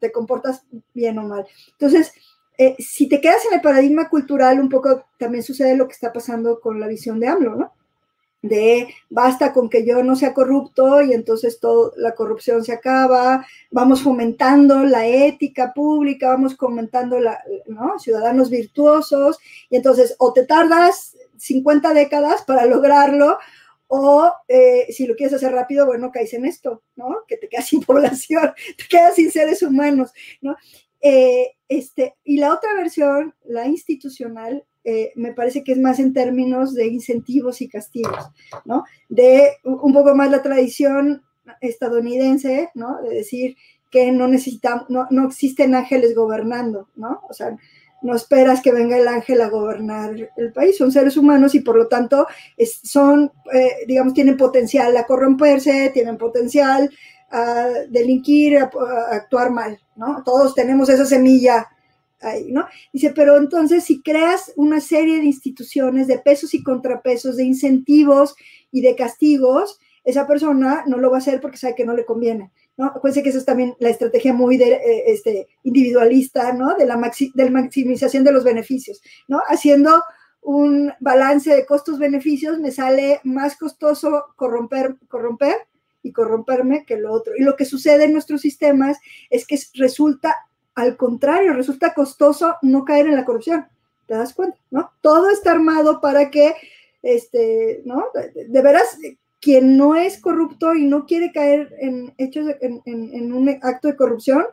Te 0.00 0.10
comportas 0.10 0.64
bien 0.92 1.18
o 1.18 1.22
mal. 1.22 1.46
Entonces, 1.72 2.12
eh, 2.58 2.74
si 2.78 3.08
te 3.08 3.20
quedas 3.20 3.44
en 3.46 3.54
el 3.54 3.60
paradigma 3.60 4.08
cultural, 4.08 4.58
un 4.58 4.68
poco 4.68 5.04
también 5.18 5.44
sucede 5.44 5.76
lo 5.76 5.86
que 5.86 5.92
está 5.92 6.12
pasando 6.12 6.60
con 6.60 6.80
la 6.80 6.88
visión 6.88 7.20
de 7.20 7.28
AMLO, 7.28 7.54
¿no? 7.54 7.72
De 8.44 8.88
basta 9.08 9.54
con 9.54 9.70
que 9.70 9.86
yo 9.86 10.02
no 10.02 10.16
sea 10.16 10.34
corrupto 10.34 11.00
y 11.00 11.14
entonces 11.14 11.58
toda 11.60 11.92
la 11.96 12.14
corrupción 12.14 12.62
se 12.62 12.72
acaba, 12.72 13.46
vamos 13.70 14.02
fomentando 14.02 14.84
la 14.84 15.06
ética 15.06 15.72
pública, 15.72 16.28
vamos 16.28 16.54
fomentando 16.54 17.18
la, 17.18 17.42
¿no? 17.66 17.98
ciudadanos 17.98 18.50
virtuosos 18.50 19.38
y 19.70 19.76
entonces 19.76 20.14
o 20.18 20.34
te 20.34 20.44
tardas 20.44 21.16
50 21.38 21.94
décadas 21.94 22.42
para 22.42 22.66
lograrlo 22.66 23.38
o 23.88 24.30
eh, 24.48 24.92
si 24.92 25.06
lo 25.06 25.16
quieres 25.16 25.34
hacer 25.34 25.52
rápido, 25.52 25.86
bueno, 25.86 26.12
caes 26.12 26.34
en 26.34 26.44
esto, 26.44 26.82
¿no? 26.96 27.22
Que 27.26 27.36
te 27.36 27.48
quedas 27.48 27.66
sin 27.66 27.80
población, 27.80 28.52
te 28.76 28.84
quedas 28.88 29.14
sin 29.14 29.30
seres 29.30 29.62
humanos, 29.62 30.12
¿no? 30.42 30.56
Eh, 31.00 31.52
este, 31.68 32.14
y 32.24 32.38
la 32.38 32.52
otra 32.52 32.74
versión, 32.74 33.34
la 33.44 33.66
institucional, 33.66 34.64
eh, 34.84 35.12
me 35.16 35.32
parece 35.32 35.64
que 35.64 35.72
es 35.72 35.78
más 35.78 35.98
en 35.98 36.12
términos 36.12 36.74
de 36.74 36.86
incentivos 36.86 37.62
y 37.62 37.68
castigos, 37.68 38.30
¿no? 38.66 38.84
De 39.08 39.56
un 39.64 39.92
poco 39.94 40.14
más 40.14 40.30
la 40.30 40.42
tradición 40.42 41.22
estadounidense, 41.60 42.70
¿no? 42.74 43.00
De 43.02 43.14
decir 43.14 43.56
que 43.90 44.12
no 44.12 44.28
necesitamos, 44.28 44.90
no, 44.90 45.06
no 45.10 45.26
existen 45.26 45.74
ángeles 45.74 46.14
gobernando, 46.14 46.88
¿no? 46.96 47.22
O 47.30 47.32
sea, 47.32 47.56
no 48.02 48.14
esperas 48.14 48.60
que 48.60 48.72
venga 48.72 48.98
el 48.98 49.08
ángel 49.08 49.40
a 49.40 49.48
gobernar 49.48 50.14
el 50.36 50.52
país, 50.52 50.76
son 50.76 50.92
seres 50.92 51.16
humanos 51.16 51.54
y 51.54 51.60
por 51.60 51.76
lo 51.76 51.88
tanto 51.88 52.26
son, 52.82 53.32
eh, 53.54 53.86
digamos, 53.86 54.12
tienen 54.12 54.36
potencial 54.36 54.94
a 54.98 55.06
corromperse, 55.06 55.90
tienen 55.94 56.18
potencial 56.18 56.90
a 57.30 57.68
delinquir, 57.88 58.58
a, 58.58 58.64
a, 58.64 59.14
actuar 59.14 59.50
mal, 59.50 59.80
¿no? 59.96 60.22
Todos 60.22 60.54
tenemos 60.54 60.90
esa 60.90 61.06
semilla 61.06 61.66
¿no? 62.48 62.66
Dice, 62.92 63.12
pero 63.14 63.36
entonces 63.36 63.84
si 63.84 64.02
creas 64.02 64.52
una 64.56 64.80
serie 64.80 65.18
de 65.18 65.26
instituciones 65.26 66.06
de 66.06 66.18
pesos 66.18 66.54
y 66.54 66.62
contrapesos, 66.62 67.36
de 67.36 67.44
incentivos 67.44 68.34
y 68.70 68.80
de 68.80 68.96
castigos, 68.96 69.78
esa 70.04 70.26
persona 70.26 70.84
no 70.86 70.98
lo 70.98 71.10
va 71.10 71.16
a 71.16 71.20
hacer 71.20 71.40
porque 71.40 71.56
sabe 71.56 71.74
que 71.74 71.86
no 71.86 71.94
le 71.94 72.04
conviene, 72.04 72.52
¿no? 72.76 72.86
Acuérdense 72.86 73.22
que 73.22 73.30
esa 73.30 73.38
es 73.38 73.44
también 73.44 73.74
la 73.78 73.88
estrategia 73.88 74.34
muy 74.34 74.58
de, 74.58 74.74
eh, 74.74 75.04
este, 75.06 75.48
individualista, 75.62 76.52
¿no? 76.52 76.74
De 76.74 76.84
la, 76.84 76.96
maximización 76.96 78.22
de 78.22 78.32
los 78.32 78.44
beneficios, 78.44 79.00
¿no? 79.28 79.40
Haciendo 79.48 80.02
un 80.42 80.92
balance 81.00 81.54
de 81.54 81.64
costos-beneficios, 81.64 82.60
me 82.60 82.70
sale 82.70 83.20
más 83.24 83.56
costoso 83.56 84.26
corromper, 84.36 84.96
corromper 85.08 85.56
y 86.02 86.12
corromperme 86.12 86.84
que 86.84 86.98
lo 86.98 87.10
otro. 87.10 87.32
Y 87.36 87.42
lo 87.42 87.56
que 87.56 87.64
sucede 87.64 88.04
en 88.04 88.12
nuestros 88.12 88.42
sistemas 88.42 88.98
es 89.30 89.46
que 89.46 89.58
resulta 89.74 90.36
al 90.74 90.96
contrario, 90.96 91.52
resulta 91.52 91.94
costoso 91.94 92.56
no 92.62 92.84
caer 92.84 93.06
en 93.06 93.16
la 93.16 93.24
corrupción. 93.24 93.66
¿Te 94.06 94.14
das 94.14 94.34
cuenta? 94.34 94.58
¿No? 94.70 94.90
Todo 95.00 95.30
está 95.30 95.52
armado 95.52 96.00
para 96.00 96.30
que, 96.30 96.54
este, 97.02 97.82
¿no? 97.84 98.04
De, 98.34 98.62
veras, 98.62 98.98
quien 99.40 99.76
no 99.76 99.94
es 99.94 100.20
corrupto 100.20 100.74
y 100.74 100.84
no 100.84 101.06
quiere 101.06 101.32
caer 101.32 101.74
en 101.80 102.14
hechos, 102.18 102.46
en, 102.60 103.32
un 103.32 103.48
acto 103.62 103.88
de 103.88 103.96
corrupción, 103.96 104.44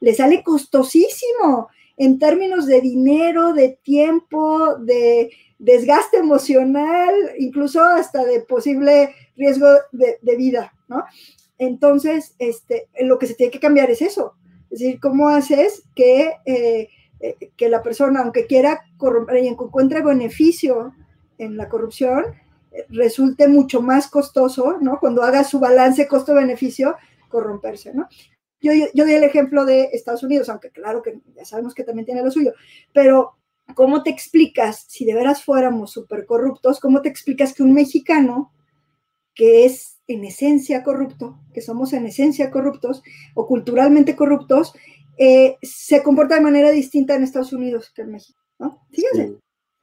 le 0.00 0.14
sale 0.14 0.42
costosísimo 0.42 1.68
en 1.96 2.18
términos 2.18 2.66
de 2.66 2.80
dinero, 2.80 3.52
de 3.52 3.78
tiempo, 3.82 4.76
de 4.76 5.30
desgaste 5.58 6.18
emocional, 6.18 7.14
incluso 7.38 7.82
hasta 7.82 8.24
de 8.24 8.40
posible 8.40 9.14
riesgo 9.36 9.66
de, 9.92 10.18
de 10.22 10.36
vida, 10.36 10.72
¿no? 10.88 11.04
Entonces, 11.58 12.34
este, 12.38 12.88
lo 13.00 13.18
que 13.18 13.26
se 13.26 13.34
tiene 13.34 13.52
que 13.52 13.60
cambiar 13.60 13.90
es 13.90 14.00
eso, 14.00 14.34
decir, 14.70 15.00
¿cómo 15.00 15.28
haces 15.28 15.82
que, 15.94 16.34
eh, 16.46 16.88
eh, 17.20 17.36
que 17.56 17.68
la 17.68 17.82
persona, 17.82 18.20
aunque 18.20 18.46
quiera 18.46 18.80
corromper 18.96 19.42
y 19.44 19.48
encuentre 19.48 20.02
beneficio 20.02 20.94
en 21.38 21.56
la 21.56 21.68
corrupción, 21.68 22.24
resulte 22.88 23.48
mucho 23.48 23.82
más 23.82 24.08
costoso, 24.08 24.78
¿no? 24.80 24.98
Cuando 25.00 25.22
haga 25.22 25.42
su 25.44 25.58
balance 25.58 26.06
costo-beneficio, 26.06 26.96
corromperse, 27.28 27.92
¿no? 27.92 28.08
Yo, 28.60 28.72
yo, 28.72 28.86
yo, 28.94 29.04
di 29.04 29.14
el 29.14 29.24
ejemplo 29.24 29.64
de 29.64 29.88
Estados 29.92 30.22
Unidos, 30.22 30.48
aunque 30.48 30.70
claro 30.70 31.02
que 31.02 31.18
ya 31.34 31.44
sabemos 31.44 31.74
que 31.74 31.82
también 31.82 32.06
tiene 32.06 32.22
lo 32.22 32.30
suyo, 32.30 32.52
pero 32.92 33.32
¿cómo 33.74 34.02
te 34.02 34.10
explicas, 34.10 34.84
si 34.88 35.04
de 35.04 35.14
veras 35.14 35.42
fuéramos 35.42 35.92
súper 35.92 36.26
corruptos, 36.26 36.78
cómo 36.78 37.00
te 37.00 37.08
explicas 37.08 37.54
que 37.54 37.62
un 37.62 37.72
mexicano 37.72 38.52
que 39.34 39.64
es 39.64 39.99
en 40.12 40.24
esencia 40.24 40.82
corrupto, 40.82 41.38
que 41.54 41.60
somos 41.60 41.92
en 41.92 42.06
esencia 42.06 42.50
corruptos 42.50 43.02
o 43.34 43.46
culturalmente 43.46 44.16
corruptos, 44.16 44.72
eh, 45.16 45.56
se 45.62 46.02
comporta 46.02 46.34
de 46.34 46.40
manera 46.40 46.70
distinta 46.70 47.14
en 47.14 47.22
Estados 47.22 47.52
Unidos 47.52 47.92
que 47.94 48.02
en 48.02 48.10
México, 48.10 48.40
¿no? 48.58 48.82
Fíjense, 48.90 49.36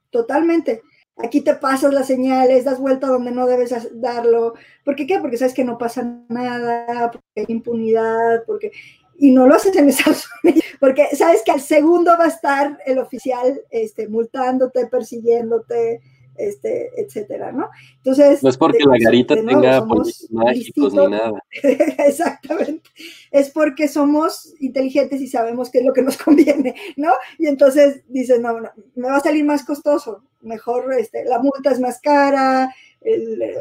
totalmente. 0.10 0.82
Aquí 1.16 1.42
te 1.42 1.56
pasas 1.56 1.94
las 1.94 2.08
señales, 2.08 2.66
das 2.66 2.80
vuelta 2.80 3.08
donde 3.08 3.32
no 3.32 3.48
debes 3.48 3.74
darlo. 4.02 4.54
¿Por 4.84 4.96
qué 4.96 5.08
qué? 5.08 5.20
Porque 5.20 5.38
sabes 5.38 5.54
que 5.54 5.64
no 5.64 5.78
pasa 5.78 6.04
nada, 6.28 7.12
porque 7.12 7.26
hay 7.36 7.46
impunidad, 7.48 8.44
porque... 8.46 8.72
Y 9.20 9.32
no 9.32 9.48
lo 9.48 9.56
haces 9.56 9.76
en 9.76 9.90
Estados 9.90 10.30
Unidos, 10.44 10.64
porque 10.80 11.16
sabes 11.16 11.42
que 11.44 11.52
al 11.52 11.62
segundo 11.62 12.12
va 12.20 12.26
a 12.26 12.30
estar 12.30 12.78
el 12.86 13.00
oficial 13.00 13.62
este, 13.72 14.08
multándote, 14.08 14.86
persiguiéndote, 14.88 16.02
este, 16.38 16.90
etcétera, 17.00 17.52
¿no? 17.52 17.70
Entonces... 17.98 18.44
No 18.44 18.50
es 18.50 18.58
porque 18.58 18.84
la 18.86 18.98
garita 19.00 19.36
tenga 19.36 19.86
mágicos 20.32 20.94
ni 20.94 21.08
nada. 21.08 21.44
Exactamente. 21.64 22.90
Es 23.32 23.50
porque 23.50 23.88
somos 23.88 24.54
inteligentes 24.60 25.22
y 25.22 25.28
sabemos 25.28 25.70
qué 25.70 25.80
es 25.80 25.86
lo 25.86 25.94
que 25.94 26.02
nos 26.02 26.18
conviene, 26.24 26.76
¿no? 26.96 27.12
Y 27.38 27.48
entonces 27.48 28.04
dices, 28.08 28.40
no, 28.40 28.60
no, 28.60 28.70
me 28.96 29.10
va 29.10 29.18
a 29.18 29.22
salir 29.22 29.46
más 29.46 29.64
costoso, 29.64 30.24
mejor 30.42 30.94
este, 30.94 31.26
la 31.26 31.40
multa 31.40 31.72
es 31.72 31.80
más 31.80 32.00
cara, 32.00 32.74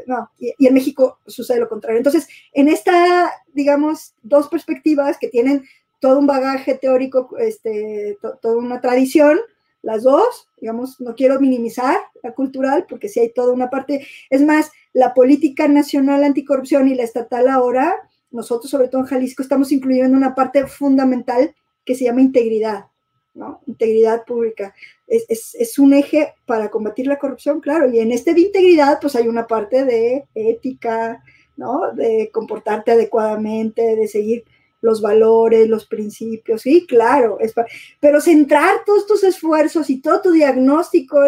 no, 0.06 0.30
y, 0.38 0.66
en 0.66 0.74
México 0.74 1.20
sucede 1.26 1.60
lo 1.60 1.68
contrario. 1.68 1.98
Entonces, 1.98 2.28
en 2.52 2.68
esta, 2.68 3.30
digamos, 3.52 4.14
dos 4.22 4.48
perspectivas 4.48 5.18
que 5.18 5.28
tienen 5.28 5.64
todo 6.00 6.18
un 6.18 6.26
bagaje 6.26 6.74
teórico, 6.74 7.36
este, 7.38 8.18
toda 8.42 8.56
una 8.56 8.80
tradición, 8.80 9.38
las 9.86 10.02
dos, 10.02 10.48
digamos, 10.60 11.00
no 11.00 11.14
quiero 11.14 11.38
minimizar 11.38 11.96
la 12.20 12.32
cultural 12.34 12.86
porque 12.88 13.08
sí 13.08 13.20
hay 13.20 13.32
toda 13.32 13.52
una 13.52 13.70
parte, 13.70 14.04
es 14.30 14.42
más, 14.42 14.72
la 14.92 15.14
política 15.14 15.68
nacional 15.68 16.24
anticorrupción 16.24 16.88
y 16.88 16.96
la 16.96 17.04
estatal 17.04 17.46
ahora, 17.46 17.94
nosotros 18.32 18.68
sobre 18.68 18.88
todo 18.88 19.02
en 19.02 19.06
Jalisco 19.06 19.44
estamos 19.44 19.70
incluyendo 19.70 20.16
una 20.16 20.34
parte 20.34 20.66
fundamental 20.66 21.54
que 21.84 21.94
se 21.94 22.02
llama 22.02 22.20
integridad, 22.20 22.86
¿no? 23.34 23.60
Integridad 23.68 24.24
pública. 24.24 24.74
Es, 25.06 25.54
es, 25.54 25.78
un 25.78 25.94
eje 25.94 26.34
para 26.46 26.68
combatir 26.68 27.06
la 27.06 27.20
corrupción, 27.20 27.60
claro, 27.60 27.88
y 27.88 28.00
en 28.00 28.10
este 28.10 28.34
de 28.34 28.40
integridad 28.40 28.98
pues 29.00 29.14
hay 29.14 29.28
una 29.28 29.46
parte 29.46 29.84
de 29.84 30.24
ética, 30.34 31.22
¿no? 31.56 31.92
De 31.92 32.28
comportarte 32.32 32.90
adecuadamente, 32.90 33.94
de 33.94 34.08
seguir 34.08 34.44
los 34.86 35.02
valores, 35.02 35.68
los 35.68 35.84
principios, 35.86 36.62
sí, 36.62 36.86
claro, 36.86 37.38
es 37.40 37.52
pero 37.98 38.20
centrar 38.20 38.84
todos 38.86 39.04
tus 39.06 39.24
esfuerzos 39.24 39.90
y 39.90 40.00
todo 40.00 40.22
tu 40.22 40.30
diagnóstico, 40.30 41.18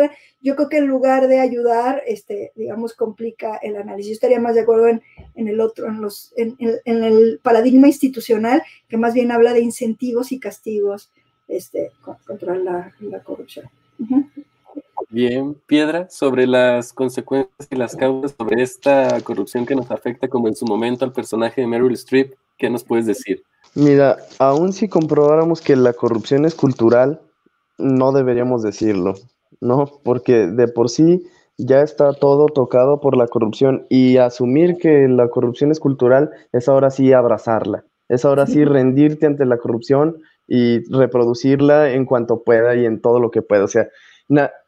yo 0.41 0.55
creo 0.55 0.69
que 0.69 0.77
en 0.79 0.87
lugar 0.87 1.27
de 1.27 1.41
ayudar, 1.41 2.01
este, 2.07 2.53
digamos, 2.55 2.95
complica 2.95 3.57
el 3.57 3.75
análisis. 3.75 4.11
Yo 4.11 4.13
estaría 4.15 4.39
más 4.39 4.55
de 4.55 4.61
acuerdo 4.61 4.87
en, 4.87 5.03
el 5.35 5.61
otro, 5.61 5.89
en, 5.89 6.01
los, 6.01 6.33
en, 6.37 6.57
el 6.85 7.41
paradigma 7.43 7.89
institucional, 7.89 8.63
que 8.89 8.97
más 8.97 9.13
bien 9.13 9.33
habla 9.33 9.53
de 9.53 9.61
incentivos 9.61 10.31
y 10.31 10.39
castigos 10.39 11.11
este, 11.49 11.91
contra 12.25 12.55
la, 12.55 12.95
corrupción. 13.25 13.67
Bien, 15.11 15.57
Piedra, 15.67 16.09
sobre 16.11 16.47
las 16.47 16.93
consecuencias 16.93 17.69
y 17.71 17.77
las 17.77 17.97
causas 17.97 18.35
sobre 18.37 18.63
esta 18.63 19.19
corrupción 19.23 19.65
que 19.65 19.75
nos 19.75 19.91
afecta, 19.91 20.29
como 20.29 20.49
en 20.49 20.55
su 20.55 20.67
momento 20.67 21.07
al 21.07 21.13
personaje 21.13 21.63
de 21.63 21.67
Meryl 21.67 21.95
Streep, 21.95 22.35
¿qué 22.59 22.69
nos 22.69 22.85
puedes 22.85 23.07
decir? 23.07 23.43
Mira, 23.75 24.19
aún 24.39 24.75
si 24.75 24.89
comprobáramos 24.89 25.63
que 25.63 25.77
la 25.77 25.95
corrupción 25.95 26.45
es 26.45 26.55
cultural, 26.55 27.23
no 27.79 28.13
deberíamos 28.13 28.63
decirlo, 28.63 29.15
¿no? 29.61 29.87
Porque 30.03 30.47
de 30.47 30.69
por 30.69 30.91
sí 30.91 31.27
ya 31.57 31.81
está 31.81 32.13
todo 32.13 32.47
tocado 32.47 33.01
por 33.01 33.17
la 33.17 33.29
corrupción 33.29 33.87
y 33.89 34.19
asumir 34.19 34.77
que 34.77 35.09
la 35.09 35.29
corrupción 35.29 35.71
es 35.71 35.81
cultural 35.81 36.31
es 36.53 36.69
ahora 36.69 36.91
sí 36.91 37.13
abrazarla, 37.13 37.85
es 38.09 38.25
ahora 38.27 38.47
sí 38.47 38.65
rendirte 38.65 39.27
ante 39.27 39.47
la 39.47 39.57
corrupción 39.57 40.19
y 40.47 40.81
reproducirla 40.91 41.93
en 41.93 42.05
cuanto 42.05 42.43
pueda 42.43 42.75
y 42.75 42.87
en 42.87 43.01
todo 43.01 43.21
lo 43.21 43.31
que 43.31 43.43
pueda. 43.43 43.65
O 43.65 43.69
sea, 43.69 43.89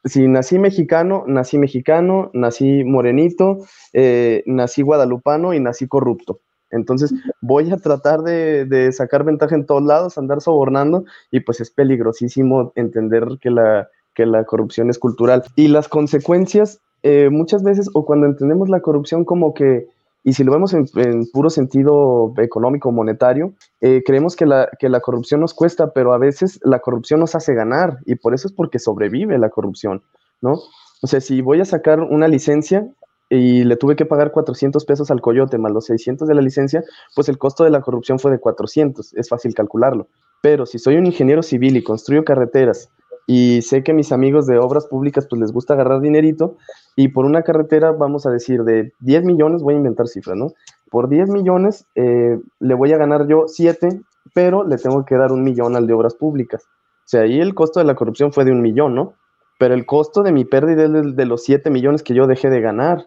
si 0.04 0.28
nací 0.28 0.58
mexicano, 0.58 1.24
nací 1.26 1.58
mexicano, 1.58 2.30
nací 2.32 2.84
morenito, 2.84 3.58
eh, 3.92 4.42
nací 4.46 4.82
guadalupano 4.82 5.54
y 5.54 5.60
nací 5.60 5.86
corrupto. 5.86 6.40
Entonces 6.70 7.12
voy 7.40 7.70
a 7.70 7.76
tratar 7.76 8.20
de, 8.20 8.90
sacar 8.92 9.24
ventaja 9.24 9.54
en 9.54 9.66
todos 9.66 9.82
lados, 9.82 10.18
andar 10.18 10.40
sobornando 10.40 11.04
y 11.30 11.40
pues 11.40 11.60
es 11.60 11.70
peligrosísimo 11.70 12.72
entender 12.74 13.24
que 13.40 13.50
la, 13.50 13.88
que 14.14 14.26
la 14.26 14.44
corrupción 14.44 14.90
es 14.90 14.98
cultural. 14.98 15.44
Y 15.56 15.68
las 15.68 15.88
consecuencias, 15.88 16.80
eh, 17.02 17.28
muchas 17.30 17.62
veces, 17.62 17.90
o 17.94 18.04
cuando 18.04 18.26
entendemos 18.26 18.68
la 18.68 18.80
corrupción 18.80 19.24
como 19.24 19.54
que 19.54 19.88
y 20.22 20.34
si 20.34 20.44
lo 20.44 20.52
vemos 20.52 20.74
en, 20.74 20.86
puro 21.32 21.48
sentido 21.48 22.34
económico, 22.38 22.92
monetario, 22.92 23.54
eh, 23.80 24.02
creemos 24.04 24.36
que 24.36 24.46
la, 24.46 24.68
que 24.78 24.88
la 24.88 25.00
corrupción 25.00 25.40
nos 25.40 25.54
cuesta, 25.54 25.92
pero 25.92 26.12
a 26.12 26.18
veces 26.18 26.60
la 26.62 26.80
corrupción 26.80 27.20
nos 27.20 27.34
hace 27.34 27.54
ganar 27.54 27.98
y 28.04 28.16
por 28.16 28.34
eso 28.34 28.48
es 28.48 28.52
porque 28.52 28.78
sobrevive 28.78 29.38
la 29.38 29.48
corrupción, 29.48 30.02
¿no? 30.42 30.58
O 31.02 31.06
sea, 31.06 31.20
si 31.20 31.40
voy 31.40 31.60
a 31.60 31.64
sacar 31.64 32.00
una 32.00 32.28
licencia 32.28 32.86
y 33.30 33.64
le 33.64 33.76
tuve 33.76 33.96
que 33.96 34.04
pagar 34.04 34.32
400 34.32 34.84
pesos 34.84 35.10
al 35.10 35.22
coyote 35.22 35.56
más 35.56 35.72
los 35.72 35.86
600 35.86 36.28
de 36.28 36.34
la 36.34 36.42
licencia, 36.42 36.84
pues 37.14 37.28
el 37.28 37.38
costo 37.38 37.64
de 37.64 37.70
la 37.70 37.80
corrupción 37.80 38.18
fue 38.18 38.30
de 38.30 38.40
400, 38.40 39.14
es 39.14 39.28
fácil 39.28 39.54
calcularlo. 39.54 40.08
Pero 40.42 40.66
si 40.66 40.78
soy 40.78 40.96
un 40.96 41.06
ingeniero 41.06 41.42
civil 41.42 41.76
y 41.76 41.82
construyo 41.82 42.24
carreteras 42.24 42.90
y 43.32 43.62
sé 43.62 43.84
que 43.84 43.92
mis 43.92 44.10
amigos 44.10 44.48
de 44.48 44.58
obras 44.58 44.88
públicas 44.88 45.28
pues 45.30 45.40
les 45.40 45.52
gusta 45.52 45.74
agarrar 45.74 46.00
dinerito 46.00 46.56
y 46.96 47.08
por 47.08 47.24
una 47.24 47.42
carretera 47.42 47.92
vamos 47.92 48.26
a 48.26 48.30
decir 48.32 48.64
de 48.64 48.92
10 48.98 49.22
millones, 49.22 49.62
voy 49.62 49.74
a 49.74 49.76
inventar 49.76 50.08
cifras, 50.08 50.36
¿no? 50.36 50.48
Por 50.90 51.08
10 51.08 51.28
millones 51.28 51.86
eh, 51.94 52.40
le 52.58 52.74
voy 52.74 52.92
a 52.92 52.96
ganar 52.98 53.28
yo 53.28 53.44
7, 53.46 54.00
pero 54.34 54.66
le 54.66 54.78
tengo 54.78 55.04
que 55.04 55.14
dar 55.14 55.30
un 55.30 55.44
millón 55.44 55.76
al 55.76 55.86
de 55.86 55.92
obras 55.92 56.16
públicas. 56.16 56.64
O 56.64 57.06
sea, 57.06 57.20
ahí 57.20 57.38
el 57.38 57.54
costo 57.54 57.78
de 57.78 57.86
la 57.86 57.94
corrupción 57.94 58.32
fue 58.32 58.44
de 58.44 58.50
un 58.50 58.62
millón, 58.62 58.96
¿no? 58.96 59.14
Pero 59.60 59.74
el 59.74 59.86
costo 59.86 60.24
de 60.24 60.32
mi 60.32 60.44
pérdida 60.44 60.86
es 60.86 61.14
de, 61.14 61.24
los 61.24 61.44
7 61.44 61.70
millones 61.70 62.02
que 62.02 62.14
yo 62.14 62.26
dejé 62.26 62.50
de 62.50 62.60
ganar. 62.60 63.06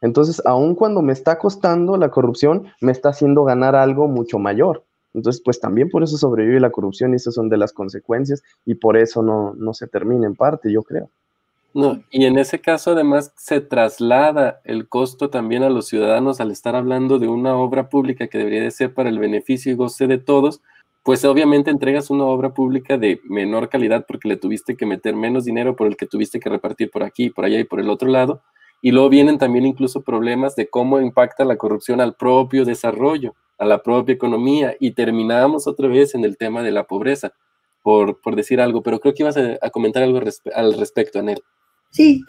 Entonces, 0.00 0.40
aun 0.46 0.76
cuando 0.76 1.02
me 1.02 1.12
está 1.12 1.36
costando 1.36 1.96
la 1.96 2.10
corrupción, 2.10 2.68
me 2.80 2.92
está 2.92 3.08
haciendo 3.08 3.42
ganar 3.42 3.74
algo 3.74 4.06
mucho 4.06 4.38
mayor. 4.38 4.84
Entonces, 5.14 5.40
pues 5.42 5.60
también 5.60 5.88
por 5.88 6.02
eso 6.02 6.18
sobrevive 6.18 6.60
la 6.60 6.70
corrupción 6.70 7.12
y 7.12 7.16
esas 7.16 7.34
son 7.34 7.48
de 7.48 7.56
las 7.56 7.72
consecuencias 7.72 8.42
y 8.66 8.74
por 8.74 8.96
eso 8.96 9.22
no, 9.22 9.54
no 9.54 9.72
se 9.72 9.86
termina 9.86 10.26
en 10.26 10.34
parte, 10.34 10.72
yo 10.72 10.82
creo. 10.82 11.08
No, 11.72 12.04
y 12.10 12.24
en 12.24 12.38
ese 12.38 12.60
caso 12.60 12.92
además 12.92 13.32
se 13.36 13.60
traslada 13.60 14.60
el 14.64 14.88
costo 14.88 15.30
también 15.30 15.64
a 15.64 15.70
los 15.70 15.88
ciudadanos 15.88 16.40
al 16.40 16.52
estar 16.52 16.76
hablando 16.76 17.18
de 17.18 17.26
una 17.26 17.56
obra 17.56 17.88
pública 17.88 18.28
que 18.28 18.38
debería 18.38 18.62
de 18.62 18.70
ser 18.70 18.94
para 18.94 19.08
el 19.08 19.18
beneficio 19.18 19.72
y 19.72 19.74
goce 19.74 20.06
de 20.06 20.18
todos, 20.18 20.60
pues 21.02 21.24
obviamente 21.24 21.70
entregas 21.70 22.10
una 22.10 22.24
obra 22.24 22.54
pública 22.54 22.96
de 22.96 23.20
menor 23.24 23.68
calidad 23.68 24.06
porque 24.06 24.28
le 24.28 24.36
tuviste 24.36 24.76
que 24.76 24.86
meter 24.86 25.16
menos 25.16 25.44
dinero 25.44 25.74
por 25.74 25.88
el 25.88 25.96
que 25.96 26.06
tuviste 26.06 26.38
que 26.38 26.48
repartir 26.48 26.90
por 26.90 27.02
aquí, 27.02 27.30
por 27.30 27.44
allá 27.44 27.58
y 27.58 27.64
por 27.64 27.80
el 27.80 27.90
otro 27.90 28.08
lado, 28.08 28.40
y 28.84 28.90
luego 28.90 29.08
vienen 29.08 29.38
también 29.38 29.64
incluso 29.64 30.02
problemas 30.02 30.56
de 30.56 30.68
cómo 30.68 31.00
impacta 31.00 31.46
la 31.46 31.56
corrupción 31.56 32.02
al 32.02 32.16
propio 32.16 32.66
desarrollo 32.66 33.34
a 33.56 33.64
la 33.64 33.82
propia 33.82 34.14
economía 34.14 34.76
y 34.78 34.90
terminamos 34.90 35.66
otra 35.66 35.88
vez 35.88 36.14
en 36.14 36.22
el 36.22 36.36
tema 36.36 36.62
de 36.62 36.70
la 36.70 36.84
pobreza, 36.84 37.32
por, 37.82 38.20
por 38.20 38.36
decir 38.36 38.60
algo, 38.60 38.82
pero 38.82 39.00
creo 39.00 39.14
que 39.14 39.22
ibas 39.22 39.38
a, 39.38 39.70
comentar 39.70 40.02
algo 40.02 40.20
al 40.54 40.74
respecto, 40.74 41.18
Anel. 41.18 41.42
Sí, 41.92 42.22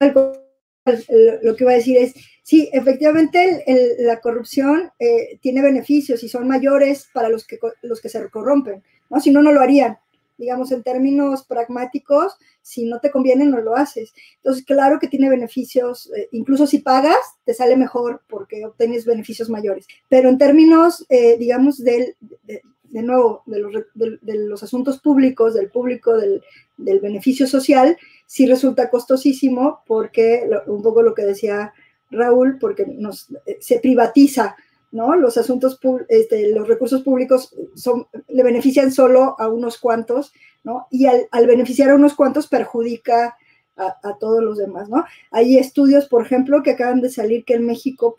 lo 0.00 1.54
que 1.54 1.62
iba 1.62 1.70
a 1.70 1.76
decir 1.76 1.98
es, 1.98 2.14
sí, 2.42 2.68
efectivamente 2.72 3.64
la 4.00 4.18
corrupción 4.20 4.90
eh, 4.98 5.38
tiene 5.40 5.62
beneficios 5.62 6.20
y 6.24 6.28
son 6.28 6.48
mayores 6.48 7.08
para 7.14 7.28
los 7.28 7.46
que, 7.46 7.60
los 7.82 8.00
que 8.00 8.08
se 8.08 8.28
corrompen, 8.28 8.82
¿no? 9.08 9.20
Si 9.20 9.30
no, 9.30 9.40
no 9.40 9.52
lo 9.52 9.60
harían 9.60 9.96
digamos, 10.38 10.72
en 10.72 10.82
términos 10.82 11.44
pragmáticos, 11.44 12.36
si 12.62 12.84
no 12.84 13.00
te 13.00 13.10
conviene, 13.10 13.44
no 13.44 13.60
lo 13.60 13.76
haces. 13.76 14.12
Entonces, 14.36 14.64
claro 14.64 14.98
que 14.98 15.08
tiene 15.08 15.28
beneficios, 15.28 16.10
eh, 16.16 16.28
incluso 16.32 16.66
si 16.66 16.80
pagas, 16.80 17.16
te 17.44 17.54
sale 17.54 17.76
mejor 17.76 18.22
porque 18.28 18.64
obtienes 18.64 19.04
beneficios 19.04 19.48
mayores. 19.48 19.86
Pero 20.08 20.28
en 20.28 20.38
términos, 20.38 21.06
eh, 21.08 21.36
digamos, 21.38 21.82
del, 21.82 22.16
de, 22.42 23.02
nuevo, 23.02 23.42
de 23.46 23.58
los, 23.60 23.72
de, 23.94 24.34
los, 24.46 24.62
asuntos 24.62 24.98
públicos, 25.00 25.54
del 25.54 25.70
público, 25.70 26.16
del, 26.16 26.42
del, 26.76 27.00
beneficio 27.00 27.46
social, 27.46 27.96
sí 28.26 28.46
resulta 28.46 28.90
costosísimo 28.90 29.80
porque, 29.86 30.48
un 30.66 30.82
poco 30.82 31.02
lo 31.02 31.14
que 31.14 31.24
decía 31.24 31.72
Raúl, 32.10 32.58
porque 32.58 32.86
nos, 32.86 33.30
eh, 33.46 33.58
se 33.60 33.78
privatiza 33.80 34.56
¿no? 34.96 35.14
Los 35.14 35.36
asuntos, 35.36 35.78
este, 36.08 36.50
los 36.52 36.66
recursos 36.66 37.02
públicos 37.02 37.54
son, 37.74 38.06
le 38.28 38.42
benefician 38.42 38.90
solo 38.90 39.36
a 39.38 39.48
unos 39.48 39.78
cuantos, 39.78 40.32
¿no? 40.64 40.86
Y 40.90 41.06
al, 41.06 41.46
beneficiar 41.46 41.90
a 41.90 41.94
unos 41.94 42.14
cuantos 42.14 42.48
perjudica 42.48 43.36
a, 43.76 44.16
todos 44.18 44.42
los 44.42 44.56
demás, 44.56 44.88
¿no? 44.88 45.04
Hay 45.30 45.58
estudios, 45.58 46.08
por 46.08 46.24
ejemplo, 46.24 46.62
que 46.62 46.70
acaban 46.70 47.02
de 47.02 47.10
salir 47.10 47.44
que 47.44 47.54
en 47.54 47.66
México 47.66 48.16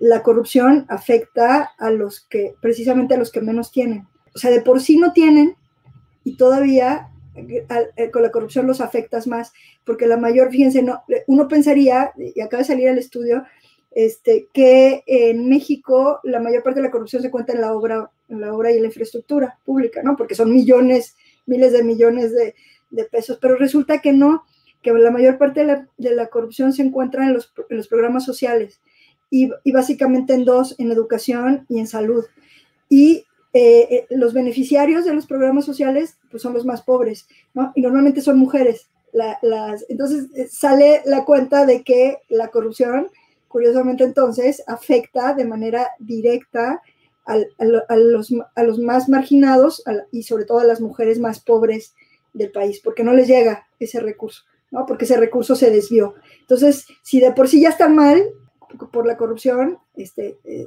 la 0.00 0.24
corrupción 0.24 0.86
afecta 0.88 1.70
a 1.78 1.90
los 1.92 2.22
que, 2.22 2.56
precisamente 2.60 3.14
a 3.14 3.18
los 3.18 3.30
que 3.30 3.40
menos 3.40 3.70
tienen. 3.70 4.08
O 4.34 4.38
sea, 4.38 4.50
de 4.50 4.60
por 4.60 4.80
sí 4.80 4.98
no 4.98 5.12
tienen 5.12 5.56
y 6.24 6.36
todavía 6.36 7.10
eh, 7.36 8.10
con 8.10 8.22
la 8.22 8.32
corrupción 8.32 8.66
los 8.66 8.80
afectas 8.80 9.28
más, 9.28 9.52
porque 9.84 10.08
la 10.08 10.16
mayor, 10.16 10.50
fíjense, 10.50 10.82
no, 10.82 11.04
uno 11.28 11.46
pensaría, 11.46 12.12
y 12.16 12.40
acaba 12.40 12.62
de 12.62 12.66
salir 12.66 12.88
el 12.88 12.98
estudio, 12.98 13.44
este, 13.90 14.48
que 14.52 15.02
en 15.06 15.48
México 15.48 16.20
la 16.22 16.40
mayor 16.40 16.62
parte 16.62 16.80
de 16.80 16.86
la 16.86 16.90
corrupción 16.90 17.22
se 17.22 17.30
cuenta 17.30 17.52
en 17.52 17.60
la 17.60 17.72
obra, 17.72 18.10
en 18.28 18.40
la 18.40 18.52
obra 18.52 18.70
y 18.70 18.76
en 18.76 18.82
la 18.82 18.88
infraestructura 18.88 19.58
pública, 19.64 20.02
¿no? 20.02 20.16
Porque 20.16 20.34
son 20.34 20.52
millones, 20.52 21.16
miles 21.46 21.72
de 21.72 21.82
millones 21.82 22.32
de, 22.32 22.54
pesos, 23.10 23.38
pero 23.40 23.56
resulta 23.56 24.00
que 24.00 24.12
no, 24.12 24.44
que 24.82 24.92
la 24.92 25.10
mayor 25.10 25.36
parte 25.36 25.64
de 25.96 26.14
la, 26.14 26.26
corrupción 26.28 26.72
se 26.72 26.82
encuentra 26.82 27.26
en 27.26 27.34
los, 27.34 27.52
programas 27.88 28.24
sociales 28.24 28.80
y, 29.30 29.50
básicamente 29.72 30.32
en 30.34 30.44
dos, 30.44 30.74
en 30.78 30.90
educación 30.90 31.66
y 31.68 31.80
en 31.80 31.86
salud. 31.86 32.24
Y 32.88 33.24
eh, 33.52 33.88
eh, 33.90 34.06
los 34.10 34.32
beneficiarios 34.32 35.04
de 35.04 35.14
los 35.14 35.26
programas 35.26 35.64
sociales 35.64 36.18
pues 36.30 36.42
son 36.42 36.54
los 36.54 36.64
más 36.64 36.82
pobres, 36.82 37.26
¿no? 37.54 37.72
Y 37.74 37.82
normalmente 37.82 38.20
son 38.20 38.38
mujeres. 38.38 38.88
las, 39.12 39.84
entonces 39.88 40.28
eh, 40.34 40.48
sale 40.50 41.02
la 41.04 41.24
cuenta 41.24 41.66
de 41.66 41.82
que 41.82 42.18
la 42.28 42.48
corrupción 42.48 43.08
curiosamente 43.48 44.04
entonces 44.04 44.62
afecta 44.66 45.34
de 45.34 45.44
manera 45.44 45.88
directa 45.98 46.82
a, 47.28 47.96
los, 47.96 48.78
más 48.78 49.08
marginados 49.08 49.82
y 50.12 50.22
sobre 50.22 50.44
todo 50.44 50.60
a 50.60 50.64
las 50.64 50.80
mujeres 50.80 51.18
más 51.18 51.40
pobres 51.40 51.94
del 52.32 52.50
país, 52.50 52.80
porque 52.82 53.04
no 53.04 53.12
les 53.12 53.28
llega 53.28 53.66
ese 53.78 54.00
recurso, 54.00 54.44
¿no? 54.70 54.86
porque 54.86 55.04
ese 55.04 55.18
recurso 55.18 55.54
se 55.54 55.70
desvió. 55.70 56.14
Entonces, 56.40 56.86
si 57.02 57.20
de 57.20 57.32
por 57.32 57.48
sí 57.48 57.60
ya 57.60 57.70
están 57.70 57.94
mal 57.94 58.22
por 58.92 59.06
la 59.06 59.16
corrupción, 59.16 59.78
este, 59.94 60.38
eh, 60.44 60.66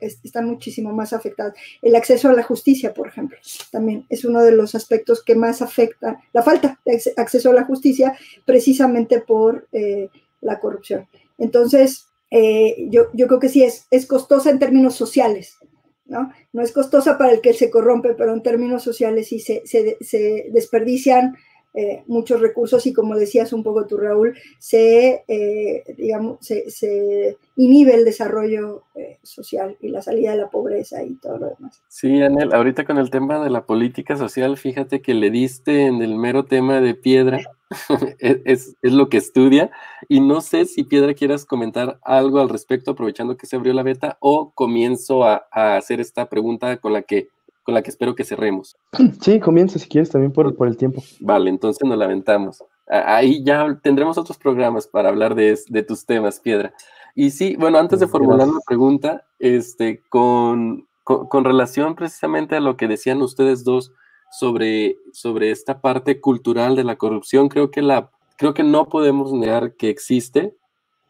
están 0.00 0.46
muchísimo 0.46 0.92
más 0.92 1.12
afectados. 1.12 1.54
El 1.82 1.94
acceso 1.94 2.28
a 2.28 2.32
la 2.32 2.42
justicia, 2.42 2.94
por 2.94 3.08
ejemplo, 3.08 3.38
también 3.70 4.06
es 4.08 4.24
uno 4.24 4.42
de 4.42 4.52
los 4.52 4.74
aspectos 4.74 5.22
que 5.22 5.34
más 5.34 5.60
afecta, 5.62 6.20
la 6.32 6.42
falta 6.42 6.80
de 6.84 7.00
acceso 7.16 7.50
a 7.50 7.54
la 7.54 7.64
justicia 7.64 8.16
precisamente 8.44 9.20
por 9.20 9.68
eh, 9.72 10.08
la 10.40 10.58
corrupción. 10.58 11.06
Entonces, 11.38 12.08
eh, 12.36 12.88
yo, 12.90 13.04
yo, 13.12 13.28
creo 13.28 13.38
que 13.38 13.48
sí 13.48 13.62
es, 13.62 13.86
es 13.92 14.06
costosa 14.06 14.50
en 14.50 14.58
términos 14.58 14.96
sociales, 14.96 15.56
¿no? 16.04 16.32
No 16.52 16.62
es 16.62 16.72
costosa 16.72 17.16
para 17.16 17.30
el 17.30 17.40
que 17.40 17.54
se 17.54 17.70
corrompe, 17.70 18.14
pero 18.14 18.32
en 18.32 18.42
términos 18.42 18.82
sociales 18.82 19.28
sí 19.28 19.38
se, 19.38 19.64
se, 19.64 19.96
se 20.00 20.48
desperdician 20.50 21.36
eh, 21.76 22.04
muchos 22.06 22.40
recursos 22.40 22.86
y 22.86 22.92
como 22.92 23.16
decías 23.16 23.52
un 23.52 23.64
poco 23.64 23.84
tú, 23.84 23.96
Raúl, 23.96 24.36
se, 24.60 25.24
eh, 25.26 25.82
digamos, 25.96 26.38
se, 26.40 27.36
inhibe 27.56 27.94
el 27.94 28.04
desarrollo 28.04 28.84
eh, 28.94 29.18
social 29.24 29.76
y 29.80 29.88
la 29.88 30.00
salida 30.00 30.30
de 30.30 30.38
la 30.38 30.50
pobreza 30.50 31.02
y 31.02 31.14
todo 31.14 31.38
lo 31.38 31.50
demás. 31.50 31.82
Sí, 31.88 32.22
Anel, 32.22 32.52
ahorita 32.52 32.84
con 32.84 32.98
el 32.98 33.10
tema 33.10 33.42
de 33.42 33.50
la 33.50 33.66
política 33.66 34.16
social, 34.16 34.56
fíjate 34.56 35.02
que 35.02 35.14
le 35.14 35.30
diste 35.30 35.86
en 35.86 36.00
el 36.00 36.16
mero 36.16 36.44
tema 36.44 36.80
de 36.80 36.94
piedra, 36.94 37.40
es, 38.18 38.76
lo 38.82 39.08
que 39.08 39.16
estudia, 39.18 39.70
y 40.08 40.20
no 40.20 40.40
sé 40.40 40.64
si 40.64 40.84
Piedra 40.84 41.14
quieras 41.14 41.44
comentar 41.44 41.98
algo 42.02 42.40
al 42.40 42.48
respecto, 42.48 42.92
aprovechando 42.92 43.36
que 43.36 43.46
se 43.46 43.56
abrió 43.56 43.72
la 43.72 43.82
beta, 43.82 44.16
o 44.20 44.50
comienzo 44.52 45.24
a 45.24 45.46
hacer 45.50 46.00
esta 46.00 46.28
pregunta 46.28 46.76
con 46.78 46.92
la 46.92 47.02
que 47.02 47.28
con 47.64 47.74
la 47.74 47.82
que 47.82 47.90
espero 47.90 48.14
que 48.14 48.24
cerremos. 48.24 48.76
Sí, 49.20 49.40
comienza 49.40 49.78
si 49.78 49.88
quieres 49.88 50.10
también 50.10 50.32
por, 50.32 50.54
por 50.54 50.68
el 50.68 50.76
tiempo. 50.76 51.02
Vale, 51.20 51.50
entonces 51.50 51.82
nos 51.88 51.98
la 51.98 52.04
aventamos. 52.04 52.62
Ahí 52.86 53.42
ya 53.42 53.78
tendremos 53.82 54.18
otros 54.18 54.36
programas 54.36 54.86
para 54.86 55.08
hablar 55.08 55.34
de, 55.34 55.56
tus 55.88 56.04
temas, 56.04 56.38
Piedra. 56.38 56.74
Y 57.14 57.30
sí, 57.30 57.56
bueno, 57.56 57.78
antes 57.78 58.00
de 58.00 58.06
formular 58.06 58.46
la 58.46 58.60
pregunta, 58.66 59.24
este, 59.38 60.02
con, 60.10 60.86
con, 61.02 61.44
relación 61.44 61.94
precisamente 61.94 62.56
a 62.56 62.60
lo 62.60 62.76
que 62.76 62.88
decían 62.88 63.22
ustedes 63.22 63.64
dos 63.64 63.92
sobre, 64.38 64.98
sobre 65.12 65.50
esta 65.50 65.80
parte 65.80 66.20
cultural 66.20 66.74
de 66.74 66.84
la 66.84 66.96
corrupción, 66.96 67.48
creo 67.48 67.70
que, 67.70 67.82
la, 67.82 68.10
creo 68.36 68.52
que 68.52 68.64
no 68.64 68.88
podemos 68.88 69.32
negar 69.32 69.74
que 69.76 69.88
existe. 69.88 70.54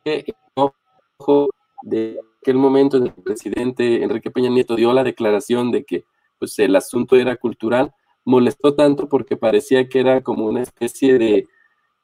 Que, 0.04 0.24
de 1.82 2.18
aquel 2.40 2.56
momento 2.56 2.96
en 2.96 3.04
el 3.04 3.12
presidente 3.12 4.02
Enrique 4.02 4.30
Peña 4.30 4.50
Nieto 4.50 4.76
dio 4.76 4.92
la 4.92 5.04
declaración 5.04 5.70
de 5.70 5.84
que 5.84 6.04
pues 6.38 6.58
el 6.58 6.76
asunto 6.76 7.16
era 7.16 7.36
cultural, 7.36 7.92
molestó 8.24 8.74
tanto 8.74 9.08
porque 9.08 9.36
parecía 9.36 9.88
que 9.88 10.00
era 10.00 10.22
como 10.22 10.46
una 10.46 10.62
especie 10.62 11.18
de, 11.18 11.46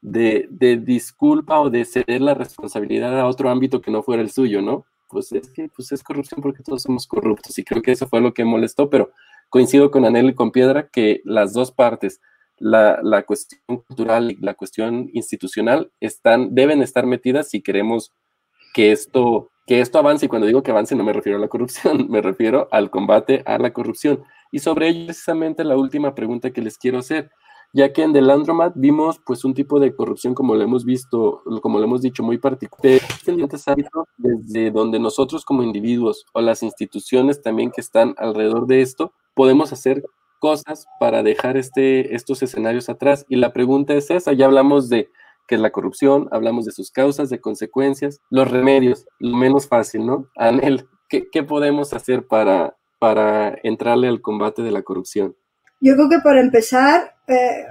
de, 0.00 0.76
disculpa 0.82 1.60
o 1.60 1.68
de 1.68 1.84
ceder 1.84 2.20
la 2.20 2.34
responsabilidad 2.34 3.18
a 3.18 3.26
otro 3.26 3.50
ámbito 3.50 3.80
que 3.80 3.90
no 3.90 4.02
fuera 4.02 4.22
el 4.22 4.30
suyo, 4.30 4.62
¿no? 4.62 4.86
Pues 5.08 5.32
es 5.32 5.50
que 5.50 5.68
pues 5.68 5.92
es 5.92 6.02
corrupción 6.02 6.40
porque 6.40 6.62
todos 6.62 6.82
somos 6.82 7.06
corruptos 7.06 7.58
y 7.58 7.64
creo 7.64 7.82
que 7.82 7.92
eso 7.92 8.06
fue 8.06 8.20
lo 8.20 8.32
que 8.32 8.44
molestó, 8.44 8.88
pero 8.88 9.10
coincido 9.50 9.90
con 9.90 10.04
Anel 10.04 10.30
y 10.30 10.34
con 10.34 10.52
Piedra 10.52 10.88
que 10.88 11.20
las 11.24 11.52
dos 11.52 11.72
partes, 11.72 12.20
la, 12.56 13.00
la, 13.02 13.22
cuestión 13.24 13.60
cultural 13.86 14.30
y 14.30 14.36
la 14.36 14.54
cuestión 14.54 15.10
institucional, 15.12 15.92
están, 16.00 16.54
deben 16.54 16.82
estar 16.82 17.06
metidas 17.06 17.50
si 17.50 17.60
queremos 17.62 18.12
que 18.72 18.92
esto 18.92 19.50
que 19.70 19.80
esto 19.80 20.00
avance, 20.00 20.26
y 20.26 20.28
cuando 20.28 20.48
digo 20.48 20.64
que 20.64 20.72
avance 20.72 20.96
no 20.96 21.04
me 21.04 21.12
refiero 21.12 21.38
a 21.38 21.40
la 21.40 21.46
corrupción, 21.46 22.06
me 22.10 22.20
refiero 22.20 22.66
al 22.72 22.90
combate 22.90 23.44
a 23.46 23.56
la 23.56 23.72
corrupción. 23.72 24.24
Y 24.50 24.58
sobre 24.58 24.88
ello 24.88 25.06
precisamente 25.06 25.62
la 25.62 25.76
última 25.76 26.12
pregunta 26.12 26.50
que 26.50 26.60
les 26.60 26.76
quiero 26.76 26.98
hacer, 26.98 27.30
ya 27.72 27.92
que 27.92 28.02
en 28.02 28.12
The 28.12 28.20
Landromat 28.20 28.72
vimos 28.74 29.20
pues 29.24 29.44
un 29.44 29.54
tipo 29.54 29.78
de 29.78 29.94
corrupción 29.94 30.34
como 30.34 30.56
lo 30.56 30.64
hemos 30.64 30.84
visto, 30.84 31.44
como 31.62 31.78
lo 31.78 31.84
hemos 31.84 32.02
dicho, 32.02 32.24
muy 32.24 32.38
particular, 32.38 33.00
desde 34.16 34.72
donde 34.72 34.98
nosotros 34.98 35.44
como 35.44 35.62
individuos 35.62 36.26
o 36.32 36.40
las 36.40 36.64
instituciones 36.64 37.40
también 37.40 37.70
que 37.70 37.80
están 37.80 38.16
alrededor 38.18 38.66
de 38.66 38.82
esto, 38.82 39.12
podemos 39.40 39.72
hacer 39.72 40.04
cosas 40.38 40.86
para 40.98 41.22
dejar 41.22 41.56
este, 41.56 42.14
estos 42.14 42.42
escenarios 42.42 42.90
atrás. 42.90 43.24
Y 43.26 43.36
la 43.36 43.54
pregunta 43.54 43.94
es 43.94 44.10
esa, 44.10 44.34
ya 44.34 44.44
hablamos 44.44 44.90
de 44.90 45.08
que 45.48 45.54
es 45.54 45.62
la 45.62 45.72
corrupción, 45.72 46.28
hablamos 46.30 46.66
de 46.66 46.72
sus 46.72 46.90
causas, 46.90 47.30
de 47.30 47.40
consecuencias, 47.40 48.20
los 48.28 48.50
remedios, 48.50 49.06
lo 49.18 49.38
menos 49.38 49.66
fácil, 49.66 50.04
¿no? 50.04 50.28
Anel, 50.36 50.86
¿qué, 51.08 51.42
podemos 51.42 51.94
hacer 51.94 52.26
para, 52.26 52.76
para 52.98 53.58
entrarle 53.62 54.08
al 54.08 54.20
combate 54.20 54.60
de 54.60 54.72
la 54.72 54.82
corrupción? 54.82 55.34
Yo 55.80 55.94
creo 55.94 56.10
que 56.10 56.18
para 56.22 56.42
empezar, 56.42 57.14
eh, 57.26 57.64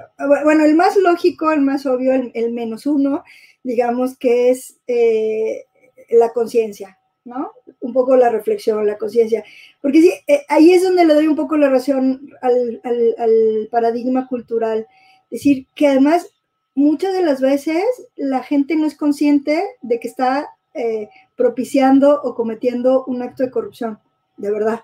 bueno, 0.43 0.65
el 0.65 0.73
más 0.73 0.97
lógico, 0.97 1.51
el 1.51 1.61
más 1.61 1.85
obvio, 1.85 2.13
el, 2.33 2.51
menos 2.51 2.87
uno, 2.87 3.23
digamos 3.61 4.17
que 4.17 4.49
es 4.49 4.79
eh, 4.87 5.65
la 6.09 6.33
conciencia, 6.33 6.98
¿no? 7.29 7.51
Un 7.79 7.93
poco 7.93 8.15
la 8.17 8.29
reflexión, 8.29 8.85
la 8.85 8.97
conciencia. 8.97 9.43
Porque 9.81 10.23
eh, 10.27 10.41
ahí 10.49 10.73
es 10.73 10.83
donde 10.83 11.05
le 11.05 11.13
doy 11.13 11.27
un 11.27 11.35
poco 11.35 11.55
la 11.57 11.69
razón 11.69 12.29
al, 12.41 13.67
paradigma 13.71 14.27
cultural. 14.27 14.87
Es 15.29 15.39
decir, 15.39 15.67
que 15.75 15.87
además 15.87 16.27
muchas 16.73 17.13
de 17.13 17.23
las 17.23 17.39
veces 17.39 17.83
la 18.15 18.41
gente 18.41 18.75
no 18.75 18.87
es 18.87 18.95
consciente 18.95 19.63
de 19.81 19.99
que 19.99 20.07
está 20.07 20.49
eh, 20.73 21.09
propiciando 21.35 22.19
o 22.23 22.33
cometiendo 22.33 23.05
un 23.05 23.21
acto 23.21 23.43
de 23.43 23.51
corrupción, 23.51 23.99
de 24.37 24.51
verdad. 24.51 24.81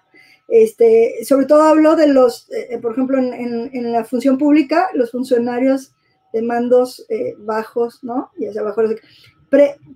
Este, 0.48 1.26
sobre 1.26 1.48
todo 1.48 1.64
hablo 1.64 1.96
de 1.96 2.08
los, 2.08 2.52
eh, 2.52 2.78
por 2.78 2.91
ejemplo, 2.91 3.18
en, 3.18 3.91
la 3.91 4.06
función 4.06 4.38
pública, 4.38 4.89
los 4.93 5.12
funcionarios 5.12 5.93
de 6.32 6.43
mandos 6.43 7.08
bajos, 7.39 8.04
¿no? 8.04 8.30
Y 8.38 8.46
hacia 8.46 8.62
abajo, 8.62 8.82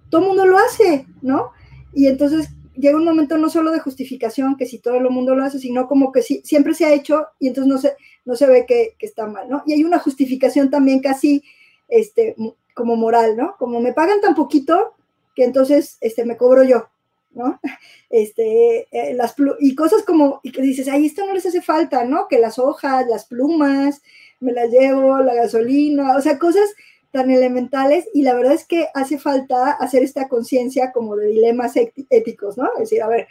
todo 0.10 0.22
el 0.22 0.28
mundo 0.28 0.45
lo 0.45 0.58
hace, 0.58 1.06
¿no? 1.22 1.52
Y 1.94 2.08
entonces 2.08 2.50
llega 2.80 2.98
un 2.98 3.06
momento 3.06 3.38
no 3.38 3.50
solo 3.50 3.72
de 3.72 3.80
justificación, 3.80 4.56
que 4.56 4.66
si 4.66 4.80
todo 4.80 4.96
el 4.96 5.10
mundo 5.10 5.36
lo 5.36 5.44
hace, 5.44 5.60
sino 5.60 5.88
como 5.88 6.12
que 6.12 6.22
sí, 6.22 6.42
siempre 6.44 6.74
se 6.74 6.86
ha 6.86 6.94
hecho 6.94 7.28
y 7.40 7.48
entonces 7.48 7.72
no 7.72 7.78
se, 7.78 7.96
no 8.26 8.36
se 8.36 8.48
ve 8.48 8.66
que, 8.66 8.96
está 9.00 9.28
mal, 9.28 9.50
¿no? 9.50 9.64
Y 9.66 9.74
hay 9.74 9.84
una 9.84 10.00
justificación 10.00 10.70
también 10.70 11.02
casi 11.02 11.44
este, 11.88 12.36
como 12.74 12.96
moral, 12.96 13.36
¿no? 13.36 13.56
Como 13.58 13.80
me 13.82 13.94
pagan 13.94 14.22
tan 14.22 14.36
poquito 14.36 14.94
que 15.36 15.44
entonces 15.44 15.98
este, 16.02 16.26
me 16.26 16.38
cobro 16.38 16.64
yo, 16.64 16.90
¿no? 17.34 17.60
Este, 18.12 18.88
eh, 18.92 19.14
las 19.14 19.36
y 19.60 19.76
cosas 19.76 20.02
como, 20.02 20.40
y 20.42 20.52
que 20.52 20.64
dices, 20.64 20.88
ay, 20.88 21.06
esto 21.06 21.28
no 21.28 21.34
les 21.36 21.46
hace 21.46 21.62
falta, 21.62 22.06
¿no? 22.06 22.28
Que 22.28 22.40
las 22.40 22.58
hojas, 22.58 23.06
las 23.08 23.26
plumas, 23.26 24.02
me 24.40 24.52
las 24.52 24.72
llevo, 24.72 25.20
la 25.20 25.36
gasolina, 25.36 26.18
o 26.18 26.22
sea, 26.22 26.40
cosas 26.40 26.74
tan 27.12 27.32
elementales 27.32 28.07
y 28.14 28.22
la 28.22 28.36
verdad 28.36 28.53
es 28.53 28.66
que 28.66 28.88
hace 28.93 29.18
falta 29.18 29.72
hacer 29.72 30.03
esta 30.03 30.28
conciencia 30.28 30.91
como 30.91 31.16
de 31.16 31.28
dilemas 31.28 31.74
éticos, 31.76 32.57
¿no? 32.57 32.70
Es 32.74 32.89
decir, 32.89 33.01
a 33.01 33.07
ver, 33.07 33.28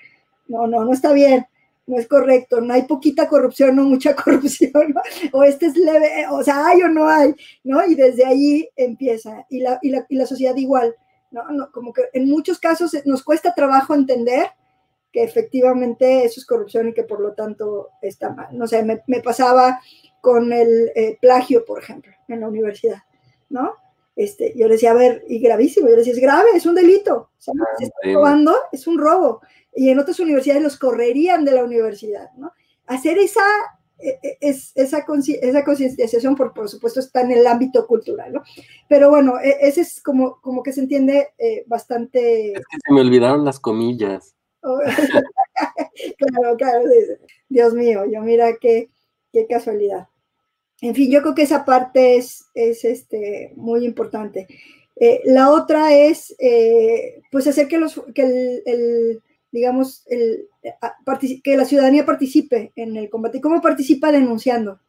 no, 0.48 0.66
no, 0.66 0.84
no 0.84 0.92
está 0.92 1.12
bien, 1.12 1.46
no 1.86 1.98
es 1.98 2.06
correcto, 2.06 2.60
no 2.60 2.74
hay 2.74 2.82
poquita 2.82 3.28
corrupción, 3.28 3.76
no 3.76 3.84
mucha 3.84 4.14
corrupción, 4.24 4.94
o 5.32 5.44
este 5.44 5.66
es 5.66 5.76
leve, 5.76 6.26
o 6.30 6.42
sea, 6.42 6.66
hay 6.66 6.82
o 6.82 6.88
no 6.88 7.08
hay, 7.08 7.34
¿no? 7.64 7.84
Y 7.86 7.94
desde 7.94 8.24
ahí 8.24 8.68
empieza, 8.76 9.46
y 9.48 9.60
la, 9.60 9.78
y 9.82 9.90
la, 9.90 10.06
y 10.08 10.16
la 10.16 10.26
sociedad 10.26 10.56
igual, 10.56 10.94
¿no? 11.30 11.70
Como 11.72 11.92
que 11.92 12.02
en 12.12 12.28
muchos 12.28 12.58
casos 12.58 12.96
nos 13.04 13.22
cuesta 13.22 13.54
trabajo 13.54 13.94
entender 13.94 14.48
que 15.12 15.22
efectivamente 15.22 16.24
eso 16.24 16.40
es 16.40 16.46
corrupción 16.46 16.88
y 16.88 16.94
que 16.94 17.04
por 17.04 17.20
lo 17.20 17.32
tanto 17.32 17.88
está 18.02 18.30
mal. 18.30 18.48
No 18.52 18.66
sé, 18.66 18.82
me, 18.82 19.02
me 19.06 19.20
pasaba 19.20 19.80
con 20.20 20.52
el 20.52 20.90
eh, 20.94 21.16
plagio, 21.20 21.64
por 21.64 21.82
ejemplo, 21.82 22.12
en 22.28 22.40
la 22.40 22.48
universidad, 22.48 23.02
¿no? 23.48 23.74
Este, 24.16 24.52
yo 24.56 24.66
le 24.66 24.74
decía, 24.74 24.90
a 24.90 24.94
ver, 24.94 25.24
y 25.28 25.38
gravísimo, 25.38 25.86
yo 25.86 25.92
le 25.92 25.98
decía, 25.98 26.12
es 26.12 26.20
grave, 26.20 26.50
es 26.54 26.66
un 26.66 26.74
delito, 26.74 27.30
se 27.38 27.52
está 27.52 27.96
robando, 28.12 28.52
es 28.72 28.88
un 28.88 28.98
robo, 28.98 29.40
y 29.74 29.90
en 29.90 29.98
otras 30.00 30.18
universidades 30.18 30.62
los 30.62 30.76
correrían 30.76 31.44
de 31.44 31.52
la 31.52 31.62
universidad, 31.62 32.32
¿no? 32.36 32.52
Hacer 32.86 33.16
esa, 33.18 33.46
e, 33.96 34.18
e, 34.22 34.38
es, 34.40 34.72
esa, 34.74 35.04
esa 35.40 35.64
concienciación, 35.64 36.34
por, 36.34 36.52
por 36.52 36.68
supuesto, 36.68 36.98
está 36.98 37.20
en 37.20 37.30
el 37.30 37.46
ámbito 37.46 37.86
cultural, 37.86 38.32
¿no? 38.32 38.42
Pero 38.88 39.08
bueno, 39.08 39.38
e, 39.38 39.56
ese 39.60 39.82
es 39.82 40.02
como, 40.02 40.40
como 40.40 40.64
que 40.64 40.72
se 40.72 40.80
entiende 40.80 41.28
eh, 41.38 41.62
bastante... 41.68 42.54
Es 42.54 42.66
que 42.66 42.78
se 42.84 42.92
me 42.92 43.02
olvidaron 43.02 43.44
las 43.44 43.60
comillas. 43.60 44.34
Oh, 44.62 44.80
claro, 46.18 46.56
claro, 46.56 46.84
Dios 47.48 47.74
mío, 47.74 48.04
yo 48.10 48.20
mira 48.22 48.56
qué, 48.60 48.90
qué 49.32 49.46
casualidad. 49.46 50.08
En 50.80 50.94
fin, 50.94 51.10
yo 51.10 51.22
creo 51.22 51.34
que 51.34 51.42
esa 51.42 51.64
parte 51.64 52.16
es, 52.16 52.46
es 52.54 52.84
este, 52.84 53.52
muy 53.56 53.84
importante. 53.84 54.46
Eh, 55.00 55.20
la 55.24 55.50
otra 55.50 55.92
es, 55.94 56.34
eh, 56.38 57.20
pues, 57.30 57.46
hacer 57.46 57.68
que, 57.68 57.78
los, 57.78 58.00
que 58.14 58.62
el, 58.64 59.22
digamos, 59.50 60.04
el, 60.06 60.48
que 61.42 61.56
la 61.56 61.64
ciudadanía 61.64 62.06
participe 62.06 62.72
en 62.76 62.96
el 62.96 63.10
combate. 63.10 63.38
¿Y 63.38 63.40
cómo 63.40 63.60
participa 63.60 64.12
denunciando? 64.12 64.80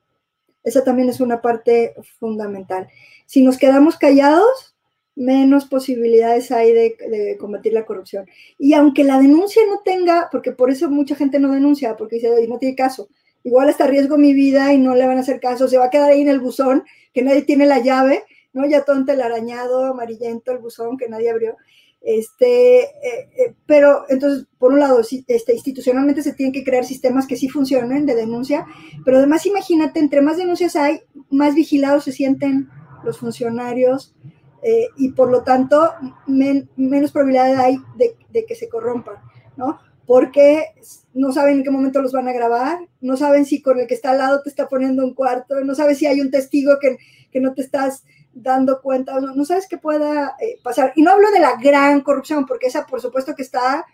Esa 0.63 0.83
también 0.83 1.09
es 1.09 1.19
una 1.19 1.41
parte 1.41 1.95
fundamental. 2.19 2.87
Si 3.25 3.41
nos 3.41 3.57
quedamos 3.57 3.97
callados, 3.97 4.75
menos 5.15 5.65
posibilidades 5.65 6.51
hay 6.51 6.71
de, 6.71 7.37
combatir 7.39 7.73
la 7.73 7.85
corrupción. 7.85 8.25
Y 8.57 8.73
aunque 8.73 9.03
la 9.03 9.19
denuncia 9.19 9.61
no 9.67 9.81
tenga, 9.83 10.29
porque 10.31 10.51
por 10.51 10.71
eso 10.71 10.89
mucha 10.89 11.15
gente 11.15 11.39
no 11.39 11.51
denuncia, 11.51 11.95
porque 11.95 12.15
dice, 12.15 12.47
no 12.47 12.57
tiene 12.57 12.75
caso, 12.75 13.09
igual 13.43 13.69
hasta 13.69 13.87
riesgo 13.87 14.17
mi 14.17 14.33
vida 14.33 14.73
y 14.73 14.77
no 14.77 14.95
le 14.95 15.05
van 15.05 15.17
a 15.17 15.21
hacer 15.21 15.39
caso, 15.39 15.67
se 15.67 15.77
va 15.77 15.85
a 15.85 15.89
quedar 15.89 16.11
ahí 16.11 16.21
en 16.21 16.29
el 16.29 16.39
buzón, 16.39 16.83
que 17.13 17.21
nadie 17.21 17.43
tiene 17.43 17.65
la 17.65 17.79
llave, 17.79 18.23
¿no? 18.53 18.65
Ya 18.67 18.83
todo 18.83 19.03
arañado 19.07 19.85
amarillento, 19.85 20.51
el 20.51 20.59
buzón 20.59 20.97
que 20.97 21.09
nadie 21.09 21.29
abrió. 21.29 21.57
Este, 22.01 22.83
eh, 22.83 23.29
eh, 23.37 23.55
pero 23.65 24.05
entonces, 24.07 24.47
por 24.57 24.71
un 24.71 24.79
lado, 24.79 25.01
este, 25.01 25.53
institucionalmente 25.53 26.23
se 26.23 26.33
tienen 26.33 26.53
que 26.53 26.63
crear 26.63 26.85
sistemas 26.85 27.27
que 27.27 27.35
sí 27.35 27.49
funcionen 27.49 28.05
de 28.05 28.15
denuncia, 28.15 28.65
pero 29.03 29.17
además 29.17 29.45
imagínate, 29.45 29.99
entre 29.99 30.21
más 30.21 30.37
denuncias 30.37 30.75
hay, 30.75 31.01
más 31.29 31.55
vigilados 31.55 32.05
se 32.05 32.13
sienten 32.13 32.69
los 33.03 33.17
funcionarios 33.17 34.15
eh, 34.61 34.87
y 34.97 35.11
por 35.11 35.29
lo 35.29 35.43
tanto 35.43 35.93
menos 36.27 37.11
probabilidad 37.11 37.59
hay 37.59 37.77
de, 37.97 38.45
que 38.45 38.55
se 38.55 38.69
corrompan, 38.69 39.15
¿no? 39.57 39.79
Porque 40.09 40.73
no 41.13 41.31
saben 41.31 41.57
en 41.57 41.63
qué 41.63 41.69
momento 41.69 42.01
los 42.01 42.13
van 42.13 42.27
a 42.27 42.33
grabar, 42.33 42.79
no 42.99 43.15
saben 43.15 43.45
si 43.45 43.61
con 43.61 43.79
el 43.79 43.85
que 43.85 43.93
está 43.93 44.09
al 44.09 44.17
lado 44.17 44.41
te 44.41 44.49
está 44.49 44.67
poniendo 44.67 45.03
un 45.03 45.13
cuarto, 45.13 45.63
no 45.63 45.75
sabes 45.75 45.99
si 45.99 46.07
hay 46.07 46.19
un 46.19 46.31
testigo 46.31 46.79
que, 46.81 46.97
que 47.31 47.39
no 47.39 47.53
te 47.53 47.61
estás 47.61 48.03
dando 48.33 48.81
cuenta, 48.81 49.19
no, 49.19 49.35
no 49.35 49.45
sabes 49.45 49.67
qué 49.69 49.77
pueda 49.77 50.35
eh, 50.41 50.57
pasar. 50.63 50.93
Y 50.95 51.03
no 51.03 51.11
hablo 51.11 51.29
de 51.29 51.39
la 51.39 51.57
gran 51.61 52.01
corrupción, 52.01 52.47
porque 52.47 52.65
esa 52.65 52.87
por 52.87 53.01
supuesto 53.01 53.35
que 53.35 53.43
está 53.43 53.85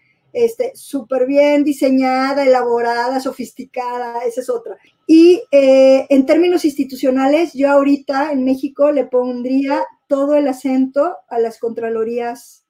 súper 0.74 1.24
este, 1.24 1.28
bien 1.28 1.66
diseñada, 1.66 2.46
elaborada, 2.46 3.20
sofisticada, 3.20 4.20
esa 4.20 4.40
es 4.40 4.50
otra. 4.50 4.78
Y 5.06 5.44
eh, 5.52 6.08
en 6.08 6.26
términos 6.26 6.64
institucionales, 6.64 7.52
yo 7.52 7.70
ahorita 7.70 8.32
en 8.32 8.46
México 8.46 8.90
le 8.94 9.06
pondría 9.06 9.84
todo 10.08 10.36
el 10.36 10.48
acento 10.48 11.18
a 11.28 11.40
las 11.40 11.60
contralorías, 11.60 12.65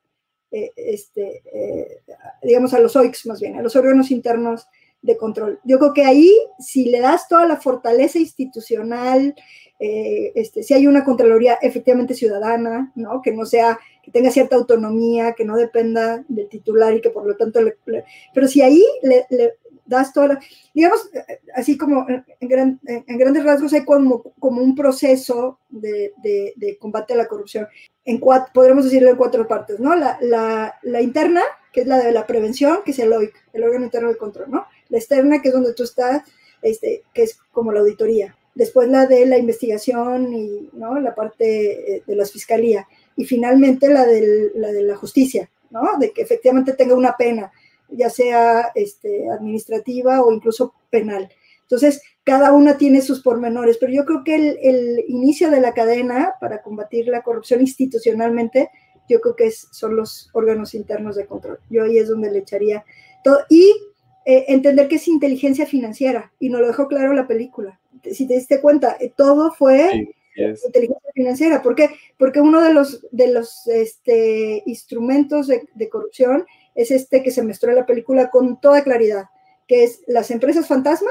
eh, 0.57 0.71
este, 0.77 1.41
eh, 1.51 1.99
digamos 2.41 2.73
a 2.73 2.79
los 2.79 2.95
OICs 2.95 3.25
más 3.25 3.41
bien, 3.41 3.57
a 3.57 3.61
los 3.61 3.75
órganos 3.75 4.09
internos 4.09 4.69
de 5.01 5.17
control. 5.17 5.59
Yo 5.65 5.77
creo 5.79 5.93
que 5.93 6.05
ahí, 6.05 6.31
si 6.59 6.85
le 6.85 7.01
das 7.01 7.27
toda 7.27 7.45
la 7.45 7.57
fortaleza 7.57 8.19
institucional, 8.19 9.35
este, 9.77 10.63
si 10.63 10.73
hay 10.73 10.87
una 10.87 11.03
Contraloría 11.03 11.55
efectivamente 11.61 12.13
ciudadana, 12.13 12.93
¿no? 12.95 13.21
que 13.21 13.33
no 13.33 13.45
sea 13.45 13.77
que 14.01 14.11
tenga 14.11 14.31
cierta 14.31 14.55
autonomía, 14.55 15.33
que 15.33 15.43
no 15.43 15.57
dependa 15.57 16.23
del 16.29 16.47
titular 16.47 16.95
y 16.95 17.01
que 17.01 17.09
por 17.09 17.27
lo 17.27 17.35
tanto, 17.35 17.61
le, 17.61 17.75
pero 18.33 18.47
si 18.47 18.61
ahí 18.61 18.81
le, 19.01 19.25
das 19.85 20.11
toda 20.13 20.27
la, 20.27 20.39
digamos, 20.73 21.09
así 21.53 21.77
como 21.77 22.05
en, 22.07 22.77
grandes 23.17 23.43
rasgos 23.43 23.73
hay 23.73 23.85
como, 23.85 24.23
como 24.39 24.61
un 24.61 24.75
proceso 24.75 25.59
de, 25.69 26.13
combate 26.79 27.13
a 27.13 27.17
la 27.17 27.27
corrupción, 27.27 27.67
en 28.03 28.19
cuatro, 28.19 28.51
podremos 28.53 28.83
decirlo 28.83 29.09
en 29.09 29.15
cuatro 29.15 29.47
partes, 29.47 29.79
¿no? 29.79 29.95
La, 29.95 30.17
la, 30.81 31.01
interna, 31.01 31.41
que 31.71 31.81
es 31.81 31.87
la 31.87 31.97
de 31.97 32.11
la 32.11 32.27
prevención, 32.27 32.79
que 32.83 32.91
es 32.91 32.99
el 32.99 33.13
OIC, 33.13 33.33
el 33.53 33.63
órgano 33.63 33.85
interno 33.85 34.09
de 34.09 34.17
control, 34.17 34.51
¿no? 34.51 34.65
La 34.89 34.97
externa, 34.97 35.41
que 35.41 35.49
es 35.49 35.53
donde 35.53 35.73
tú 35.73 35.83
estás, 35.83 36.23
este, 36.61 37.03
que 37.13 37.23
es 37.23 37.37
como 37.51 37.71
la 37.71 37.79
auditoría. 37.79 38.35
Después 38.53 38.87
la 38.87 39.05
de 39.05 39.25
la 39.25 39.37
investigación 39.37 40.33
y, 40.33 40.69
¿no? 40.73 40.99
La 40.99 41.13
parte 41.13 41.95
eh, 41.95 42.03
de 42.05 42.15
las 42.15 42.31
fiscalías 42.31 42.85
y 43.15 43.25
finalmente 43.25 43.89
la, 43.89 44.05
la 44.05 44.71
de 44.71 44.83
la 44.83 44.95
justicia, 44.95 45.49
¿no? 45.71 45.97
De 45.99 46.11
que 46.11 46.21
efectivamente 46.21 46.73
tenga 46.73 46.95
una 46.95 47.17
pena, 47.17 47.51
ya 47.89 48.09
sea 48.09 48.71
este, 48.75 49.29
administrativa 49.29 50.21
o 50.21 50.31
incluso 50.31 50.73
penal. 50.89 51.29
Entonces, 51.61 52.01
cada 52.23 52.53
una 52.53 52.77
tiene 52.77 53.01
sus 53.01 53.21
pormenores, 53.21 53.77
pero 53.77 53.91
yo 53.91 54.05
creo 54.05 54.23
que 54.23 54.35
el, 54.35 55.03
inicio 55.07 55.49
de 55.51 55.61
la 55.61 55.73
cadena 55.73 56.35
para 56.39 56.61
combatir 56.61 57.07
la 57.07 57.21
corrupción 57.21 57.61
institucionalmente, 57.61 58.69
yo 59.09 59.21
creo 59.21 59.35
que 59.35 59.47
es, 59.47 59.67
son 59.71 59.95
los 59.95 60.29
órganos 60.33 60.73
internos 60.73 61.15
de 61.15 61.27
control. 61.27 61.59
Yo 61.69 61.83
ahí 61.83 61.97
es 61.97 62.07
donde 62.07 62.31
le 62.31 62.39
echaría 62.39 62.83
todo. 63.23 63.39
Y 63.49 63.71
eh, 64.25 64.45
entender 64.47 64.87
que 64.87 64.95
es 64.95 65.07
inteligencia 65.07 65.65
financiera, 65.65 66.31
y 66.39 66.49
nos 66.49 66.61
lo 66.61 66.67
dejó 66.67 66.87
claro 66.87 67.13
la 67.13 67.27
película. 67.27 67.79
Si 68.11 68.27
te 68.27 68.35
diste 68.35 68.61
cuenta, 68.61 68.97
eh, 68.99 69.13
todo 69.15 69.51
fue 69.51 70.09
inteligencia 70.35 71.11
financiera. 71.13 71.61
¿Por 71.61 71.75
qué? 71.75 71.89
Porque 72.17 72.41
uno 72.41 72.61
de 72.61 72.73
los, 72.73 73.05
de 73.11 73.27
los 73.31 73.67
este, 73.67 74.63
instrumentos 74.65 75.47
de, 75.47 75.89
corrupción 75.89 76.45
es 76.75 76.91
este 76.91 77.23
que 77.23 77.31
se 77.31 77.41
mostró 77.41 77.71
en 77.71 77.77
la 77.77 77.85
película 77.85 78.29
con 78.29 78.59
toda 78.59 78.83
claridad, 78.83 79.25
que 79.67 79.83
es 79.83 80.01
las 80.07 80.29
empresas 80.29 80.67
fantasma. 80.67 81.09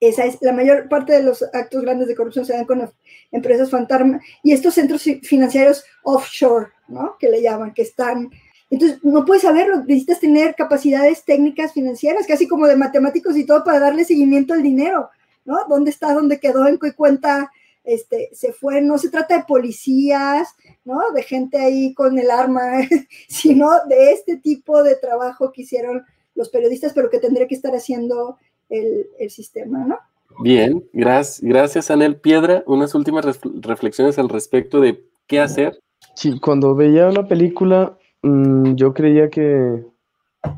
Esa 0.00 0.24
es 0.24 0.38
la 0.42 0.52
mayor 0.52 0.88
parte 0.88 1.12
de 1.12 1.24
los 1.24 1.42
actos 1.52 1.82
grandes 1.82 2.06
de 2.06 2.14
corrupción 2.14 2.44
se 2.44 2.52
dan 2.52 2.66
con 2.66 2.88
empresas 3.32 3.68
fantasma 3.68 4.20
y 4.44 4.52
estos 4.52 4.74
centros 4.74 5.02
financieros 5.02 5.84
offshore, 6.04 6.68
¿no? 6.86 7.16
Que 7.18 7.28
le 7.28 7.42
llaman, 7.42 7.74
que 7.74 7.82
están 7.82 8.30
entonces, 8.70 9.02
no 9.02 9.24
puedes 9.24 9.42
saberlo, 9.42 9.78
necesitas 9.78 10.20
tener 10.20 10.54
capacidades 10.54 11.24
técnicas 11.24 11.72
financieras, 11.72 12.26
casi 12.26 12.46
como 12.46 12.66
de 12.66 12.76
matemáticos 12.76 13.36
y 13.36 13.46
todo, 13.46 13.64
para 13.64 13.80
darle 13.80 14.04
seguimiento 14.04 14.52
al 14.52 14.62
dinero, 14.62 15.10
¿no? 15.44 15.64
¿Dónde 15.68 15.90
está? 15.90 16.12
¿Dónde 16.12 16.38
quedó? 16.38 16.66
¿En 16.66 16.78
qué 16.78 16.92
cuenta 16.92 17.50
este, 17.88 18.28
se 18.32 18.52
fue, 18.52 18.82
no 18.82 18.98
se 18.98 19.08
trata 19.08 19.38
de 19.38 19.44
policías, 19.44 20.54
¿no? 20.84 21.00
De 21.14 21.22
gente 21.22 21.56
ahí 21.56 21.94
con 21.94 22.18
el 22.18 22.30
arma, 22.30 22.60
sino 23.28 23.70
de 23.88 24.12
este 24.12 24.36
tipo 24.36 24.82
de 24.82 24.94
trabajo 24.96 25.52
que 25.52 25.62
hicieron 25.62 26.04
los 26.34 26.50
periodistas, 26.50 26.92
pero 26.92 27.08
que 27.08 27.18
tendría 27.18 27.48
que 27.48 27.54
estar 27.54 27.74
haciendo 27.74 28.36
el, 28.68 29.30
sistema, 29.30 29.86
¿no? 29.86 29.98
Bien, 30.42 30.86
gracias, 30.92 31.40
gracias 31.40 31.90
Anel 31.90 32.16
Piedra. 32.16 32.62
Unas 32.66 32.94
últimas 32.94 33.40
reflexiones 33.42 34.18
al 34.18 34.28
respecto 34.28 34.80
de 34.80 35.02
qué 35.26 35.40
hacer. 35.40 35.80
Sí, 36.14 36.38
cuando 36.38 36.74
veía 36.74 37.10
la 37.10 37.26
película, 37.26 37.96
mm, 38.22 38.74
yo 38.74 38.92
creía 38.92 39.30
que, 39.30 39.82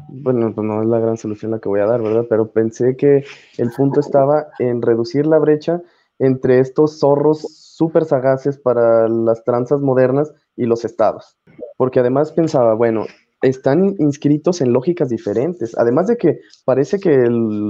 bueno, 0.08 0.52
pues 0.52 0.66
no 0.66 0.82
es 0.82 0.88
la 0.88 0.98
gran 0.98 1.16
solución 1.16 1.52
la 1.52 1.60
que 1.60 1.68
voy 1.68 1.80
a 1.80 1.86
dar, 1.86 2.02
¿verdad? 2.02 2.26
Pero 2.28 2.50
pensé 2.50 2.96
que 2.96 3.24
el 3.56 3.70
punto 3.70 4.00
estaba 4.00 4.48
en 4.58 4.82
reducir 4.82 5.26
la 5.26 5.38
brecha 5.38 5.80
entre 6.20 6.60
estos 6.60 7.00
zorros 7.00 7.40
súper 7.40 8.04
sagaces 8.04 8.58
para 8.58 9.08
las 9.08 9.42
tranzas 9.42 9.80
modernas 9.80 10.32
y 10.54 10.66
los 10.66 10.84
estados. 10.84 11.38
Porque 11.76 11.98
además 11.98 12.30
pensaba, 12.30 12.74
bueno, 12.74 13.06
están 13.42 13.96
inscritos 13.98 14.60
en 14.60 14.72
lógicas 14.72 15.08
diferentes. 15.08 15.76
Además 15.78 16.06
de 16.06 16.18
que 16.18 16.40
parece 16.64 17.00
que 17.00 17.26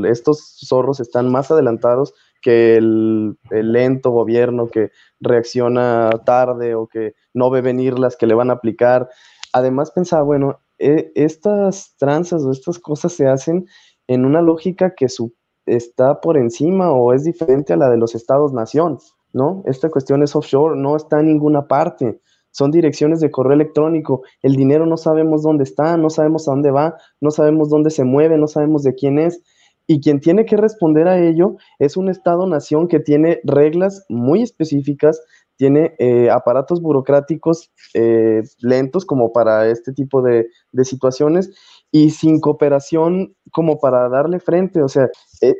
estos 0.08 0.58
zorros 0.66 0.98
están 1.00 1.30
más 1.30 1.50
adelantados 1.50 2.12
que 2.42 2.76
el, 2.76 3.38
lento 3.50 4.10
gobierno 4.10 4.68
que 4.68 4.90
reacciona 5.20 6.10
tarde 6.26 6.74
o 6.74 6.88
que 6.88 7.14
no 7.32 7.50
ve 7.50 7.60
venir 7.60 7.98
las 7.98 8.16
que 8.16 8.26
le 8.26 8.34
van 8.34 8.50
a 8.50 8.54
aplicar. 8.54 9.08
Además 9.52 9.92
pensaba, 9.92 10.22
bueno, 10.22 10.60
e, 10.78 11.12
estas 11.14 11.94
tranzas 11.98 12.42
o 12.42 12.50
estas 12.50 12.80
cosas 12.80 13.12
se 13.12 13.28
hacen 13.28 13.66
en 14.08 14.24
una 14.24 14.42
lógica 14.42 14.94
que 14.96 15.08
su 15.08 15.34
está 15.76 16.20
por 16.20 16.36
encima 16.36 16.92
o 16.92 17.12
es 17.12 17.24
diferente 17.24 17.72
a 17.72 17.76
la 17.76 17.90
de 17.90 17.96
los 17.96 18.14
estados-nación, 18.14 18.98
¿no? 19.32 19.62
Esta 19.66 19.90
cuestión 19.90 20.22
es 20.22 20.34
offshore, 20.34 20.78
no 20.78 20.96
está 20.96 21.20
en 21.20 21.26
ninguna 21.26 21.66
parte. 21.66 22.20
Son 22.52 22.70
direcciones 22.70 23.20
de 23.20 23.30
correo 23.30 23.52
electrónico. 23.52 24.22
El 24.42 24.56
dinero 24.56 24.86
no 24.86 24.96
sabemos 24.96 25.42
dónde 25.42 25.64
está, 25.64 25.96
no 25.96 26.10
sabemos 26.10 26.48
a 26.48 26.52
dónde 26.52 26.70
va, 26.70 26.96
no 27.20 27.30
sabemos 27.30 27.68
dónde 27.68 27.90
se 27.90 28.04
mueve, 28.04 28.36
no 28.38 28.48
sabemos 28.48 28.82
de 28.82 28.94
quién 28.94 29.18
es. 29.18 29.42
Y 29.86 30.00
quien 30.00 30.20
tiene 30.20 30.44
que 30.44 30.56
responder 30.56 31.08
a 31.08 31.18
ello 31.18 31.56
es 31.78 31.96
un 31.96 32.08
Estado-nación 32.08 32.88
que 32.88 33.00
tiene 33.00 33.40
reglas 33.44 34.04
muy 34.08 34.42
específicas, 34.42 35.20
tiene 35.56 35.94
eh, 35.98 36.30
aparatos 36.30 36.80
burocráticos 36.80 37.70
eh, 37.94 38.42
lentos 38.60 39.04
como 39.04 39.32
para 39.32 39.68
este 39.68 39.92
tipo 39.92 40.22
de, 40.22 40.46
de 40.72 40.84
situaciones 40.84 41.50
y 41.92 42.10
sin 42.10 42.40
cooperación 42.40 43.34
como 43.52 43.78
para 43.78 44.08
darle 44.08 44.40
frente. 44.40 44.82
O 44.82 44.88
sea, 44.88 45.08
eh, 45.42 45.54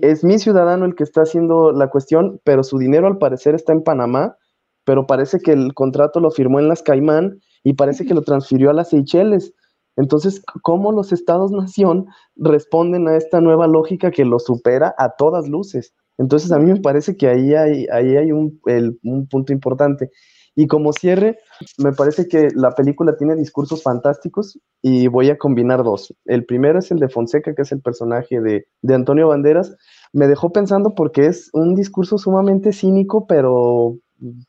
es 0.00 0.24
mi 0.24 0.38
ciudadano 0.38 0.86
el 0.86 0.94
que 0.94 1.04
está 1.04 1.22
haciendo 1.22 1.72
la 1.72 1.90
cuestión, 1.90 2.40
pero 2.44 2.64
su 2.64 2.78
dinero 2.78 3.06
al 3.06 3.18
parecer 3.18 3.54
está 3.54 3.72
en 3.72 3.82
Panamá, 3.82 4.36
pero 4.84 5.06
parece 5.06 5.38
que 5.40 5.52
el 5.52 5.74
contrato 5.74 6.20
lo 6.20 6.30
firmó 6.30 6.60
en 6.60 6.68
las 6.68 6.82
Caimán 6.82 7.40
y 7.62 7.74
parece 7.74 8.06
que 8.06 8.14
lo 8.14 8.22
transfirió 8.22 8.70
a 8.70 8.74
las 8.74 8.90
Seychelles. 8.90 9.52
Entonces, 9.96 10.42
¿cómo 10.62 10.92
los 10.92 11.12
estados-nación 11.12 12.06
responden 12.36 13.08
a 13.08 13.16
esta 13.16 13.40
nueva 13.40 13.66
lógica 13.66 14.10
que 14.10 14.24
lo 14.24 14.38
supera 14.38 14.94
a 14.98 15.16
todas 15.16 15.48
luces? 15.48 15.94
Entonces, 16.18 16.52
a 16.52 16.58
mí 16.58 16.72
me 16.72 16.80
parece 16.80 17.16
que 17.16 17.28
ahí 17.28 17.54
hay, 17.54 17.86
ahí 17.92 18.16
hay 18.16 18.32
un, 18.32 18.60
un 19.02 19.26
punto 19.28 19.52
importante. 19.52 20.10
Y 20.58 20.66
como 20.68 20.94
cierre, 20.94 21.38
me 21.76 21.92
parece 21.92 22.28
que 22.28 22.48
la 22.54 22.70
película 22.70 23.14
tiene 23.18 23.36
discursos 23.36 23.82
fantásticos 23.82 24.58
y 24.80 25.06
voy 25.06 25.28
a 25.28 25.36
combinar 25.36 25.84
dos. 25.84 26.14
El 26.24 26.46
primero 26.46 26.78
es 26.78 26.90
el 26.90 26.98
de 26.98 27.10
Fonseca, 27.10 27.54
que 27.54 27.60
es 27.60 27.72
el 27.72 27.82
personaje 27.82 28.40
de, 28.40 28.66
Antonio 28.94 29.28
Banderas. 29.28 29.76
Me 30.14 30.26
dejó 30.26 30.52
pensando 30.52 30.94
porque 30.94 31.26
es 31.26 31.50
un 31.52 31.74
discurso 31.74 32.16
sumamente 32.16 32.72
cínico, 32.72 33.26
pero 33.26 33.98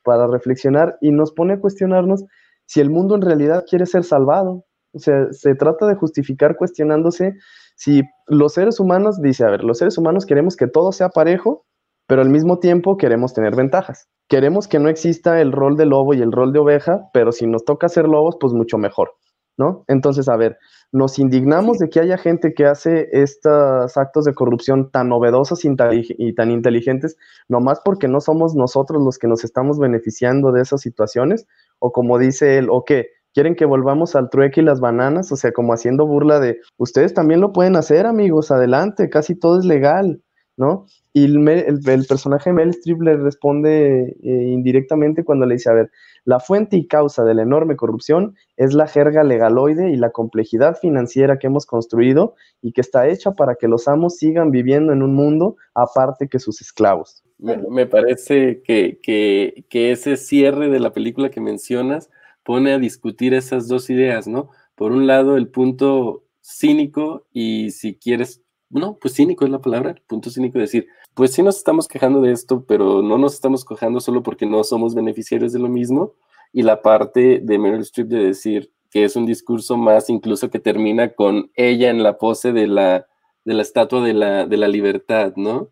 para 0.01 0.28
reflexionar 0.28 0.97
y 1.01 1.12
nos 1.12 1.34
pone 1.34 1.55
a 1.55 1.60
cuestionarnos 1.60 2.24
si 2.66 2.80
el 2.80 2.89
mundo 2.89 3.16
en 3.16 3.22
realidad 3.22 3.66
quiere 3.70 3.86
ser 3.86 4.05
salvado. 4.05 4.64
O 4.93 4.99
sea, 4.99 5.28
se 5.32 5.55
trata 5.55 5.88
de 5.88 5.95
justificar 5.95 6.55
cuestionándose 6.55 7.34
si 7.76 8.01
los 8.28 8.53
seres 8.53 8.80
humanos, 8.80 9.22
dice, 9.22 9.43
a 9.43 9.51
ver, 9.51 9.66
los 9.66 9.78
seres 9.78 9.97
humanos 9.97 10.26
queremos 10.26 10.55
que 10.55 10.68
todo 10.68 10.93
sea 10.93 11.10
parejo, 11.10 11.66
pero 12.08 12.22
al 12.22 12.30
mismo 12.30 12.60
tiempo 12.60 12.97
queremos 12.97 13.34
tener 13.34 13.55
ventajas 13.55 14.10
queremos 14.28 14.68
que 14.68 14.80
no 14.80 14.89
exista 14.89 15.41
el 15.41 15.51
rol 15.51 15.78
de 15.78 15.86
lobo 15.86 16.14
y 16.14 16.22
el 16.22 16.32
rol 16.32 16.53
de 16.53 16.60
oveja, 16.60 17.10
pero 17.14 17.32
si 17.32 17.47
nos 17.47 17.66
toca 17.66 17.89
ser 17.89 18.08
lobos, 18.08 18.38
pues 18.39 18.53
mucho 18.53 18.78
mejor, 18.78 19.14
¿no? 19.58 19.86
Entonces, 19.88 20.28
a 20.28 20.36
ver, 20.36 20.58
nos 20.91 21.20
indignamos 21.20 21.80
de 21.80 21.89
que 21.89 21.99
haya 21.99 22.18
gente 22.18 22.53
que 22.53 22.66
hace 22.66 23.10
estos 23.12 23.97
actos 23.97 24.26
de 24.26 24.34
corrupción 24.34 24.91
tan 24.91 25.10
novedosos 25.10 25.64
y 25.66 26.34
tan 26.34 26.51
inteligentes, 26.51 27.18
nomás 27.47 27.82
porque 27.84 28.08
no 28.08 28.22
somos 28.22 28.55
nosotros 28.55 29.01
los 29.01 29.18
que 29.18 29.28
nos 29.28 29.43
estamos 29.43 29.80
beneficiando 29.80 30.51
de 30.51 30.62
esas 30.62 30.82
situaciones, 30.82 31.47
o 31.80 31.91
como 31.91 32.18
dice 32.18 32.58
él, 32.58 32.68
o 32.70 32.84
qué, 32.84 33.08
quieren 33.34 33.55
que 33.55 33.66
volvamos 33.66 34.16
al 34.16 34.30
trueque 34.30 34.62
y 34.62 34.66
las 34.66 34.82
bananas, 34.82 35.32
o 35.32 35.36
sea, 35.36 35.51
como 35.51 35.74
haciendo 35.74 36.05
burla 36.05 36.39
de, 36.39 36.60
ustedes 36.78 37.14
también 37.14 37.39
lo 37.39 37.53
pueden 37.53 37.76
hacer, 37.76 38.05
amigos, 38.05 38.51
adelante, 38.51 39.10
casi 39.10 39.36
todo 39.36 39.60
es 39.60 39.66
legal. 39.66 40.22
¿no? 40.58 40.88
Y 41.18 41.24
el, 41.24 42.05
personaje 42.07 42.51
de 42.51 42.53
Mel 42.53 42.78
le 42.99 43.18
responde 43.18 44.15
eh, 44.22 44.49
indirectamente 44.49 45.24
cuando 45.24 45.47
le 45.47 45.55
dice, 45.55 45.72
a 45.72 45.74
ver, 45.74 45.89
la 46.26 46.39
fuente 46.39 46.78
y 46.78 46.86
causa 46.86 47.24
de 47.24 47.34
la 47.34 47.41
enorme 47.41 47.76
corrupción 47.76 48.36
es 48.55 48.76
la 48.76 48.86
jerga 48.86 49.24
legaloide 49.24 49.89
y 49.89 49.95
la 49.95 50.11
complejidad 50.11 50.78
financiera 50.78 51.39
que 51.39 51.47
hemos 51.47 51.65
construido 51.65 52.36
y 52.61 52.72
que 52.72 52.82
está 52.82 53.07
hecha 53.07 53.32
para 53.32 53.55
que 53.55 53.68
los 53.68 53.88
amos 53.88 54.18
sigan 54.18 54.51
viviendo 54.51 54.93
en 54.93 55.01
un 55.01 55.15
mundo 55.15 55.55
aparte 55.74 56.28
que 56.28 56.38
sus 56.38 56.61
esclavos. 56.61 57.24
Me, 57.39 57.88
parece 57.88 58.61
que, 58.61 58.99
que 59.01 59.91
ese 59.91 60.18
cierre 60.18 60.70
de 60.70 60.80
la 60.80 60.93
película 60.93 61.32
que 61.32 61.41
mencionas 61.41 62.11
pone 62.43 62.74
a 62.74 62.78
discutir 62.78 63.34
esas 63.34 63.68
dos 63.68 63.89
ideas, 63.89 64.28
¿no? 64.28 64.51
Por 64.76 64.91
un 64.91 65.07
lado, 65.07 65.36
el 65.36 65.47
punto 65.47 66.26
cínico 66.41 67.26
y 67.34 67.72
si 67.72 67.95
quieres, 67.95 68.43
no, 68.70 68.97
pues 68.99 69.15
cínico 69.15 69.45
es 69.45 69.51
la 69.51 69.61
palabra, 69.61 69.91
el 69.91 70.01
punto 70.01 70.30
cínico, 70.30 70.57
es 70.59 70.72
decir, 70.72 70.88
pues 71.13 71.34
sí 71.34 71.41
nos 71.41 71.57
estamos 71.57 71.88
quejando 71.88 72.22
de 72.22 72.32
esto, 72.32 72.65
pero 72.68 73.01
no 73.01 73.18
nos 73.18 73.34
estamos 73.34 73.65
quejando 73.65 73.99
solo 73.99 74.24
porque 74.24 74.45
no 74.45 74.63
somos 74.63 74.93
beneficiarios 74.95 75.53
de 75.53 75.59
lo 75.59 75.70
mismo. 75.70 76.13
Y 76.53 76.63
la 76.63 76.82
parte 76.82 77.39
de 77.43 77.57
Meryl 77.59 77.82
Streep 77.82 78.07
de 78.07 78.24
decir 78.24 78.72
que 78.89 79.03
es 79.03 79.15
un 79.15 79.26
discurso 79.26 79.78
más 79.78 80.09
incluso 80.09 80.49
que 80.49 80.59
termina 80.59 81.13
con 81.13 81.51
ella 81.55 81.89
en 81.89 82.03
la 82.03 82.18
pose 82.18 82.53
de 82.53 82.68
la, 82.68 83.07
de 83.43 83.53
la 83.53 83.61
estatua 83.61 84.01
de 84.01 84.13
la, 84.13 84.45
de 84.45 84.57
la 84.57 84.68
libertad, 84.68 85.34
¿no? 85.36 85.70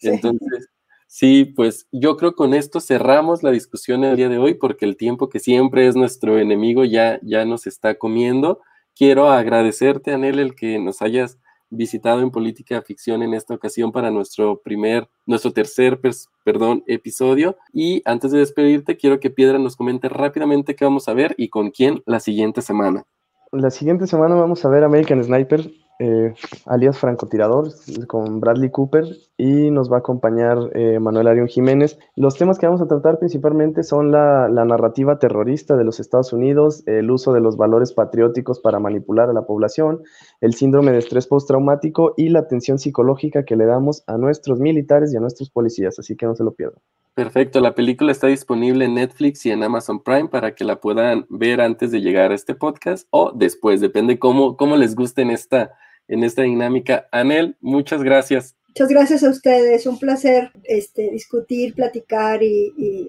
Entonces, 0.00 0.68
sí, 1.06 1.44
pues 1.44 1.88
yo 1.92 2.16
creo 2.16 2.34
con 2.34 2.54
esto 2.54 2.80
cerramos 2.80 3.42
la 3.42 3.50
discusión 3.50 4.04
el 4.04 4.16
día 4.16 4.28
de 4.28 4.38
hoy 4.38 4.54
porque 4.54 4.86
el 4.86 4.96
tiempo 4.96 5.28
que 5.28 5.40
siempre 5.40 5.86
es 5.86 5.96
nuestro 5.96 6.38
enemigo 6.38 6.84
ya, 6.84 7.18
ya 7.22 7.44
nos 7.44 7.66
está 7.66 7.96
comiendo 7.96 8.60
quiero 8.98 9.30
agradecerte, 9.30 10.12
Anel, 10.12 10.40
el 10.40 10.54
que 10.56 10.78
nos 10.80 11.00
hayas 11.00 11.38
visitado 11.70 12.20
en 12.20 12.30
Política 12.30 12.82
Ficción 12.82 13.22
en 13.22 13.34
esta 13.34 13.54
ocasión 13.54 13.92
para 13.92 14.10
nuestro 14.10 14.60
primer, 14.60 15.08
nuestro 15.26 15.52
tercer, 15.52 16.00
perdón, 16.44 16.84
episodio. 16.86 17.56
Y 17.72 18.02
antes 18.04 18.30
de 18.32 18.38
despedirte, 18.38 18.96
quiero 18.96 19.20
que 19.20 19.30
Piedra 19.30 19.58
nos 19.58 19.76
comente 19.76 20.08
rápidamente 20.08 20.74
qué 20.74 20.84
vamos 20.84 21.08
a 21.08 21.14
ver 21.14 21.34
y 21.38 21.48
con 21.48 21.70
quién 21.70 22.02
la 22.06 22.20
siguiente 22.20 22.62
semana. 22.62 23.04
La 23.52 23.70
siguiente 23.70 24.06
semana 24.06 24.34
vamos 24.34 24.64
a 24.64 24.68
ver 24.68 24.84
American 24.84 25.22
Sniper, 25.24 25.70
eh, 25.98 26.34
alias 26.66 26.98
francotirador, 26.98 27.72
con 28.06 28.40
Bradley 28.40 28.70
Cooper 28.70 29.04
y 29.36 29.70
nos 29.70 29.90
va 29.90 29.96
a 29.96 29.98
acompañar 30.00 30.58
eh, 30.74 30.98
Manuel 31.00 31.28
Arión 31.28 31.48
Jiménez. 31.48 31.98
Los 32.14 32.36
temas 32.36 32.58
que 32.58 32.66
vamos 32.66 32.80
a 32.80 32.86
tratar 32.86 33.18
principalmente 33.18 33.82
son 33.82 34.12
la, 34.12 34.48
narrativa 34.48 35.18
terrorista 35.18 35.76
de 35.76 35.84
los 35.84 36.00
Estados 36.00 36.32
Unidos, 36.32 36.82
el 36.86 37.10
uso 37.10 37.32
de 37.32 37.40
los 37.40 37.56
valores 37.56 37.92
patrióticos 37.92 38.60
para 38.60 38.78
manipular 38.78 39.28
a 39.30 39.32
la 39.32 39.42
población, 39.42 40.02
el 40.40 40.54
síndrome 40.54 40.92
de 40.92 40.98
estrés 40.98 41.26
postraumático 41.26 42.14
y 42.16 42.28
la 42.28 42.40
atención 42.40 42.78
psicológica 42.78 43.44
que 43.44 43.56
le 43.56 43.66
damos 43.66 44.04
a 44.06 44.18
nuestros 44.18 44.60
militares 44.60 45.12
y 45.12 45.16
a 45.16 45.20
nuestros 45.20 45.50
policías, 45.50 45.98
así 45.98 46.16
que 46.16 46.26
no 46.26 46.34
se 46.34 46.44
lo 46.44 46.52
pierdan. 46.52 46.80
Perfecto, 47.14 47.58
la 47.60 47.74
película 47.74 48.12
está 48.12 48.28
disponible 48.28 48.84
en 48.84 48.94
Netflix 48.94 49.44
y 49.44 49.50
en 49.50 49.64
Amazon 49.64 50.00
Prime 50.00 50.28
para 50.28 50.54
que 50.54 50.62
la 50.62 50.80
puedan 50.80 51.26
ver 51.28 51.60
antes 51.60 51.90
de 51.90 52.00
llegar 52.00 52.30
a 52.30 52.36
este 52.36 52.54
podcast 52.54 53.08
o 53.10 53.32
después, 53.34 53.80
depende 53.80 54.20
cómo, 54.20 54.56
cómo 54.56 54.76
les 54.76 54.94
guste 54.94 55.22
en 55.22 55.30
esta 55.30 55.72
en 56.08 56.24
esta 56.24 56.42
dinámica. 56.42 57.06
Anel, 57.12 57.56
muchas 57.60 58.02
gracias. 58.02 58.56
Muchas 58.68 58.88
gracias 58.88 59.24
a 59.24 59.30
ustedes, 59.30 59.86
un 59.86 59.98
placer 59.98 60.52
este, 60.64 61.10
discutir, 61.10 61.74
platicar 61.74 62.42
y, 62.42 63.08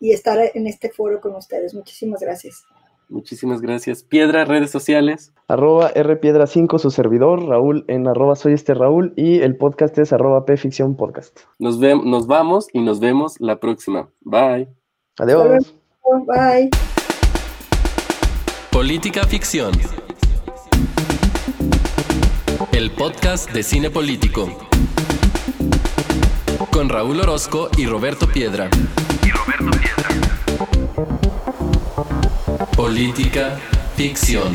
estar 0.00 0.38
en 0.54 0.66
este 0.66 0.90
foro 0.90 1.20
con 1.20 1.34
ustedes. 1.34 1.74
Muchísimas 1.74 2.20
gracias. 2.20 2.64
Muchísimas 3.08 3.60
gracias. 3.60 4.04
Piedra, 4.04 4.44
redes 4.44 4.70
sociales. 4.70 5.32
Arroba 5.48 5.92
rpiedra5, 5.92 6.78
su 6.78 6.90
servidor, 6.90 7.44
Raúl 7.44 7.84
en 7.88 8.06
arroba 8.06 8.36
soy 8.36 8.52
este 8.52 8.72
Raúl 8.72 9.12
y 9.16 9.40
el 9.40 9.56
podcast 9.56 9.98
es 9.98 10.12
arroba 10.12 10.44
pficción 10.44 10.96
podcast. 10.96 11.40
Nos, 11.58 11.78
nos 11.78 12.26
vamos 12.26 12.68
y 12.72 12.80
nos 12.80 13.00
vemos 13.00 13.34
la 13.40 13.58
próxima. 13.58 14.10
Bye. 14.20 14.68
Adiós. 15.18 15.74
Bye. 16.26 16.70
Política 18.70 19.24
ficción 19.24 19.72
el 22.72 22.90
podcast 22.90 23.50
de 23.50 23.62
cine 23.62 23.90
político. 23.90 24.48
Con 26.70 26.88
Raúl 26.88 27.20
Orozco 27.20 27.70
y 27.76 27.86
Roberto 27.86 28.28
Piedra. 28.28 28.68
Y 29.24 29.30
Roberto 29.30 29.70
Piedra. 29.78 30.08
Política 32.76 33.58
ficción. 33.96 34.52